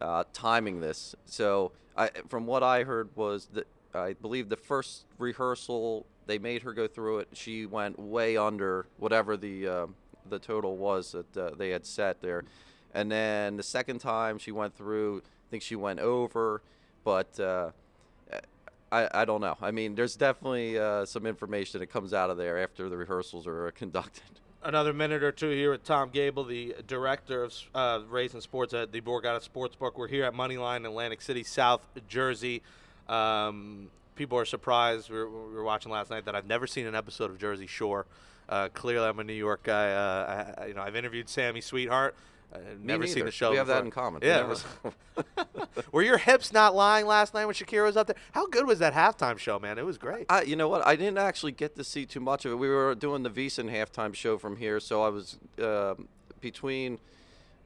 uh, 0.00 0.24
timing 0.32 0.80
this. 0.80 1.14
So, 1.24 1.72
I, 1.96 2.10
from 2.28 2.46
what 2.46 2.64
I 2.64 2.82
heard 2.82 3.10
was 3.14 3.46
that 3.52 3.68
I 3.94 4.14
believe 4.14 4.48
the 4.48 4.56
first 4.56 5.04
rehearsal 5.18 6.06
they 6.26 6.38
made 6.38 6.62
her 6.62 6.72
go 6.72 6.86
through 6.86 7.18
it. 7.18 7.28
She 7.32 7.66
went 7.66 7.98
way 7.98 8.36
under 8.36 8.86
whatever 8.98 9.36
the 9.36 9.68
uh, 9.68 9.86
the 10.28 10.38
total 10.38 10.76
was 10.76 11.12
that 11.12 11.36
uh, 11.36 11.50
they 11.56 11.70
had 11.70 11.84
set 11.84 12.20
there, 12.20 12.44
and 12.94 13.10
then 13.10 13.56
the 13.56 13.62
second 13.62 13.98
time 13.98 14.38
she 14.38 14.52
went 14.52 14.74
through, 14.74 15.22
I 15.24 15.46
think 15.50 15.62
she 15.62 15.76
went 15.76 16.00
over, 16.00 16.62
but. 17.04 17.38
Uh, 17.38 17.70
I, 18.92 19.22
I 19.22 19.24
don't 19.24 19.40
know. 19.40 19.56
I 19.60 19.72
mean, 19.72 19.96
there's 19.96 20.14
definitely 20.14 20.78
uh, 20.78 21.04
some 21.04 21.26
information 21.26 21.80
that 21.80 21.88
comes 21.88 22.14
out 22.14 22.30
of 22.30 22.36
there 22.36 22.62
after 22.62 22.88
the 22.88 22.96
rehearsals 22.96 23.44
are 23.44 23.70
conducted. 23.76 24.22
Another 24.62 24.92
minute 24.92 25.22
or 25.22 25.32
two 25.32 25.50
here 25.50 25.72
with 25.72 25.84
Tom 25.84 26.10
Gable, 26.10 26.44
the 26.44 26.76
director 26.86 27.42
of 27.42 27.54
uh, 27.74 28.00
Race 28.08 28.32
Sports 28.38 28.72
at 28.72 28.92
the 28.92 29.00
Borgata 29.00 29.46
Sportsbook. 29.46 29.96
We're 29.96 30.08
here 30.08 30.24
at 30.24 30.32
Moneyline, 30.32 30.86
Atlantic 30.86 31.20
City, 31.20 31.42
South 31.42 31.82
Jersey. 32.08 32.62
Um, 33.08 33.90
people 34.16 34.38
are 34.38 34.44
surprised. 34.44 35.10
We 35.10 35.16
were, 35.16 35.28
we 35.28 35.54
were, 35.54 35.64
watching 35.64 35.92
last 35.92 36.10
night 36.10 36.24
that 36.24 36.34
I've 36.34 36.46
never 36.46 36.66
seen 36.66 36.86
an 36.86 36.94
episode 36.94 37.30
of 37.30 37.38
Jersey 37.38 37.66
Shore. 37.66 38.06
Uh, 38.48 38.68
clearly, 38.72 39.06
I'm 39.06 39.18
a 39.18 39.24
New 39.24 39.32
York 39.32 39.62
guy. 39.62 39.92
Uh, 39.92 40.54
I, 40.58 40.66
you 40.66 40.74
know, 40.74 40.82
I've 40.82 40.96
interviewed 40.96 41.28
Sammi 41.28 41.62
Sweetheart. 41.62 42.14
I've 42.54 42.80
never 42.80 43.02
neither. 43.02 43.12
seen 43.12 43.24
the 43.24 43.30
show. 43.32 43.50
We 43.50 43.56
have 43.56 43.66
before. 43.66 43.80
that 43.80 43.84
in 43.84 43.90
common. 43.90 44.22
Yeah. 44.22 44.54
Were 45.92 46.02
your 46.02 46.18
hips 46.18 46.52
not 46.52 46.74
lying 46.74 47.06
last 47.06 47.34
night 47.34 47.46
when 47.46 47.54
Shakira 47.54 47.84
was 47.84 47.96
up 47.96 48.06
there? 48.06 48.16
How 48.32 48.46
good 48.46 48.66
was 48.66 48.78
that 48.78 48.94
halftime 48.94 49.38
show, 49.38 49.58
man? 49.58 49.78
It 49.78 49.84
was 49.84 49.98
great. 49.98 50.26
I, 50.28 50.42
you 50.42 50.54
know 50.54 50.68
what? 50.68 50.86
I 50.86 50.94
didn't 50.94 51.18
actually 51.18 51.52
get 51.52 51.74
to 51.76 51.84
see 51.84 52.06
too 52.06 52.20
much 52.20 52.44
of 52.44 52.52
it. 52.52 52.56
We 52.56 52.68
were 52.68 52.94
doing 52.94 53.24
the 53.24 53.30
VSiN 53.30 53.70
halftime 53.72 54.14
show 54.14 54.38
from 54.38 54.56
here, 54.56 54.78
so 54.78 55.02
I 55.02 55.08
was 55.08 55.36
uh, 55.60 55.94
between 56.40 56.98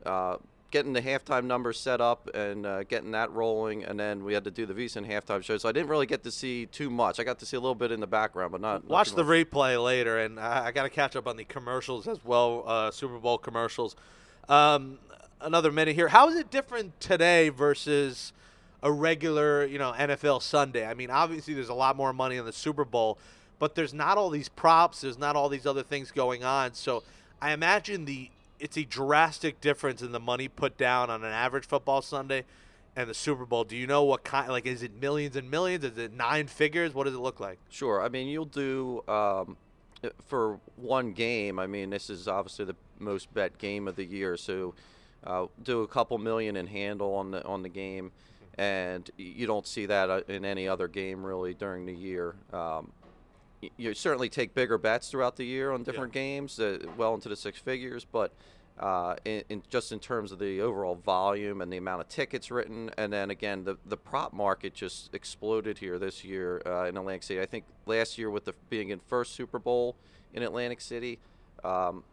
uh, 0.07 0.39
getting 0.71 0.93
the 0.93 1.01
halftime 1.01 1.45
numbers 1.45 1.81
set 1.81 2.01
up 2.01 2.29
and 2.35 2.67
uh, 2.67 2.85
getting 2.85 3.13
that 3.13 3.33
rolling, 3.33 3.85
and 3.85 3.99
then 3.99 4.23
we 4.25 4.35
had 4.35 4.45
to 4.45 4.51
do 4.51 4.67
the 4.67 4.75
VSiN 4.75 5.09
halftime 5.09 5.43
show. 5.43 5.57
So 5.57 5.69
I 5.69 5.73
didn't 5.73 5.89
really 5.89 6.07
get 6.07 6.23
to 6.25 6.31
see 6.31 6.67
too 6.67 6.91
much. 6.91 7.19
I 7.19 7.25
got 7.25 7.39
to 7.39 7.47
see 7.47 7.57
a 7.57 7.61
little 7.61 7.75
bit 7.75 7.91
in 7.91 8.01
the 8.01 8.07
background, 8.07 8.53
but 8.53 8.61
not. 8.61 8.85
Watch 8.87 9.13
the 9.13 9.25
much. 9.25 9.49
replay 9.49 9.83
later, 9.83 10.19
and 10.19 10.39
I, 10.39 10.67
I 10.67 10.73
got 10.73 10.83
to 10.83 10.91
catch 10.91 11.17
up 11.17 11.27
on 11.27 11.37
the 11.37 11.45
commercials 11.45 12.07
as 12.07 12.23
well, 12.25 12.65
uh, 12.67 12.91
Super 12.91 13.19
Bowl 13.19 13.39
commercials. 13.39 13.97
Um, 14.49 14.99
another 15.41 15.73
minute 15.73 15.95
here. 15.95 16.09
How 16.09 16.29
is 16.29 16.37
it 16.37 16.51
different 16.51 17.01
today 17.01 17.49
versus 17.49 18.33
a 18.83 18.93
regular, 18.93 19.65
you 19.65 19.79
know, 19.79 19.93
NFL 19.93 20.43
Sunday? 20.43 20.87
I 20.87 20.95
mean, 20.95 21.11
obviously 21.11 21.55
there's 21.55 21.69
a 21.69 21.75
lot 21.75 21.97
more 21.97 22.13
money 22.13 22.37
in 22.37 22.45
the 22.45 22.53
Super 22.53 22.85
Bowl, 22.85 23.19
but 23.59 23.75
there's 23.75 23.95
not 23.95 24.19
all 24.19 24.31
these 24.31 24.49
props. 24.49 25.01
There's 25.01 25.19
not 25.19 25.37
all 25.37 25.49
these 25.49 25.67
other 25.67 25.83
things 25.83 26.11
going 26.11 26.45
on. 26.45 26.75
So 26.75 27.03
I 27.41 27.53
imagine 27.53 28.05
the 28.05 28.31
it's 28.61 28.77
a 28.77 28.85
drastic 28.85 29.61
difference 29.61 30.03
in 30.03 30.13
the 30.13 30.21
money 30.21 30.49
put 30.49 30.77
down 30.77 31.11
on 31.11 31.25
an 31.25 31.33
average 31.33 31.67
football 31.67 32.03
Sunday 32.03 32.45
and 32.97 33.09
the 33.09 33.15
Super 33.15 33.47
Bowl. 33.47 33.65
Do 33.65 33.77
you 33.77 33.87
know 33.87 34.03
what 34.05 34.25
kind? 34.25 34.51
Like, 34.51 34.67
is 34.67 34.83
it 34.83 35.01
millions 35.01 35.37
and 35.37 35.51
millions? 35.51 35.85
Is 35.85 35.99
it 35.99 36.13
nine 36.13 36.47
figures? 36.47 36.95
What 36.95 37.05
does 37.05 37.15
it 37.15 37.21
look 37.21 37.41
like? 37.41 37.59
Sure. 37.71 38.03
I 38.03 38.09
mean, 38.09 38.29
you'll 38.29 38.45
do 38.45 39.05
um, 39.09 39.57
for 40.27 40.59
one 40.77 41.13
game. 41.13 41.59
I 41.59 41.67
mean, 41.67 41.91
this 41.91 42.11
is 42.11 42.29
obviously 42.29 42.65
the 42.65 42.77
most 42.99 43.33
bet 43.33 43.59
game 43.59 43.87
of 43.87 43.97
the 43.97 44.05
year, 44.05 44.37
so 44.37 44.75
uh, 45.25 45.47
do 45.63 45.83
a 45.83 45.89
couple 45.89 46.19
million 46.19 46.57
in 46.57 46.67
handle 46.67 47.15
on 47.15 47.31
the 47.31 47.45
on 47.45 47.63
the 47.63 47.69
game, 47.69 48.11
and 48.57 49.09
you 49.17 49.47
don't 49.47 49.67
see 49.67 49.87
that 49.87 50.11
uh, 50.11 50.23
in 50.29 50.45
any 50.45 50.67
other 50.67 50.89
game 50.89 51.25
really 51.25 51.55
during 51.55 51.87
the 51.87 51.95
year. 51.95 52.35
Um, 52.53 52.93
you 53.77 53.95
certainly 53.95 54.29
take 54.29 54.55
bigger 54.55 54.79
bets 54.79 55.11
throughout 55.11 55.37
the 55.37 55.45
year 55.45 55.73
on 55.73 55.83
different 55.83 56.13
games, 56.13 56.59
uh, 56.61 56.79
well 56.97 57.15
into 57.15 57.29
the 57.29 57.37
six 57.37 57.59
figures, 57.59 58.05
but. 58.05 58.33
Uh, 58.81 59.17
in, 59.25 59.43
in 59.49 59.63
just 59.69 59.91
in 59.91 59.99
terms 59.99 60.31
of 60.31 60.39
the 60.39 60.61
overall 60.61 60.95
volume 60.95 61.63
and 61.63 61.73
the 61.73 61.77
amount 61.77 62.01
of 62.01 62.09
tickets 62.09 62.49
written, 62.49 62.89
and 62.97 63.13
then 63.13 63.29
again 63.29 63.65
the 63.65 63.77
the 63.87 63.97
prop 63.97 64.33
market 64.33 64.73
just 64.73 65.13
exploded 65.13 65.77
here 65.79 65.99
this 65.99 66.23
year 66.23 66.63
uh, 66.65 66.85
in 66.85 66.97
Atlantic 66.97 67.25
City. 67.25 67.41
I 67.41 67.47
think 67.47 67.65
last 67.87 68.19
year 68.19 68.31
with 68.31 68.45
the 68.45 68.55
being 68.71 68.91
in 68.91 69.01
first 69.01 69.35
Super 69.35 69.59
Bowl 69.59 69.97
in 70.33 70.45
Atlantic 70.45 70.81
City, 70.81 71.19
um, 71.65 72.05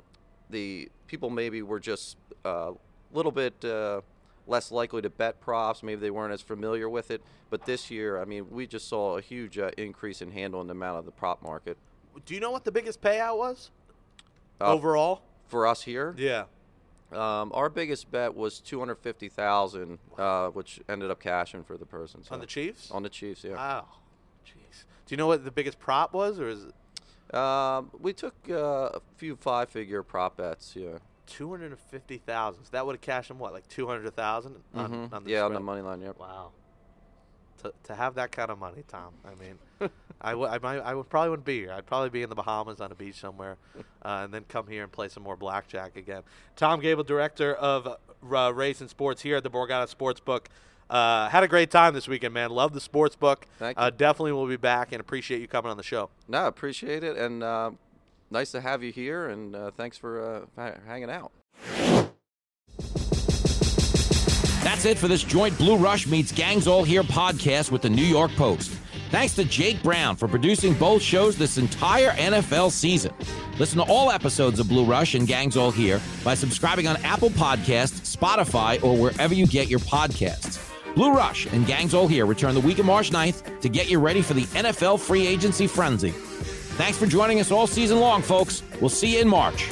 the 0.49 0.89
people 1.05 1.29
maybe 1.29 1.61
were 1.61 1.79
just 1.79 2.17
a 2.45 2.71
little 3.13 3.31
bit 3.31 3.63
uh, 3.63 4.01
less 4.47 4.71
likely 4.71 5.01
to 5.01 5.09
bet 5.09 5.39
props. 5.41 5.81
Maybe 5.83 6.01
they 6.01 6.11
weren't 6.11 6.33
as 6.33 6.41
familiar 6.41 6.87
with 6.89 7.11
it. 7.11 7.21
But 7.49 7.65
this 7.65 7.89
year, 7.91 8.19
I 8.21 8.25
mean, 8.25 8.47
we 8.49 8.67
just 8.67 8.87
saw 8.87 9.17
a 9.17 9.21
huge 9.21 9.57
uh, 9.57 9.71
increase 9.77 10.21
in 10.21 10.31
handle 10.31 10.61
in 10.61 10.67
the 10.67 10.71
amount 10.73 10.99
of 10.99 11.05
the 11.05 11.11
prop 11.11 11.41
market. 11.41 11.77
Do 12.25 12.33
you 12.33 12.39
know 12.39 12.51
what 12.51 12.63
the 12.63 12.71
biggest 12.71 13.01
payout 13.01 13.37
was 13.37 13.71
Uh, 14.61 14.73
overall? 14.73 15.21
For 15.47 15.67
us 15.67 15.83
here, 15.83 16.15
Yeah. 16.17 16.45
um, 17.11 17.51
our 17.53 17.69
biggest 17.69 18.09
bet 18.09 18.33
was 18.33 18.59
two 18.59 18.79
hundred 18.79 18.95
fifty 18.95 19.29
thousand, 19.29 19.99
uh, 20.17 20.49
which 20.49 20.79
ended 20.89 21.11
up 21.11 21.19
cashing 21.19 21.63
for 21.63 21.77
the 21.77 21.85
person. 21.85 22.23
On 22.31 22.39
the 22.39 22.45
Chiefs? 22.47 22.89
On 22.91 23.03
the 23.03 23.09
Chiefs, 23.09 23.43
yeah. 23.43 23.55
Wow. 23.55 23.85
Jeez. 24.45 24.85
Do 25.05 25.13
you 25.13 25.17
know 25.17 25.27
what 25.27 25.43
the 25.45 25.51
biggest 25.51 25.77
prop 25.79 26.13
was, 26.13 26.39
or 26.39 26.47
is 26.49 26.65
it 26.65 26.73
Um, 27.35 27.91
we 27.99 28.13
took 28.13 28.35
uh, 28.49 28.89
a 28.93 29.01
few 29.17 29.35
five-figure 29.35 30.03
prop 30.03 30.37
bets. 30.37 30.75
Yeah. 30.75 30.99
Two 31.27 31.49
hundred 31.49 31.71
and 31.71 31.79
fifty 31.79 32.17
thousand? 32.17 32.63
So 32.65 32.69
that 32.73 32.85
would 32.85 32.93
have 32.95 33.01
cashed 33.01 33.29
him 33.31 33.39
what, 33.39 33.53
like 33.53 33.67
two 33.67 33.87
hundred 33.87 34.13
thousand 34.15 34.55
on, 34.73 34.91
Mhm. 34.91 35.13
on 35.13 35.23
the 35.23 35.31
yeah, 35.31 35.43
on 35.43 35.53
the 35.53 35.59
money 35.59 35.81
line. 35.81 36.01
Yep. 36.01 36.17
Wow. 36.19 36.51
To, 37.63 37.73
to 37.83 37.95
have 37.95 38.15
that 38.15 38.31
kind 38.31 38.51
of 38.51 38.59
money, 38.59 38.83
Tom. 38.87 39.13
I 39.25 39.33
mean, 39.35 39.89
I, 40.21 40.31
w- 40.31 40.47
I, 40.47 40.59
might, 40.59 40.79
I 40.79 40.93
would 40.93 41.09
probably 41.09 41.29
wouldn't 41.31 41.45
be 41.45 41.59
here. 41.61 41.71
I'd 41.71 41.85
probably 41.85 42.09
be 42.09 42.21
in 42.21 42.29
the 42.29 42.35
Bahamas 42.35 42.81
on 42.81 42.91
a 42.91 42.95
beach 42.95 43.15
somewhere, 43.15 43.57
uh, 43.77 43.81
and 44.23 44.33
then 44.33 44.43
come 44.49 44.67
here 44.67 44.83
and 44.83 44.91
play 44.91 45.07
some 45.07 45.23
more 45.23 45.37
blackjack 45.37 45.95
again. 45.95 46.21
Tom 46.57 46.79
Gable, 46.81 47.03
director 47.03 47.55
of 47.55 47.87
uh, 48.31 48.53
race 48.53 48.81
and 48.81 48.89
sports 48.89 49.21
here 49.21 49.37
at 49.37 49.43
the 49.43 49.49
Borgata 49.49 49.87
Sportsbook. 49.93 50.47
Uh, 50.89 51.29
had 51.29 51.43
a 51.43 51.47
great 51.47 51.71
time 51.71 51.93
this 51.95 52.07
weekend, 52.07 52.33
man. 52.33 52.51
Love 52.51 52.73
the 52.73 52.81
sports 52.81 53.15
book. 53.15 53.47
Thank 53.57 53.79
Uh, 53.79 53.85
you. 53.85 53.91
definitely 53.97 54.33
will 54.33 54.45
be 54.47 54.57
back 54.57 54.91
and 54.91 54.99
appreciate 54.99 55.41
you 55.41 55.47
coming 55.47 55.71
on 55.71 55.77
the 55.77 55.81
show. 55.83 56.09
No, 56.27 56.45
appreciate 56.47 57.03
it, 57.03 57.17
and 57.17 57.41
uh, 57.41 57.71
nice 58.35 58.51
to 58.51 58.59
have 58.61 58.83
you 58.83 58.91
here, 58.91 59.29
and 59.29 59.55
uh, 59.55 59.71
thanks 59.71 59.97
for 59.97 60.45
uh, 60.57 60.71
hanging 60.85 61.09
out. 61.09 61.31
That's 64.61 64.83
it 64.83 64.97
for 64.97 65.07
this 65.07 65.23
joint 65.23 65.57
Blue 65.57 65.77
Rush 65.77 66.05
meets 66.05 66.33
Gangs 66.33 66.67
All 66.67 66.83
Here 66.83 67.03
podcast 67.03 67.71
with 67.71 67.81
the 67.81 67.89
New 67.89 68.03
York 68.03 68.31
Post. 68.35 68.71
Thanks 69.09 69.35
to 69.35 69.45
Jake 69.45 69.81
Brown 69.81 70.17
for 70.17 70.27
producing 70.27 70.73
both 70.73 71.01
shows 71.01 71.37
this 71.37 71.57
entire 71.57 72.09
NFL 72.11 72.71
season. 72.71 73.13
Listen 73.57 73.77
to 73.77 73.85
all 73.85 74.11
episodes 74.11 74.59
of 74.59 74.67
Blue 74.67 74.83
Rush 74.83 75.15
and 75.15 75.25
Gangs 75.25 75.55
All 75.55 75.71
Here 75.71 76.01
by 76.25 76.33
subscribing 76.33 76.87
on 76.87 76.97
Apple 77.03 77.29
Podcasts, 77.29 78.17
Spotify, 78.17 78.83
or 78.83 78.97
wherever 78.97 79.33
you 79.33 79.47
get 79.47 79.69
your 79.69 79.79
podcasts. 79.79 80.61
Blue 80.93 81.13
Rush 81.13 81.45
and 81.53 81.65
Gangs 81.65 81.93
All 81.93 82.07
Here 82.07 82.25
return 82.25 82.53
the 82.53 82.59
week 82.59 82.79
of 82.79 82.85
March 82.85 83.11
9th 83.11 83.61
to 83.61 83.69
get 83.69 83.89
you 83.89 83.99
ready 83.99 84.21
for 84.21 84.33
the 84.33 84.43
NFL 84.47 84.99
free 84.99 85.25
agency 85.25 85.67
frenzy. 85.67 86.13
Thanks 86.75 86.97
for 86.97 87.05
joining 87.05 87.39
us 87.39 87.51
all 87.51 87.67
season 87.67 88.01
long, 88.01 88.21
folks. 88.21 88.61
We'll 88.81 88.89
see 88.89 89.15
you 89.15 89.21
in 89.21 89.29
March. 89.29 89.71